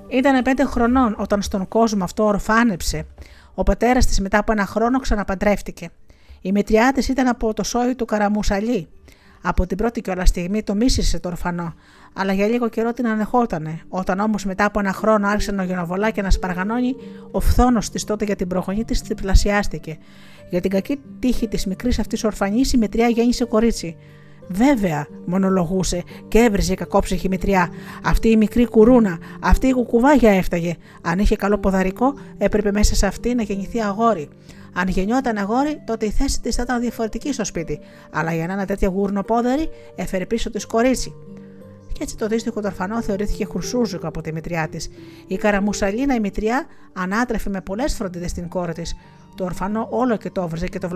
[0.09, 3.05] Ήταν πέντε χρονών όταν στον κόσμο αυτό ορφάνεψε.
[3.53, 5.89] Ο πατέρας της μετά από ένα χρόνο ξαναπαντρεύτηκε.
[6.41, 8.87] Η μητριά τη ήταν από το σόι του Καραμουσαλή.
[9.41, 11.73] Από την πρώτη κιόλας στιγμή το μίσησε το ορφανό,
[12.13, 13.81] αλλά για λίγο καιρό την ανεχότανε.
[13.89, 16.95] Όταν όμως μετά από ένα χρόνο άρχισε να γενοβολά και να σπαργανώνει,
[17.31, 19.97] ο φθόνος της τότε για την προγονή της τριπλασιάστηκε.
[20.49, 23.97] Για την κακή τύχη της μικρής αυτής ορφανής, η μητριά γέννησε κορίτσι.
[24.49, 27.69] Βέβαια, μονολογούσε και έβριζε η κακόψυχη μητριά.
[28.03, 30.75] Αυτή η μικρή κουρούνα, αυτή η κουκουβάγια έφταγε.
[31.01, 34.29] Αν είχε καλό ποδαρικό, έπρεπε μέσα σε αυτή να γεννηθεί αγόρι.
[34.73, 37.79] Αν γεννιόταν αγόρι, τότε η θέση της θα ήταν διαφορετική στο σπίτι.
[38.11, 41.13] Αλλά για να είναι τέτοια γουρνοπόδαρη, έφερε πίσω της κορίτσι.
[41.93, 44.89] Και έτσι το δύστιχο το ορφανό θεωρήθηκε χρυσούζικο από τη μητριά της.
[45.27, 48.95] Η καραμουσαλίνα η μητριά ανάτρεφε με πολλές φροντίδες την κόρη της,
[49.37, 50.89] το ορφανό όλο και το έβριζε και το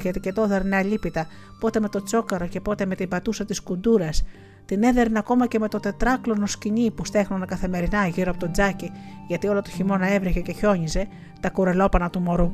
[0.00, 1.26] γιατί και το έδερνε αλίπητα,
[1.60, 4.24] πότε με το τσόκαρο και πότε με την πατούσα της κουντούρας.
[4.64, 8.90] Την έδερνε ακόμα και με το τετράκλωνο σκηνή που στέχνωνε καθημερινά γύρω από το τζάκι,
[9.28, 11.08] γιατί όλο το χειμώνα έβρεχε και χιόνιζε,
[11.40, 12.52] τα κουρελόπανα του μωρού.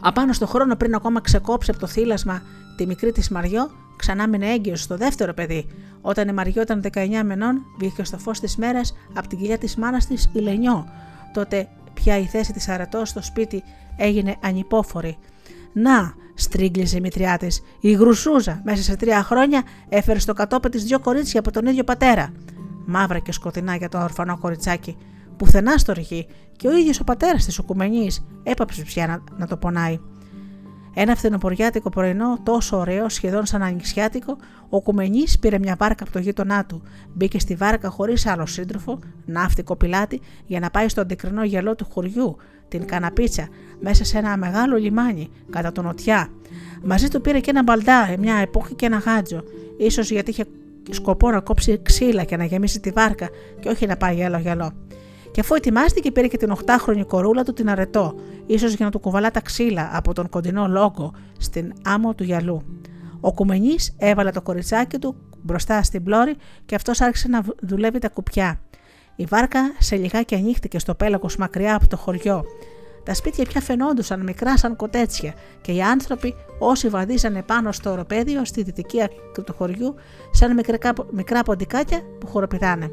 [0.00, 2.42] Απάνω στο χρόνο πριν ακόμα ξεκόψει από το θύλασμα
[2.76, 5.66] τη μικρή της Μαριό, ξανά μείνε έγκυος στο δεύτερο παιδί.
[6.00, 9.76] Όταν η Μαριό ήταν 19 μενών, βγήκε στο φως της μέρας από την κοιλιά της
[9.76, 10.86] μάνας της η Λενιό.
[11.32, 13.62] Τότε πια η θέση της αρατός στο σπίτι
[13.96, 15.18] έγινε ανυπόφορη.
[15.72, 17.46] Να, στρίγγλιζε η μητριά τη.
[17.80, 21.84] Η γρουσούζα μέσα σε τρία χρόνια έφερε στο κατόπι της δυο κορίτσια από τον ίδιο
[21.84, 22.32] πατέρα.
[22.86, 24.96] Μαύρα και σκοτεινά για το ορφανό κοριτσάκι.
[25.36, 26.26] Πουθενά στο ρηχή,
[26.56, 28.10] και ο ίδιος ο πατέρας της, ο κουμενή,
[28.42, 30.00] έπαψε πια να, να το πονάει.
[30.94, 34.36] Ένα φθινοποριάτικο πρωινό, τόσο ωραίο, σχεδόν σαν ανοιξιάτικο,
[34.68, 36.82] ο Κουμενής πήρε μια βάρκα από το γείτονά του.
[37.12, 41.86] Μπήκε στη βάρκα χωρίς άλλο σύντροφο, ναύτικο πιλάτη, για να πάει στο αντικρινό γυαλό του
[41.90, 42.36] χωριού,
[42.68, 43.48] την Καναπίτσα,
[43.80, 46.28] μέσα σε ένα μεγάλο λιμάνι, κατά τον Νοτιά.
[46.82, 49.42] Μαζί του πήρε και ένα μπαλντά, μια επόχη και ένα γάτζο,
[49.78, 50.44] ίσως γιατί είχε
[50.90, 53.28] σκοπό να κόψει ξύλα και να γεμίσει τη βάρκα
[53.60, 54.72] και όχι να πάει γυαλό-γυαλό.
[55.34, 58.14] Και αφού ετοιμάστηκε, πήρε και την 8χρονη κορούλα του την αρετό,
[58.46, 62.62] ίσως για να του κουβαλά τα ξύλα από τον κοντινό λόγο στην άμμο του γυαλού.
[63.20, 66.34] Ο κουμενής έβαλε το κοριτσάκι του μπροστά στην πλώρη
[66.66, 68.60] και αυτός άρχισε να δουλεύει τα κουπιά.
[69.16, 72.44] Η βάρκα σε λιγάκι ανοίχτηκε στο πέλαγος μακριά από το χωριό.
[73.04, 78.44] Τα σπίτια πια φαινόντουσαν μικρά σαν κοτέτσια και οι άνθρωποι όσοι βαδίζανε πάνω στο οροπέδιο
[78.44, 79.94] στη δυτική άκρη του χωριού
[80.30, 82.90] σαν μικρά, μικρά ποντικάκια που χοροπηδάνε.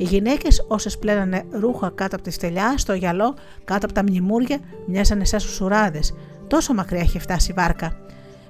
[0.00, 3.34] Οι γυναίκες, όσες πλένανε ρούχα κάτω από τη στελιά, στο γυαλό,
[3.64, 6.14] κάτω από τα μνημούρια, μοιάζανε σαν σουσουράδες.
[6.46, 7.96] Τόσο μακριά είχε φτάσει η βάρκα.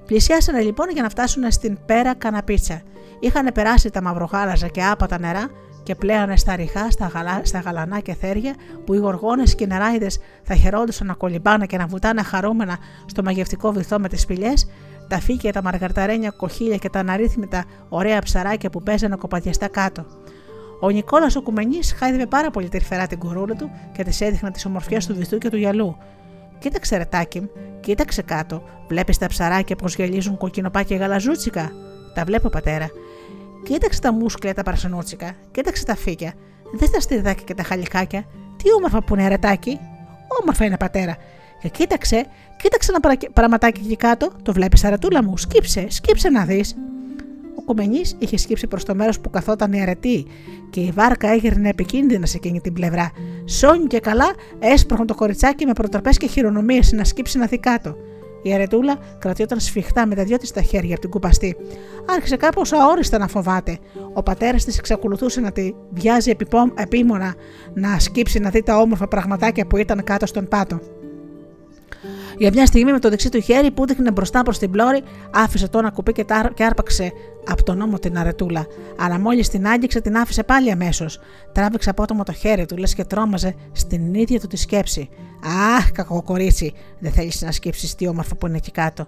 [0.06, 2.82] Πλησιάσανε λοιπόν για να φτάσουν στην πέρα καναπίτσα.
[3.20, 5.50] Είχαν περάσει τα μαυρογάλαζα και άπατα νερά
[5.82, 7.40] και πλέανε στα ριχά, στα, γαλα...
[7.44, 8.54] στα γαλανά και θέρια
[8.84, 13.22] που οι γοργόνες και οι νεράιδες θα χαιρόντουσαν να κολυμπάνε και να βουτάνε χαρούμενα στο
[13.22, 14.66] μαγευτικό βυθό με τις σπηλιές,
[15.08, 20.06] τα φύκια, τα μαργαρταρένια κοχύλια και τα αναρρύθμιτα ωραία ψαράκια που παίζανε κοπαδιαστά κάτω.
[20.80, 24.64] Ο Νικόλας ο Κουμενής χάιδευε πάρα πολύ τρυφερά την κορούλα του και της έδειχνε τις
[24.64, 25.96] ομορφιές του βυθού και του γυαλού.
[26.58, 27.50] Κοίταξε, ρετάκι,
[27.80, 28.62] κοίταξε κάτω.
[28.88, 31.72] Βλέπεις τα ψαράκια πως γυαλίζουν κοκκινοπάκια γαλαζούτσικα;
[32.14, 32.90] Τα βλέπω, πατέρα.
[33.62, 35.32] Κοίταξε τα μουσκλια τα παρασανούτσικα.
[35.50, 36.32] Κοίταξε τα φύκια.
[36.72, 38.24] Δεν τα στυρδάκια και τα χαλικάκια.
[38.56, 39.78] Τι όμορφα που είναι, ρετάκι.
[40.40, 41.16] Όμορφα είναι, πατέρα.
[41.60, 42.26] Και κοίταξε,
[42.56, 44.30] κοίταξε ένα πραγματάκι εκεί κάτω.
[44.42, 45.36] Το βλέπεις, αρατούλα μου.
[45.36, 46.76] Σκύψε, σκύψε να δεις.
[47.68, 50.26] Κομμενή είχε σκύψει προς το μέρος που καθόταν η αρετή
[50.70, 53.10] και η βάρκα έγερνε επικίνδυνα σε εκείνη την πλευρά.
[53.44, 57.96] Σόνι και καλά έσπρωχνε το κοριτσάκι με προτροπές και χειρονομίες να σκύψει να δει κάτω.
[58.42, 61.56] Η αρετούλα κρατιόταν σφιχτά με τα δυο της τα χέρια από την κουπαστή.
[62.14, 63.78] Άρχισε κάπως αόριστα να φοβάται.
[64.12, 66.34] Ο πατέρας της εξακολουθούσε να τη βιάζει
[66.74, 67.34] επίμονα
[67.74, 70.80] να σκύψει να δει τα όμορφα πραγματάκια που ήταν κάτω στον πάτο.
[72.38, 75.68] Για μια στιγμή με το δεξί του χέρι που δείχνε μπροστά προς την πλώρη, άφησε
[75.68, 76.24] το ένα κουπί και,
[76.54, 77.12] και άρπαξε
[77.48, 78.66] από τον ώμο την αρετούλα.
[78.98, 81.20] Αλλά μόλις την άγγιξε, την άφησε πάλι αμέσως.
[81.52, 85.08] Τράβηξε απότομα το χέρι του, λες και τρόμαζε στην ίδια του τη σκέψη.
[85.76, 89.06] Αχ, κακοκορίτσι, δεν θέλεις να σκέψει τι όμορφο που είναι εκεί κάτω.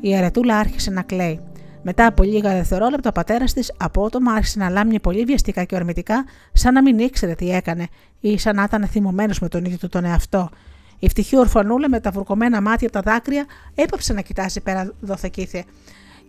[0.00, 1.40] Η αρετούλα άρχισε να κλαίει.
[1.82, 6.24] Μετά από λίγα δευτερόλεπτα, ο πατέρας της απότομα άρχισε να λάμνει πολύ βιαστικά και ορμητικά,
[6.52, 7.86] σαν να μην ήξερε τι έκανε
[8.20, 10.50] ή σαν να ήταν θυμωμένος με τον ίδιο του τον εαυτό.
[10.98, 13.44] Η φτυχή ορφανούλα με τα βουρκωμένα μάτια από τα δάκρυα
[13.74, 15.64] έπαψε να κοιτάζει πέρα δοθεκήθε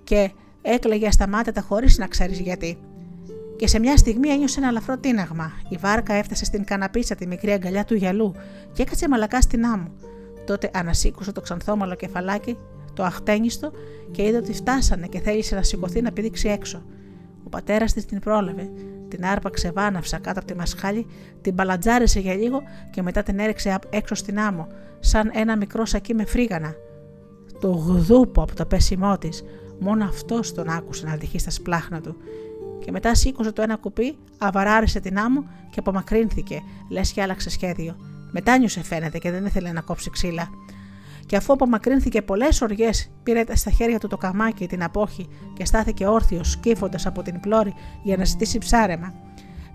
[0.04, 0.32] και
[0.62, 2.78] έκλαιγε ασταμάτητα χωρίς να ξέρεις γιατί.
[3.58, 5.52] Και σε μια στιγμή ένιωσε ένα ελαφρό τίναγμα.
[5.70, 8.36] Η βάρκα έφτασε στην καναπίτσα τη μικρή αγκαλιά του γυαλού
[8.74, 9.92] και έκατσε μαλακά στην άμμο.
[10.46, 12.58] Τότε ανασήκωσε το ξανθόμαλο κεφαλάκι,
[12.94, 13.72] το αχτένιστο,
[14.12, 16.84] και είδε ότι φτάσανε και θέλησε να σηκωθεί να πηδήξει έξω.
[17.48, 18.70] Ο πατέρας της την πρόλαβε,
[19.08, 21.06] την άρπαξε βάναυσα κάτω από τη μασχάλη,
[21.42, 22.62] την παλατζάρισε για λίγο
[22.92, 24.68] και μετά την έριξε έξω στην άμμο,
[25.00, 26.76] σαν ένα μικρό σακί με φρίγανα.
[27.60, 29.44] Το γδούπο από το πέσιμό της,
[29.80, 32.16] μόνο αυτός τον άκουσε να αντυχεί στα σπλάχνα του.
[32.86, 37.96] Και μετά σήκωσε το ένα κουπί, αβαράρισε την άμμο και απομακρύνθηκε, λες και άλλαξε σχέδιο.
[38.32, 40.50] Μετάνιωσε φαίνεται και δεν ήθελε να κόψει ξύλα
[41.28, 46.08] και αφού απομακρύνθηκε πολλές οργές, πήρε στα χέρια του το καμάκι την απόχη και στάθηκε
[46.08, 47.74] όρθιος, σκύφοντας από την πλώρη
[48.04, 49.14] για να ζητήσει ψάρεμα.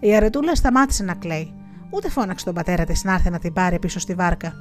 [0.01, 1.55] Η αρετούλα σταμάτησε να κλαίει.
[1.91, 4.53] Ούτε φώναξε τον πατέρα της να έρθει να την πάρει πίσω στη βάρκα.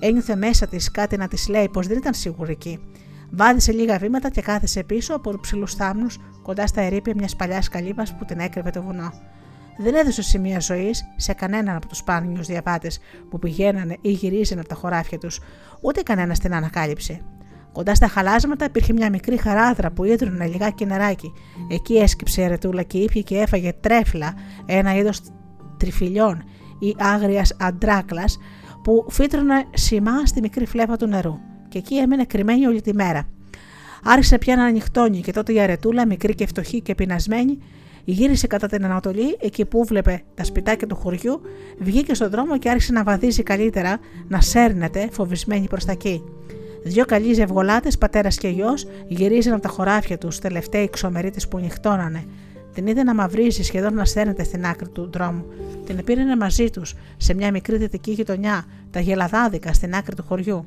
[0.00, 2.58] Ένιωθε μέσα της κάτι να της λέει πως δεν ήταν σίγουρη
[3.30, 7.68] Βάδισε λίγα βήματα και κάθεσε πίσω από του ψηλούς θάμνους κοντά στα ερήπια μιας παλιάς
[7.68, 9.12] καλύβας που την έκρυβε το βουνό
[9.78, 12.98] δεν έδωσε σημεία ζωής σε κανέναν από τους σπάνιους διαβάτες
[13.30, 15.40] που πηγαίνανε ή γυρίζανε από τα χωράφια τους,
[15.80, 17.20] ούτε κανένας την ανακάλυψε.
[17.72, 21.32] Κοντά στα χαλάσματα υπήρχε μια μικρή χαράδρα που ίδρυνε λιγάκι νεράκι.
[21.70, 24.34] Εκεί έσκυψε η αρετούλα και ήπια και έφαγε τρέφλα,
[24.66, 25.20] ένα είδος
[25.76, 26.44] τριφυλιών
[26.78, 28.38] ή άγριας αντράκλας
[28.82, 31.38] που φύτρωνε σημά στη μικρή φλέβα του νερού.
[31.68, 33.26] Και εκεί έμεινε κρυμμένη όλη τη μέρα.
[34.04, 37.58] Άρχισε πια να ανοιχτώνει και τότε η αρετούλα, μικρή και φτωχή και πεινασμένη,
[38.04, 41.40] Γύρισε κατά την Ανατολή, εκεί που βλέπε τα σπιτάκια του χωριού,
[41.78, 43.98] βγήκε στον δρόμο και άρχισε να βαδίζει καλύτερα,
[44.28, 46.22] να σέρνεται, φοβισμένη προς τα εκεί.
[46.84, 52.24] Δύο καλοί ζευγολάτες, πατέρας και γιος, γυρίζαν από τα χωράφια τους, τελευταίοι ξομερίτες που νυχτώνανε.
[52.74, 55.44] Την είδε να μαυρίζει, σχεδόν να σέρνεται στην άκρη του δρόμου.
[55.86, 60.64] Την πήρανε μαζί τους, σε μια μικρή δυτική γειτονιά, τα γελαδάδικα στην άκρη του χωριού.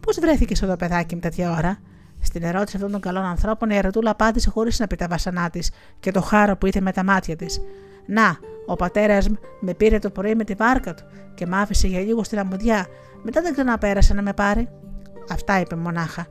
[0.00, 1.78] Πώς βρέθηκες εδώ, παιδάκι με τέτοια ώρα,
[2.20, 5.70] στην ερώτηση αυτών των καλών ανθρώπων, η Αρετούλα απάντησε χωρίς να πει τα βασανά της
[6.00, 7.60] και το χάρο που είδε με τα μάτια της.
[8.06, 9.28] Να, ο πατέρας
[9.60, 11.02] με πήρε το πρωί με τη βάρκα του
[11.34, 12.86] και μ' άφησε για λίγο στην αμμουδιά.
[13.22, 14.68] Μετά δεν ξαναπέρασε να με πάρει.
[15.30, 16.26] Αυτά είπε μονάχα.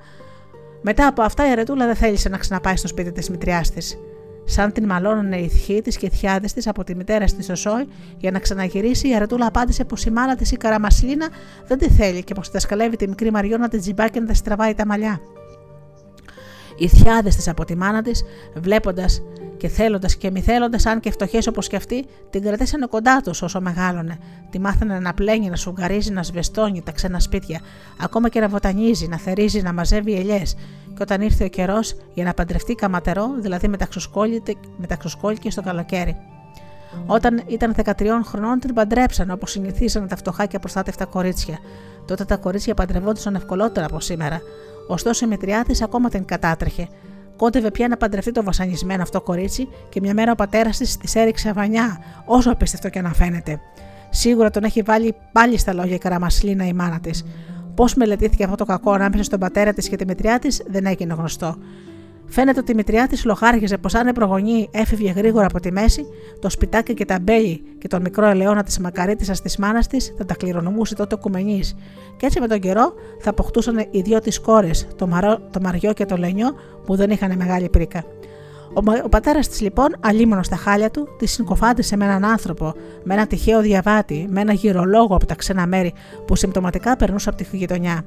[0.81, 3.97] Μετά από αυτά η Αρετούλα δεν θέλησε να ξαναπάει στο σπίτι της μητριάς της.
[4.45, 7.55] Σαν την μαλώνανε οι θειοί της και οι θιάδες της από τη μητέρα της στο
[7.55, 7.87] Σόι,
[8.17, 11.27] για να ξαναγυρίσει, η Αρετούλα απάντησε πως η μάνα της η Καραμασλίνα
[11.67, 14.85] δεν τη θέλει και πως δασκαλεύει τη μικρή Μαριώνα την τζιμπάκι να τα στραβάει τα
[14.85, 15.21] μαλλιά.
[16.80, 18.23] Οι θιάδες της από τη μάνα της,
[18.56, 19.22] βλέποντας
[19.57, 23.41] και θέλοντας και μη θέλοντας, αν και φτωχές όπως και αυτή, την κρατήσανε κοντά τους
[23.41, 24.18] όσο μεγάλωνε.
[24.49, 27.60] Τη μάθανε να πλένει, να σουγκαρίζει, να σβεστώνει τα ξένα σπίτια,
[28.01, 30.56] ακόμα και να βοτανίζει, να θερίζει, να μαζεύει ελιές.
[30.88, 33.68] Και όταν ήρθε ο καιρός για να παντρευτεί καματερό, δηλαδή
[34.77, 36.18] μεταξοσκόληκε στο καλοκαίρι.
[37.06, 37.91] Όταν ήταν 13
[38.26, 41.57] χρονών, την παντρέψαν όπως συνηθίζανε τα φτωχά και προστάτευτα κορίτσια.
[42.06, 44.41] Τότε τα κορίτσια παντρευόντουσαν ευκολότερα από σήμερα.
[44.91, 46.87] Ωστόσο η μητριά τη ακόμα την κατάτρεχε.
[47.37, 51.15] Κόντευε πια να παντρευτεί το βασανισμένο αυτό κορίτσι και μια μέρα ο πατέρας της της
[51.15, 53.59] έριξε βανιά, όσο απίστευτο και να φαίνεται.
[54.09, 57.25] Σίγουρα τον έχει βάλει πάλι στα λόγια η καραμασλίνα η μάνα της.
[57.75, 61.13] Πώς μελετήθηκε αυτό το κακό ανάμεσα στον πατέρα της και τη μητριά τη δεν έγινε
[61.13, 61.55] γνωστό.
[62.30, 66.06] Φαίνεται ότι η μητριά τη λοχάριζε πως αν η προγονή έφευγε γρήγορα από τη μέση,
[66.39, 70.26] το σπιτάκι και τα μπέλη και τον μικρό ελαιόνα της μακαρίτησα της μάνας της θα
[70.26, 71.76] τα κληρονομούσε τότε ο κουμενής.
[72.18, 75.10] Και έτσι με τον καιρό θα αποκτούσαν οι δυο τη κόρες, το,
[75.51, 78.03] το Μαριό και το Λενιό, που δεν είχαν μεγάλη πρίκα.
[78.73, 82.73] Ο, ο πατέρας της λοιπόν, αλίμονος στα χάλια του, της συγκοφάντησε με έναν άνθρωπο,
[83.03, 85.93] με ένα τυχαίο διαβάτη, με ένα γυρολόγο από τα ξένα μέρη
[86.26, 88.06] που συμπτωματικά περνούσε από τη γειτονιά.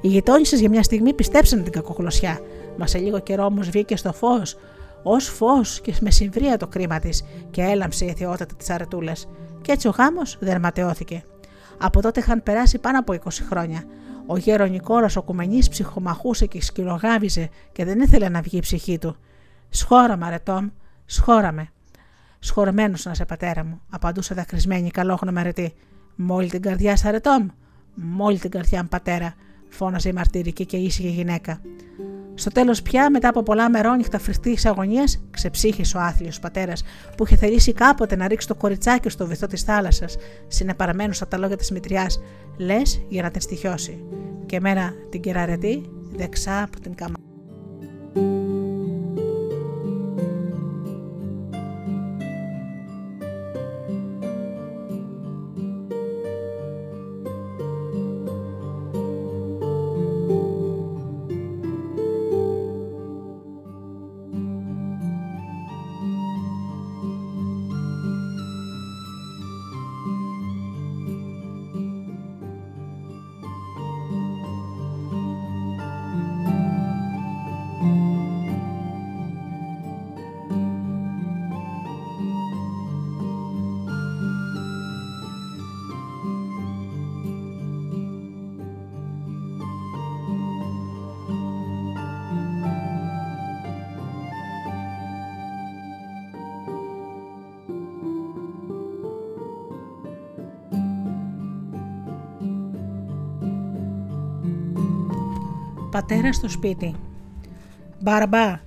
[0.00, 2.40] Οι γειτόνισε για μια στιγμή πιστέψαν την κακοκλωσιά,
[2.76, 4.56] Μα σε λίγο καιρό όμως βγήκε στο φως,
[5.02, 9.28] ως φως και με συμβρία το κρίμα της και έλαμψε η αιτιότητα της αρετούλας.
[9.62, 11.24] Και έτσι ο γάμος δεν ματαιώθηκε.
[11.78, 13.84] Από τότε είχαν περάσει πάνω από 20 χρόνια.
[14.26, 18.98] Ο γέρο Νικόλας ο Κουμενής ψυχομαχούσε και σκυλογάβιζε και δεν ήθελε να βγει η ψυχή
[18.98, 19.16] του.
[19.68, 20.68] Σχόραμε, αρετόμ,
[21.04, 21.68] σχόραμε.
[22.38, 25.74] Σχορεμένος να σε πατέρα μου, απαντούσε δακρυσμένη καλόχνομα αρετή.
[26.16, 27.48] Μόλι την καρδιά σας, αρετόμ.
[27.94, 29.34] Μόλι την καρδιά μου, πατέρα,
[29.72, 31.60] φώναζε η μαρτυρική και ήσυχη γυναίκα.
[32.34, 36.82] Στο τέλος, πια μετά από πολλά μερόνυχτα φρικτής αγωνίας, ξεψύχησε ο άθλιος πατέρας
[37.16, 40.16] που είχε θελήσει κάποτε να ρίξει το κοριτσάκι στο βυθό της θάλασσας,
[40.46, 42.20] συνεπαραμένος από τα λόγια της μητριάς,
[42.58, 44.04] λες για να την στοιχιώσει.
[44.46, 47.14] και εμένα την κεραρετή δεξά από την καμά.
[106.06, 106.94] Πατέρα στο σπίτι.
[108.00, 108.60] Μπαρμπά,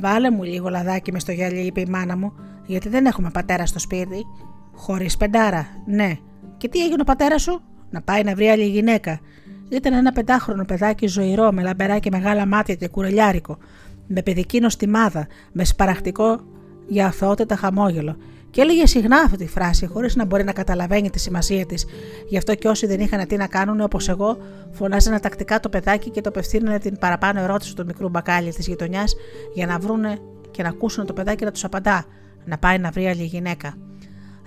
[0.00, 2.32] βάλε μου λίγο λαδάκι μες στο γυαλί, είπε η μάνα μου,
[2.66, 4.26] γιατί δεν έχουμε πατέρα στο σπίτι.
[4.74, 6.16] Χωρίς πεντάρα, ναι.
[6.56, 7.60] Και τι έγινε ο πατέρας σου,
[7.90, 9.20] να πάει να βρει άλλη γυναίκα.
[9.68, 13.58] Ήταν ένα πεντάχρονο παιδάκι ζωηρό, με λαμπερά μεγάλα μάτια και κουρελιάρικο,
[14.06, 16.40] με παιδική νοστιμάδα, με σπαραχτικό
[16.86, 18.16] για αθωότητα χαμόγελο
[18.50, 21.86] και έλεγε συχνά αυτή τη φράση, χωρίς να μπορεί να καταλαβαίνει τη σημασία της.
[22.28, 24.38] Γι' αυτό και όσοι δεν είχαν τι να κάνουν, όπως εγώ,
[24.70, 29.14] φωνάζανε τακτικά το παιδάκι και το απευθύνανε την παραπάνω ερώτηση του μικρού μπακάλι της γειτονιάς
[29.54, 30.18] για να βρούνε
[30.50, 32.04] και να ακούσουν το παιδάκι να τους απαντά,
[32.44, 33.74] να πάει να βρει άλλη γυναίκα.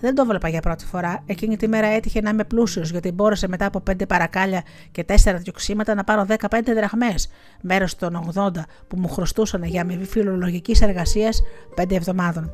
[0.03, 1.23] Δεν το βλέπα για πρώτη φορά.
[1.25, 5.37] Εκείνη τη μέρα έτυχε να είμαι πλούσιος, γιατί μπόρεσε μετά από πέντε παρακάλια και τέσσερα
[5.37, 6.35] διοξήματα να πάρω 15
[6.75, 7.29] δραχμές,
[7.61, 8.49] μέρος των 80
[8.87, 11.43] που μου χρωστούσαν για αμοιβή φιλολογικής εργασίας
[11.75, 12.51] πέντε εβδομάδων.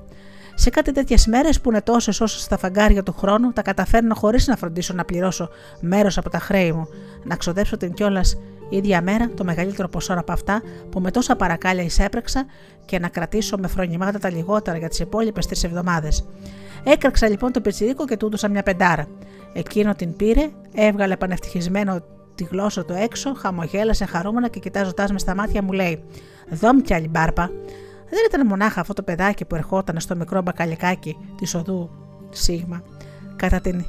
[0.62, 4.48] Σε κάτι τέτοιες μέρες που είναι τόσες όσο στα φαγκάρια του χρόνου, τα καταφέρνω χωρίς
[4.48, 5.50] να φροντίσω να πληρώσω
[5.80, 6.88] μέρος από τα χρέη μου,
[7.24, 8.38] να ξοδέψω την κιόλας
[8.70, 12.46] ίδια μέρα το μεγαλύτερο ποσό από αυτά που με τόσα παρακάλια εισέπρεξα
[12.86, 16.28] και να κρατήσω με φρονιμάτα τα λιγότερα για τις υπόλοιπες τρεις εβδομάδες.
[16.84, 19.08] Έκραξα λοιπόν το πετσιδίκο και του έδωσα μια πεντάρα.
[19.54, 22.04] Εκείνο την πήρε, έβγαλε πανευτυχισμένο
[22.36, 26.04] τη γλώσσα του έξω, χαμογέλασε χαρούμενα και κοιτάζοντάς με στα μάτια μου λέει:
[26.50, 27.52] Δόμ άλλη μπάρπα.
[28.10, 31.90] Δεν ήταν μονάχα αυτό το παιδάκι που ερχόταν στο μικρό μπακαλικάκι της οδού
[32.30, 32.84] Σίγμα.
[33.36, 33.86] Κατά την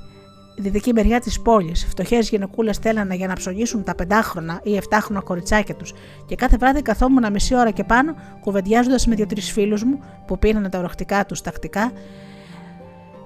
[0.56, 5.74] δυτική μεριά της πόλης, φτωχές γυναικούλες θέλανε για να ψωνίσουν τα πεντάχρονα ή εφτάχρονα κοριτσάκια
[5.74, 5.92] τους,
[6.26, 10.68] και κάθε βράδυ καθόμουν μισή ώρα και πάνω, κουβεντιάζοντας με δύο-τρεις φίλους μου που πίνανε
[10.68, 11.92] τα οροχτικά τους τακτικά,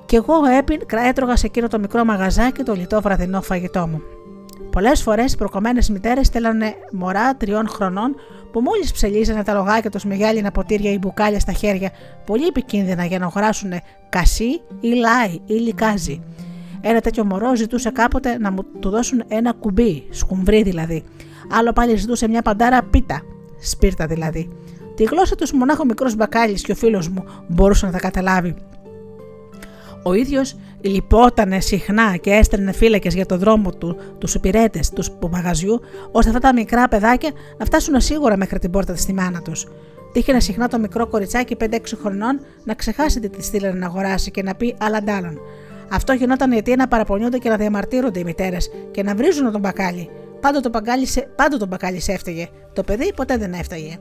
[0.07, 4.03] και εγώ έπιν, έτρωγα σε εκείνο το μικρό μαγαζάκι το λιτό βραδινό φαγητό μου.
[4.71, 8.15] Πολλές φορές οι προκομμένες μητέρες στέλνανε μωρά τριών χρονών
[8.53, 11.91] που μόλις ψελίζανε τα λογάκια τους με γυάλινα ποτήρια ή μπουκάλια στα χέρια,
[12.27, 13.73] πολύ επικίνδυνα για να αγοράσουν
[14.09, 16.23] κασί ή λάι ή λικάζι.
[16.81, 21.05] Ένα τέτοιο μωρό ζητούσε κάποτε να μου του δώσουν ένα κουμπί, σκουμβρί δηλαδή.
[21.51, 23.23] Άλλο πάλι ζητούσε μια παντάρα πίτα,
[23.61, 24.49] σπίρτα δηλαδή.
[24.95, 28.55] Τη γλώσσα τους μονάχο μικρός μπακάλι και ο φίλος μου μπορούσε να τα καταλάβει.
[30.03, 30.57] Ο ίδιος
[30.89, 35.81] λυπότανε συχνά και έστελνε φύλακες για το δρόμο του, τους υπηρέτες τους μαγαζιού,
[36.13, 39.67] ώστε αυτά τα μικρά παιδάκια να φτάσουν σίγουρα μέχρι την πόρτα της μάνα τους.
[40.13, 44.43] Τύχαινε συχνά το μικρό κοριτσάκι 5-6 χρονών να ξεχάσει τι της στείλανε να αγοράσει και
[44.43, 45.39] να πει άλλαντάλλον.
[45.91, 50.11] Αυτό γινόταν γιατί να παραπονιούνται και να διαμαρτύρονται οι μητέρες και να βρίζουν τον μπακάλι.
[50.41, 51.07] Πάντο το μπακάλι,
[51.37, 52.49] πάντο το μπακάλι σε έφταιγε.
[52.73, 53.99] Το παιδί ποτέ δεν έφταγε.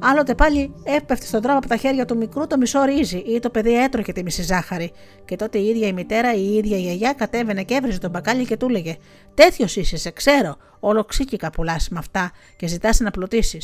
[0.00, 3.50] Άλλοτε πάλι έπεφτε στον τρόπο από τα χέρια του μικρού το μισό ρύζι ή το
[3.50, 4.92] παιδί έτρωγε τη μισή ζάχαρη.
[5.24, 8.10] Και τότε η ίδια η μητέρα ή η ίδια η γιαγιά κατέβαινε και έβριζε τον
[8.10, 8.96] μπακάλι και του έλεγε:
[9.34, 10.56] Τέτοιος είσαι, σε ξέρω.
[10.80, 13.58] Όλο ξύκικα πουλάς με αυτά και ζητάς να πλουτίσει.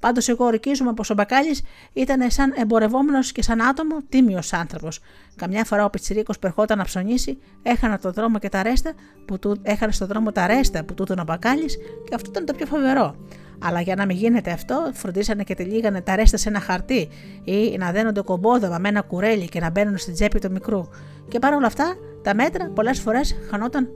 [0.00, 1.58] Πάντως, εγώ ορκίζομαι πως ο Μπακάλι
[1.92, 5.00] ήταν σαν εμπορευόμενος και σαν άτομο τίμιος άνθρωπος.
[5.36, 8.92] Καμιά φορά ο Πιτσυρίκο που ερχόταν να ψωνίσει, έχανε, το δρόμο και τα ρέστα
[9.24, 11.66] που του, έχανε στο δρόμο τα ρέστα που τούτον ο Μπακάλι
[12.08, 13.16] και αυτό ήταν το πιο φοβερό.
[13.58, 17.08] Αλλά για να μην γίνεται αυτό, φροντίσανε και τυλίγανε τα ρέστα σε ένα χαρτί
[17.44, 20.88] ή να δένονται κομπόδομα με ένα κουρέλι και να μπαίνουν στην τσέπη του μικρού.
[21.28, 23.88] Και παρόλα αυτά, τα μέτρα πολλές φορές χανόταν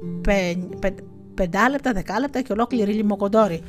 [1.35, 3.63] πεντάλεπτα, δεκάλεπτα και ολόκληρη λιμοκοντόρη.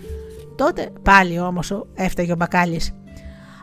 [0.55, 2.81] Τότε πάλι όμως έφταιγε ο Μπακάλι.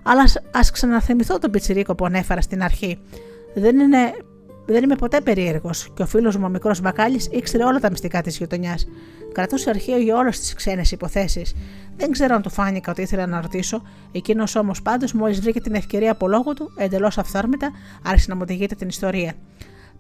[0.03, 2.99] Αλλά ας ξαναθυμηθώ τον πιτσιρίκο που ανέφερα στην αρχή.
[3.55, 3.99] Δεν είναι
[4.73, 8.23] δεν είμαι ποτέ περίεργος και ο φίλος μου ο μικρός Μπακάλι ήξερε όλα τα μυστικά
[8.23, 8.89] της γειτονιάς.
[9.33, 11.55] Κρατούσε αρχείο για όλες τις ξένες υποθέσεις.
[11.97, 13.83] Δεν ξέρω αν του φάνηκα ότι ήθελα να ρωτήσω,
[14.13, 17.71] εκείνος όμως πάντως μόλις βρήκε την ευκαιρία από λόγο του, εντελώς αυθόρμητα,
[18.05, 19.33] άρχισε να μου οδηγείται την ιστορία.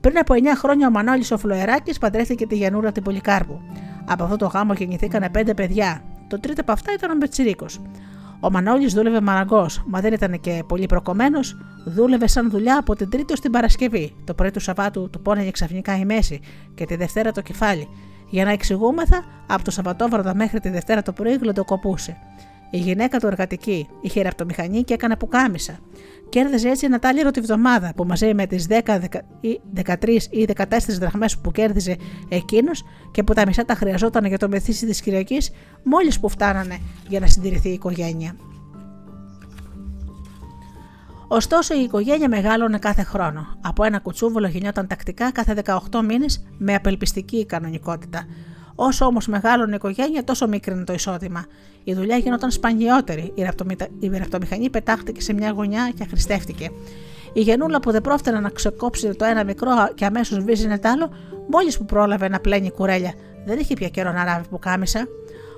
[0.00, 3.60] Πριν από 9 χρόνια ο Μανώλης ο Φλοεράκης παντρεύτηκε τη Γιανούρα την Πολυκάρπου.
[4.04, 6.02] Από αυτό το γάμο γεννηθήκανε πέντε παιδιά.
[6.28, 7.66] Το τρίτο από αυτά ήταν ο Μπετσυρίκο.
[8.40, 13.10] Ο Μανώλης δούλευε μαραγκός, μα δεν ήταν και πολύ προκομμένος, δούλευε σαν δουλειά από την
[13.10, 14.14] Τρίτη ω την Παρασκευή.
[14.24, 16.40] Το πρωί του Σαββάτου του πόνεγε ξαφνικά η μέση
[16.74, 17.88] και τη Δευτέρα το κεφάλι.
[18.30, 22.16] Για να εξηγούμεθα, από το Σαββατόβραδο μέχρι τη Δευτέρα το πρωί γλωτοκοπούσε.
[22.70, 25.78] Η γυναίκα του εργατική είχε ραπτομηχανή και έκανε πουκάμισα.
[26.28, 28.98] Κέρδιζε έτσι ένα τάλιρο τη βδομάδα που μαζί με τις 10,
[29.74, 30.64] 13 ή 14
[30.98, 31.96] δραχμές που κέρδιζε
[32.28, 35.50] εκείνος και που τα μισά τα χρειαζόταν για το μεθύσι της Κυριακής,
[35.82, 36.78] μόλις που φτάνανε
[37.08, 38.36] για να συντηρηθεί η οικογένεια.
[41.28, 43.58] Ωστόσο, η οικογένεια μεγάλωνε κάθε χρόνο.
[43.60, 48.26] Από ένα κουτσούβολο γινόταν τακτικά κάθε 18 μήνες με απελπιστική κανονικότητα.
[48.74, 51.44] Όσο όμως μεγάλωνε η οικογένεια, τόσο μικρύνε το εισόδημα.
[51.84, 53.32] Η δουλειά γινόταν σπανιότερη.
[54.00, 56.70] Η ραπτομηχανή πετάχτηκε σε μια γωνιά και αχρηστεύτηκε.
[57.32, 61.10] Η γενούλα που δεν πρόφτανε να ξεκόψει το ένα μικρό και αμέσως βίζινε το άλλο,
[61.50, 63.12] μόλις που πρόλαβε να πλένει κουρέλια,
[63.46, 65.08] δεν είχε πια καιρό να ράβει που κάμισα.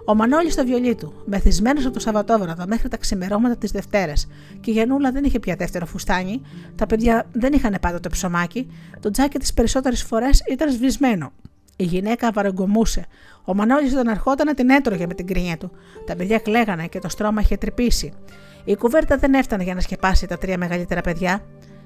[0.05, 4.29] Ο Μανώλης στο βιολί του, μεθυσμένος από το Σαββατόβραδο μέχρι τα ξημερώματα της Δευτέρας,
[4.61, 6.43] και η Γενούλα δεν είχε πια δεύτερο φουστάνι,
[6.75, 8.71] τα παιδιά δεν είχαν πάντοτε ψωμάκι,
[9.01, 11.33] το τζάκι τη περισσότερες φορές ήταν σβησμένο.
[11.77, 13.07] Η γυναίκα βαραγκομούσε.
[13.45, 15.71] Ο Μανώλης τον ερχόταν να την έτρωγε με την κρίνια του.
[16.07, 18.13] Τα παιδιά κλαίγανε και το στρώμα είχε τρυπήσει.
[18.65, 21.45] Η κουβέρτα δεν έφτανε για να σκεπάσει τα τρία μεγαλύτερα παιδιά.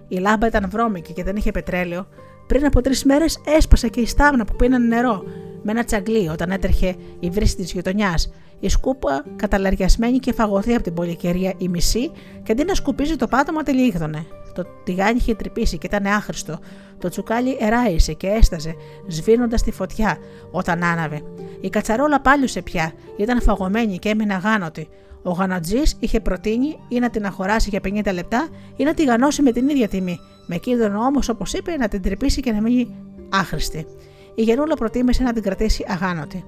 [0.08, 2.08] Η λάμπα ήταν βρώμικη και δεν είχε πετρέλαιο.
[2.46, 5.24] Πριν από τρεις μέρες έσπασε και η στάβνα που πίνανε νερό
[5.62, 8.32] με ένα τσαγκλί όταν έτρεχε η βρύση της γειτονιάς.
[8.60, 12.10] Η σκούπα καταλαριασμένη και φαγωθεί από την πολυκαιρία η μισή
[12.42, 14.26] και αντί να σκουπίζει το πάτωμα τελείγδωνε.
[14.54, 16.58] Το τηγάνι είχε τρυπήσει και ήταν άχρηστο.
[16.98, 18.74] Το τσουκάλι εράισε και έσταζε,
[19.08, 20.18] σβήνοντας τη φωτιά
[20.50, 21.22] όταν άναβε.
[21.60, 24.88] Η κατσαρόλα πάλιουσε πια, ήταν φαγωμένη και έμεινε αγάνωτη.
[25.22, 29.42] Ο γανατζής είχε προτείνει ή να την αγοράσει για 50 λεπτά ή να τη γανώσει
[29.42, 30.18] με την ίδια τιμή.
[30.46, 32.94] Με κίνδυνο όμως, όπως είπε, να την τρυπήσει και να μείνει
[33.28, 33.86] άχρηστη.
[34.34, 36.44] Η Γενούλα προτίμησε να την κρατήσει αγάνωτη.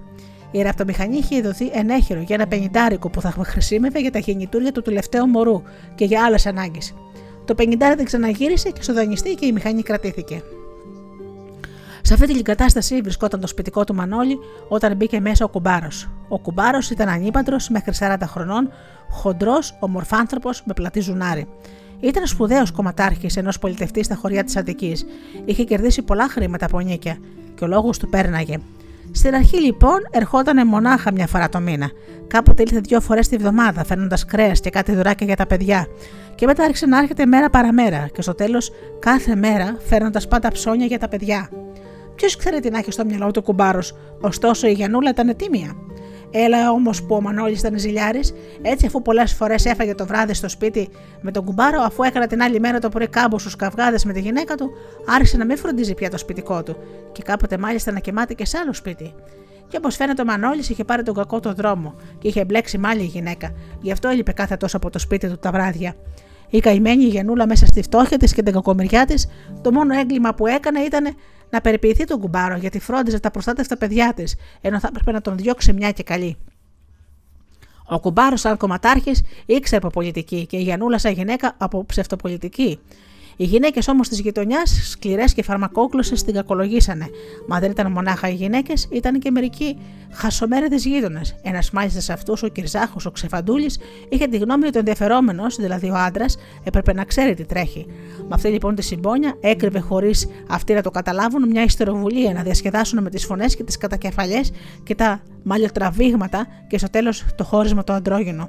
[0.50, 4.82] Η ραπτομηχανή είχε δοθεί ενέχειρο για ένα πενιντάρικο που θα χρησιμεύε για τα γεννητούρια του
[4.82, 5.62] τελευταίου μωρού
[5.94, 6.94] και για άλλες ανάγκες.
[7.44, 10.42] Το πενιντάρι ξαναγύρισε και στο δανειστή και η μηχανή κρατήθηκε.
[12.02, 14.38] Σε αυτή την κατάσταση βρισκόταν το σπιτικό του Μανώλη
[14.68, 16.08] όταν μπήκε μέσα ο κουμπάρος.
[16.28, 18.70] Ο κουμπάρος ήταν ανήπαντρος μέχρι 40 χρονών,
[19.10, 21.46] χοντρός, ομορφάνθρωπος με πλατή ζουνάρι.
[22.00, 25.04] Ήταν σπουδαίος κομματάρχης ενός πολιτευτή στα χωριά της Αττικής.
[25.44, 27.18] Είχε κερδίσει πολλά χρήματα από νίκια
[27.54, 28.58] και ο λόγος του πέρναγε.
[29.12, 31.90] Στην αρχή λοιπόν ερχόταν μονάχα μια φορά το μήνα.
[32.26, 35.86] Κάποτε ήλθε δύο φορές τη βδομάδα, φέρνοντας κρέας και κάτι δουράκια για τα παιδιά.
[36.34, 40.86] Και μετά άρχισε να έρχεται μέρα παραμέρα και στο τέλος κάθε μέρα φέρνοντας πάντα ψώνια
[40.86, 41.50] για τα παιδιά.
[42.14, 45.76] Ποιος ξέρει τι να έχει στο μυαλό του κουμπάρος, ωστόσο η Γιανούλα ήταν τίμια.
[46.30, 48.32] Έλα όμως που ο Μανώλης ήταν ζηλιάρης,
[48.62, 50.88] έτσι αφού πολλές φορές έφαγε το βράδυ στο σπίτι
[51.20, 54.20] με τον κουμπάρο, αφού έκανε την άλλη μέρα το πρωί κάμπο στους καυγάδες με τη
[54.20, 54.70] γυναίκα του,
[55.06, 56.76] άρχισε να μην φροντίζει πια το σπιτικό του
[57.12, 59.14] και κάποτε μάλιστα να κοιμάται και σε άλλο σπίτι.
[59.68, 62.88] Και όπως φαίνεται, ο Μανώλης είχε πάρει τον κακό το δρόμο και είχε μπλέξει με
[62.88, 65.94] άλλη γυναίκα, γι' αυτό έλειπε κάθε τόσο από το σπίτι του τα βράδια.
[66.50, 69.28] Η καημένη γενούλα μέσα στη φτώχεια της και την κακομεριά της,
[69.62, 71.14] το μόνο έγκλημα που έκανε ήταν
[71.50, 75.36] να περιποιηθεί τον κουμπάρο γιατί φρόντιζε τα προστάτευτα παιδιά της, ενώ θα έπρεπε να τον
[75.36, 76.36] διώξει μια και καλή.
[77.90, 82.78] Ο κουμπάρος, σαν κομματάρχης, ήξερε από πολιτική και η Γιανούλα, σαν γυναίκα, από ψευτοπολιτική.
[83.40, 87.06] Οι γυναίκες όμως της γειτονιάς, σκληρές και φαρμακόκλωσες, την κακολογήσανε.
[87.48, 89.78] Μα δεν ήταν μονάχα οι γυναίκες, ήταν και μερικοί
[90.10, 91.34] χασομέρεδε γείτονες.
[91.42, 93.78] Ένας μάλιστα σε αυτούς, ο Κυρζάχος, ο Ξεφαντούλης,
[94.08, 97.86] είχε τη γνώμη ότι ο ενδιαφερόμενος, δηλαδή ο άντρας, έπρεπε να ξέρει τι τρέχει.
[98.18, 103.02] Με αυτή λοιπόν τη συμπόνια έκρυβε χωρίς αυτοί να το καταλάβουν μια ιστεροβουλία να διασκεδάσουν
[103.02, 104.52] με τις φωνές και τις κατακεφαλιές
[104.82, 108.48] και τα μαλλιοτραβήγματα και στο τέλος το χώρισμα το αντρόγινο.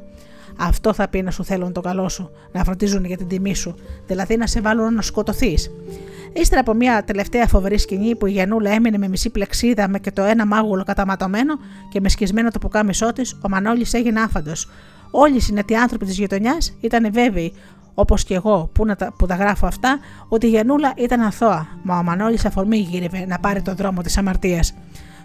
[0.61, 3.75] Αυτό θα πει να σου θέλουν το καλό σου, να φροντίζουν για την τιμή σου,
[4.07, 5.71] δηλαδή να σε βάλουν να σκοτωθείς.
[6.33, 10.11] Ύστερα από μια τελευταία φοβερή σκηνή που η Γιανούλα έμεινε με μισή πλεξίδα με και
[10.11, 11.53] το ένα μάγουλο καταματωμένο
[11.89, 14.69] και με σκισμένο το πουκάμισό της, ο Μανώλης έγινε άφαντος.
[15.11, 17.53] Όλοι οι συνετοί άνθρωποι της γειτονιάς ήταν βέβαιοι,
[17.93, 21.97] όπως και εγώ που, τα, που τα γράφω αυτά, ότι η Γιανούλα ήταν αθώα, μα
[21.97, 24.73] ο Μανώλης αφορμή γύρευε να πάρει τον δρόμο της αμαρτίας.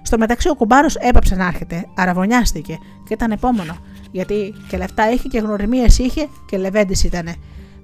[0.03, 3.77] Στο μεταξύ ο κουμπάρος έπαψε να έρχεται, αραβωνιάστηκε και ήταν επόμενο
[4.15, 7.35] γιατί και λεφτά είχε και γνωριμίες είχε και λεβέντη ήταν.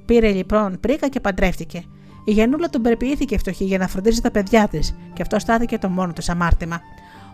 [0.06, 1.84] Πήρε λοιπόν πρίκα και παντρεύτηκε.
[2.24, 5.88] Η Γενούλα τον περιποιήθηκε φτωχή για να φροντίζει τα παιδιά της, και αυτό στάθηκε το
[5.88, 6.80] μόνο τη αμάρτημα.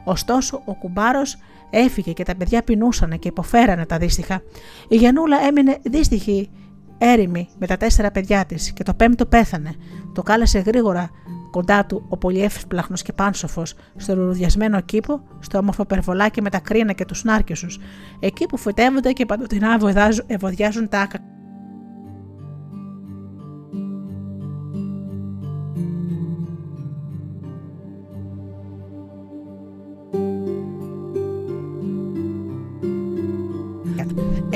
[0.04, 1.36] Ωστόσο, ο κουμπάρος
[1.70, 4.42] έφυγε και τα παιδιά πεινούσαν και υποφέρανε τα δύστιχα.
[4.88, 6.50] Η Γενούλα έμεινε δύστιχη
[6.98, 9.74] έρημη με τα τέσσερα παιδιά της και το πέμπτο πέθανε.
[10.12, 11.10] Το κάλεσε γρήγορα
[11.50, 16.92] κοντά του ο πολυεύσπλαχνος και πάνσοφος, στο λουλουδιασμένο κήπο, στο όμορφο περβολάκι με τα κρίνα
[16.92, 17.78] και τους νάρκισους,
[18.20, 19.78] εκεί που φυτεύονται και παντοτινά
[20.26, 21.35] ευωδιάζουν τα άκα.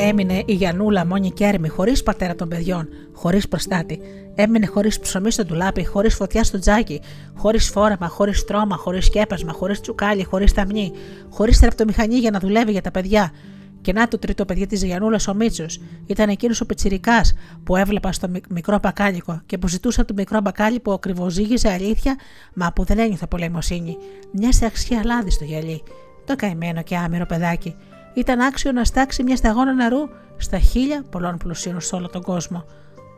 [0.08, 4.00] Έμεινε η Γιανούλα μόνη και έρημη, χωρίς πατέρα των παιδιών, χωρίς προστάτη.
[4.34, 7.00] Έμεινε χωρίς ψωμί στο ντουλάπι, χωρίς φωτιά στο τζάκι,
[7.36, 10.92] χωρίς φόρεμα, χωρίς στρώμα, χωρίς σκέπασμα, χωρίς τσουκάλι, χωρίς ταμνή,
[11.30, 13.32] χωρίς τραπτομηχανή για να δουλεύει για τα παιδιά.
[13.80, 15.80] Και να το τρίτο παιδί της Γιανούλας ο Μίτσος.
[16.06, 17.20] Ήταν εκείνος ο πετσυρικά
[17.64, 22.16] που έβλεπα στο μικρό μπακάλικο και που ζητούσα το μικρό μπακάλι που ακριβοζήγησε αλήθεια,
[22.54, 23.96] μα που δεν ένιωθε πολεμοσύνη.
[24.32, 25.82] Μια σε αξία λάδι στο γυαλί.
[26.24, 27.74] Το καημένο και άμυρο παιδάκι
[28.20, 32.64] ήταν άξιο να στάξει μια σταγόνα νερού στα χίλια πολλών πλουσίων σε όλο τον κόσμο.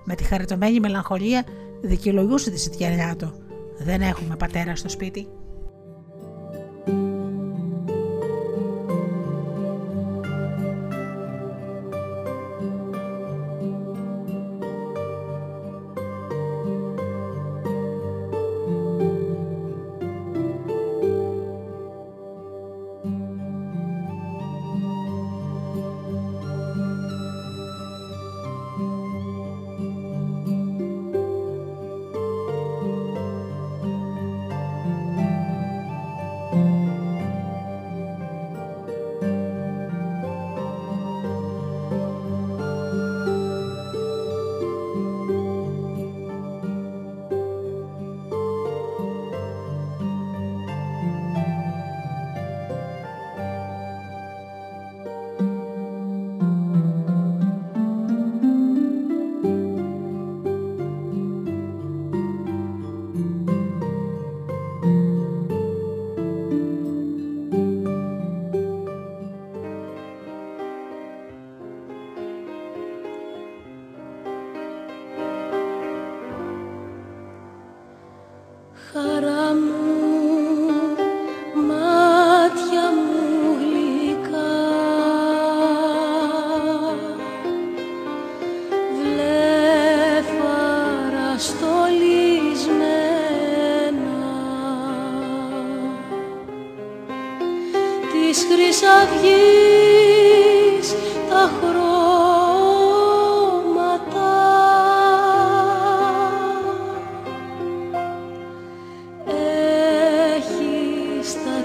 [0.04, 1.44] Με τη χαριτωμένη μελαγχολία
[1.82, 3.32] δικαιολογούσε τη ζητιανιά του.
[3.78, 5.28] Δεν έχουμε πατέρα στο σπίτι.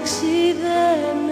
[0.08, 1.27] see them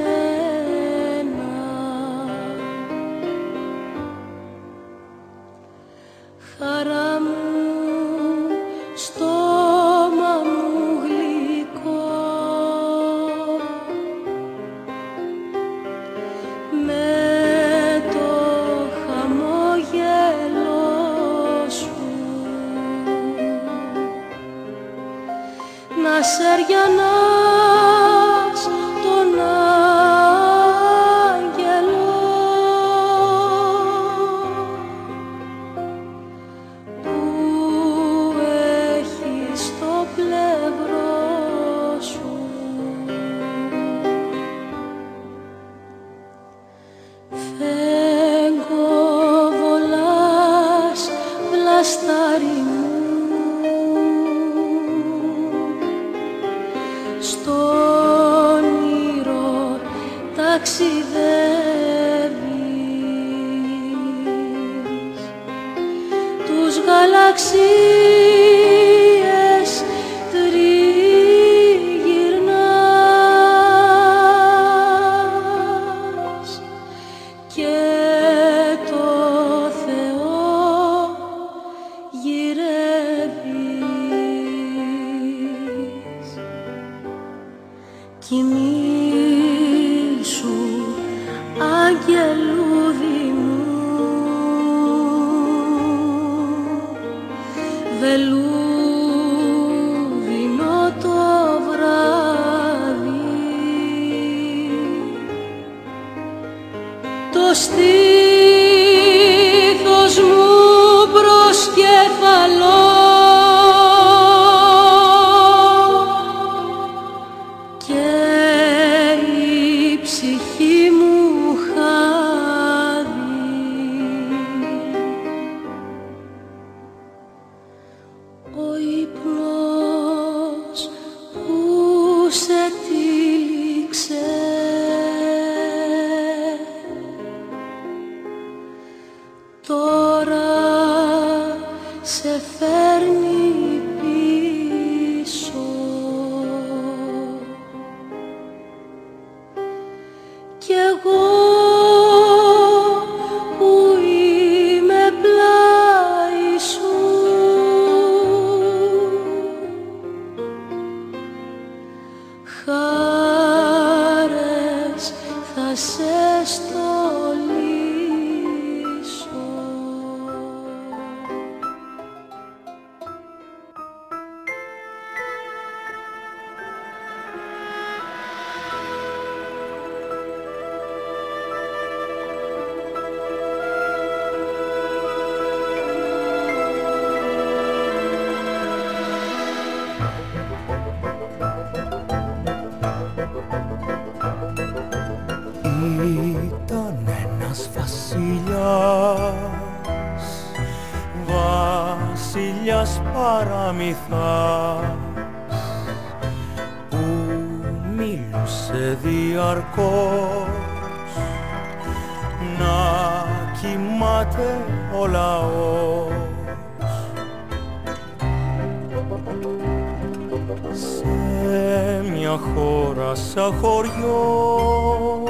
[220.97, 225.23] σε μια χώρα σαν χωριό.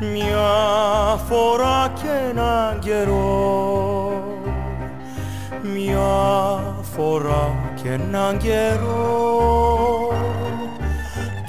[0.00, 0.48] Μια
[1.28, 4.12] φορά και έναν καιρό.
[5.62, 6.58] Μια
[6.96, 10.12] φορά και έναν καιρό.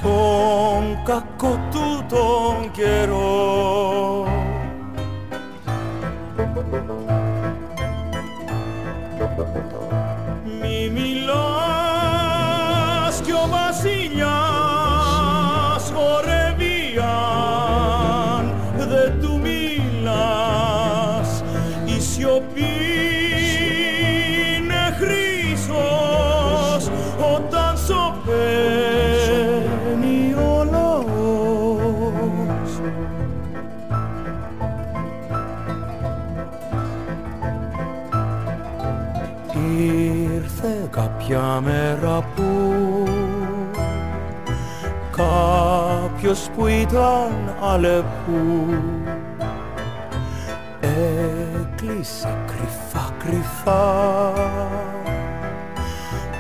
[0.02, 4.26] Τον κακό του τον καιρό.
[6.38, 6.44] Μη
[41.64, 42.44] μέρα που
[45.12, 47.32] κάποιος που ήταν
[47.72, 48.74] αλεπού
[50.82, 54.34] έκλεισε κρυφά κρυφά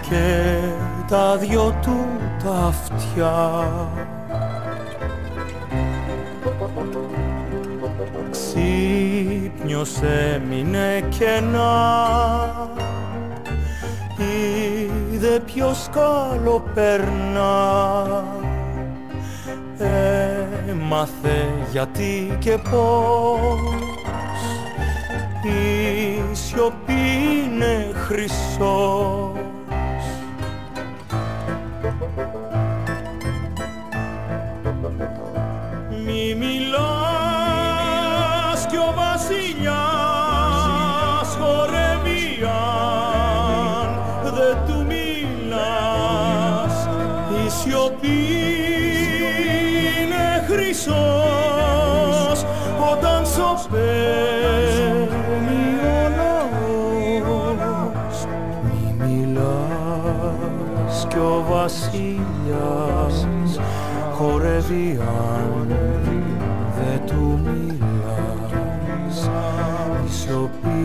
[0.09, 0.57] και
[1.07, 2.05] τα δυο του
[2.43, 3.63] τα αυτιά.
[8.31, 12.60] Ξύπνιος έμεινε κενά
[15.21, 18.23] είδε ποιος καλό περνά.
[20.69, 23.59] Έμαθε γιατί και πώς.
[25.43, 26.93] Η σιωπή
[27.43, 29.30] είναι χρυσός
[64.71, 65.67] χορεύει αν
[66.77, 69.29] δεν του μιλάς
[70.05, 70.83] η σιωπή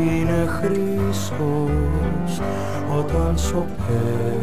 [0.00, 2.40] είναι χρυσός
[2.98, 4.41] όταν σωπαίνει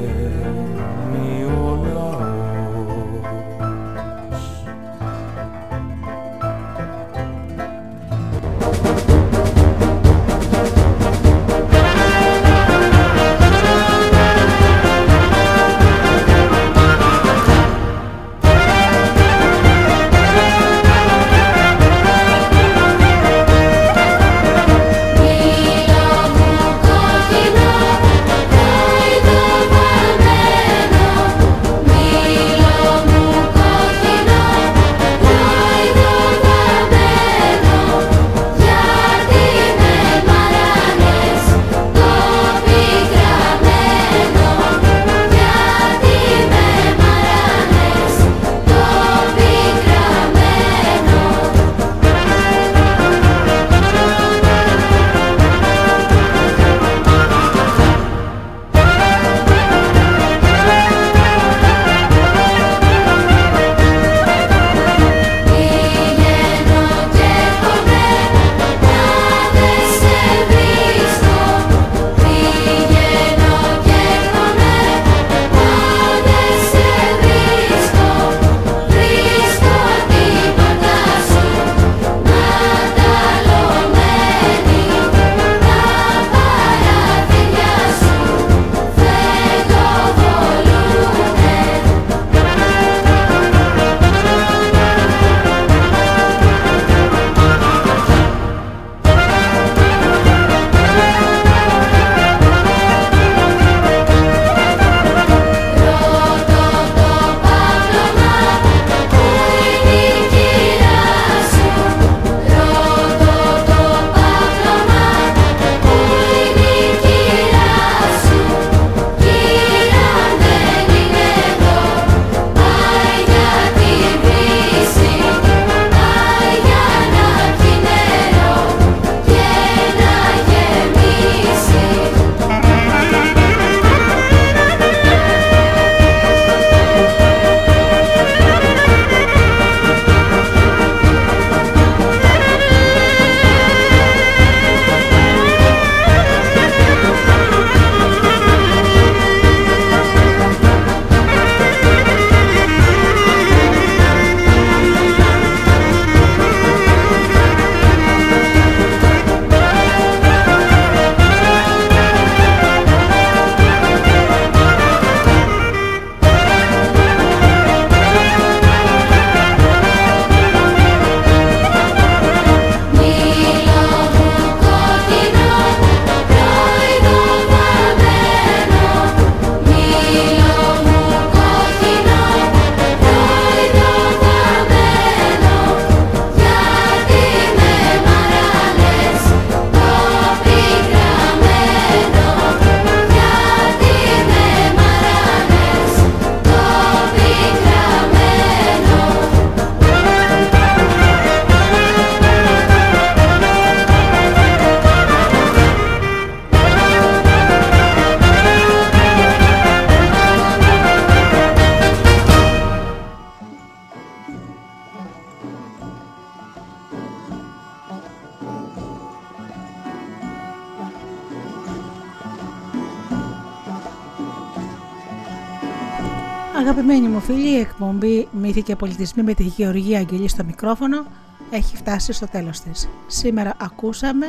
[228.32, 231.06] Μύθοι και Πολιτισμοί με τη Γεωργία Αγγελή στο μικρόφωνο
[231.52, 232.90] έχει φτάσει στο τέλος της.
[233.08, 234.28] Σήμερα ακούσαμε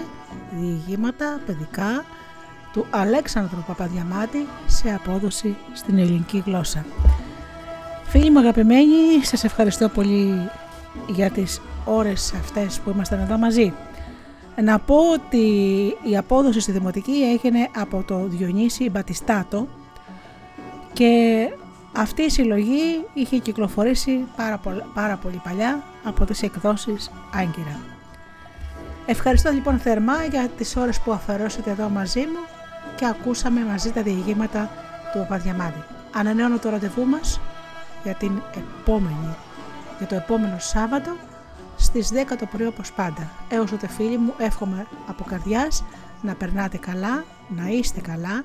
[0.51, 2.05] διηγήματα παιδικά
[2.73, 6.85] του Αλέξανδρου Παπαδιαμάτη σε απόδοση στην ελληνική γλώσσα.
[8.05, 10.51] Φίλοι μου αγαπημένοι, σας ευχαριστώ πολύ
[11.07, 13.73] για τις ώρες αυτές που ήμασταν εδώ μαζί.
[14.63, 15.47] Να πω ότι
[16.03, 19.69] η απόδοση στη Δημοτική έγινε από το Διονύση Μπατιστάτο
[20.93, 21.37] και
[22.01, 24.61] αυτή η συλλογή είχε κυκλοφορήσει πάρα,
[24.95, 27.81] πάρα πολύ παλιά από τις εκδόσεις Άγκυρα.
[29.07, 32.41] Ευχαριστώ λοιπόν θερμά για τις ώρες που αφαιρώσατε εδώ μαζί μου
[32.97, 34.71] και ακούσαμε μαζί τα διηγήματα
[35.13, 35.85] του Παπαδιαμάδη.
[36.13, 37.41] Ανανεώνω το ραντεβού μας
[38.03, 39.37] για την επόμενη,
[39.99, 41.11] για το επόμενο Σάββατο
[41.77, 43.31] στις 10 το πρωί όπως πάντα.
[43.49, 45.85] Έως τότε φίλοι μου εύχομαι από καρδιάς
[46.23, 48.45] να περνάτε καλά, να είστε καλά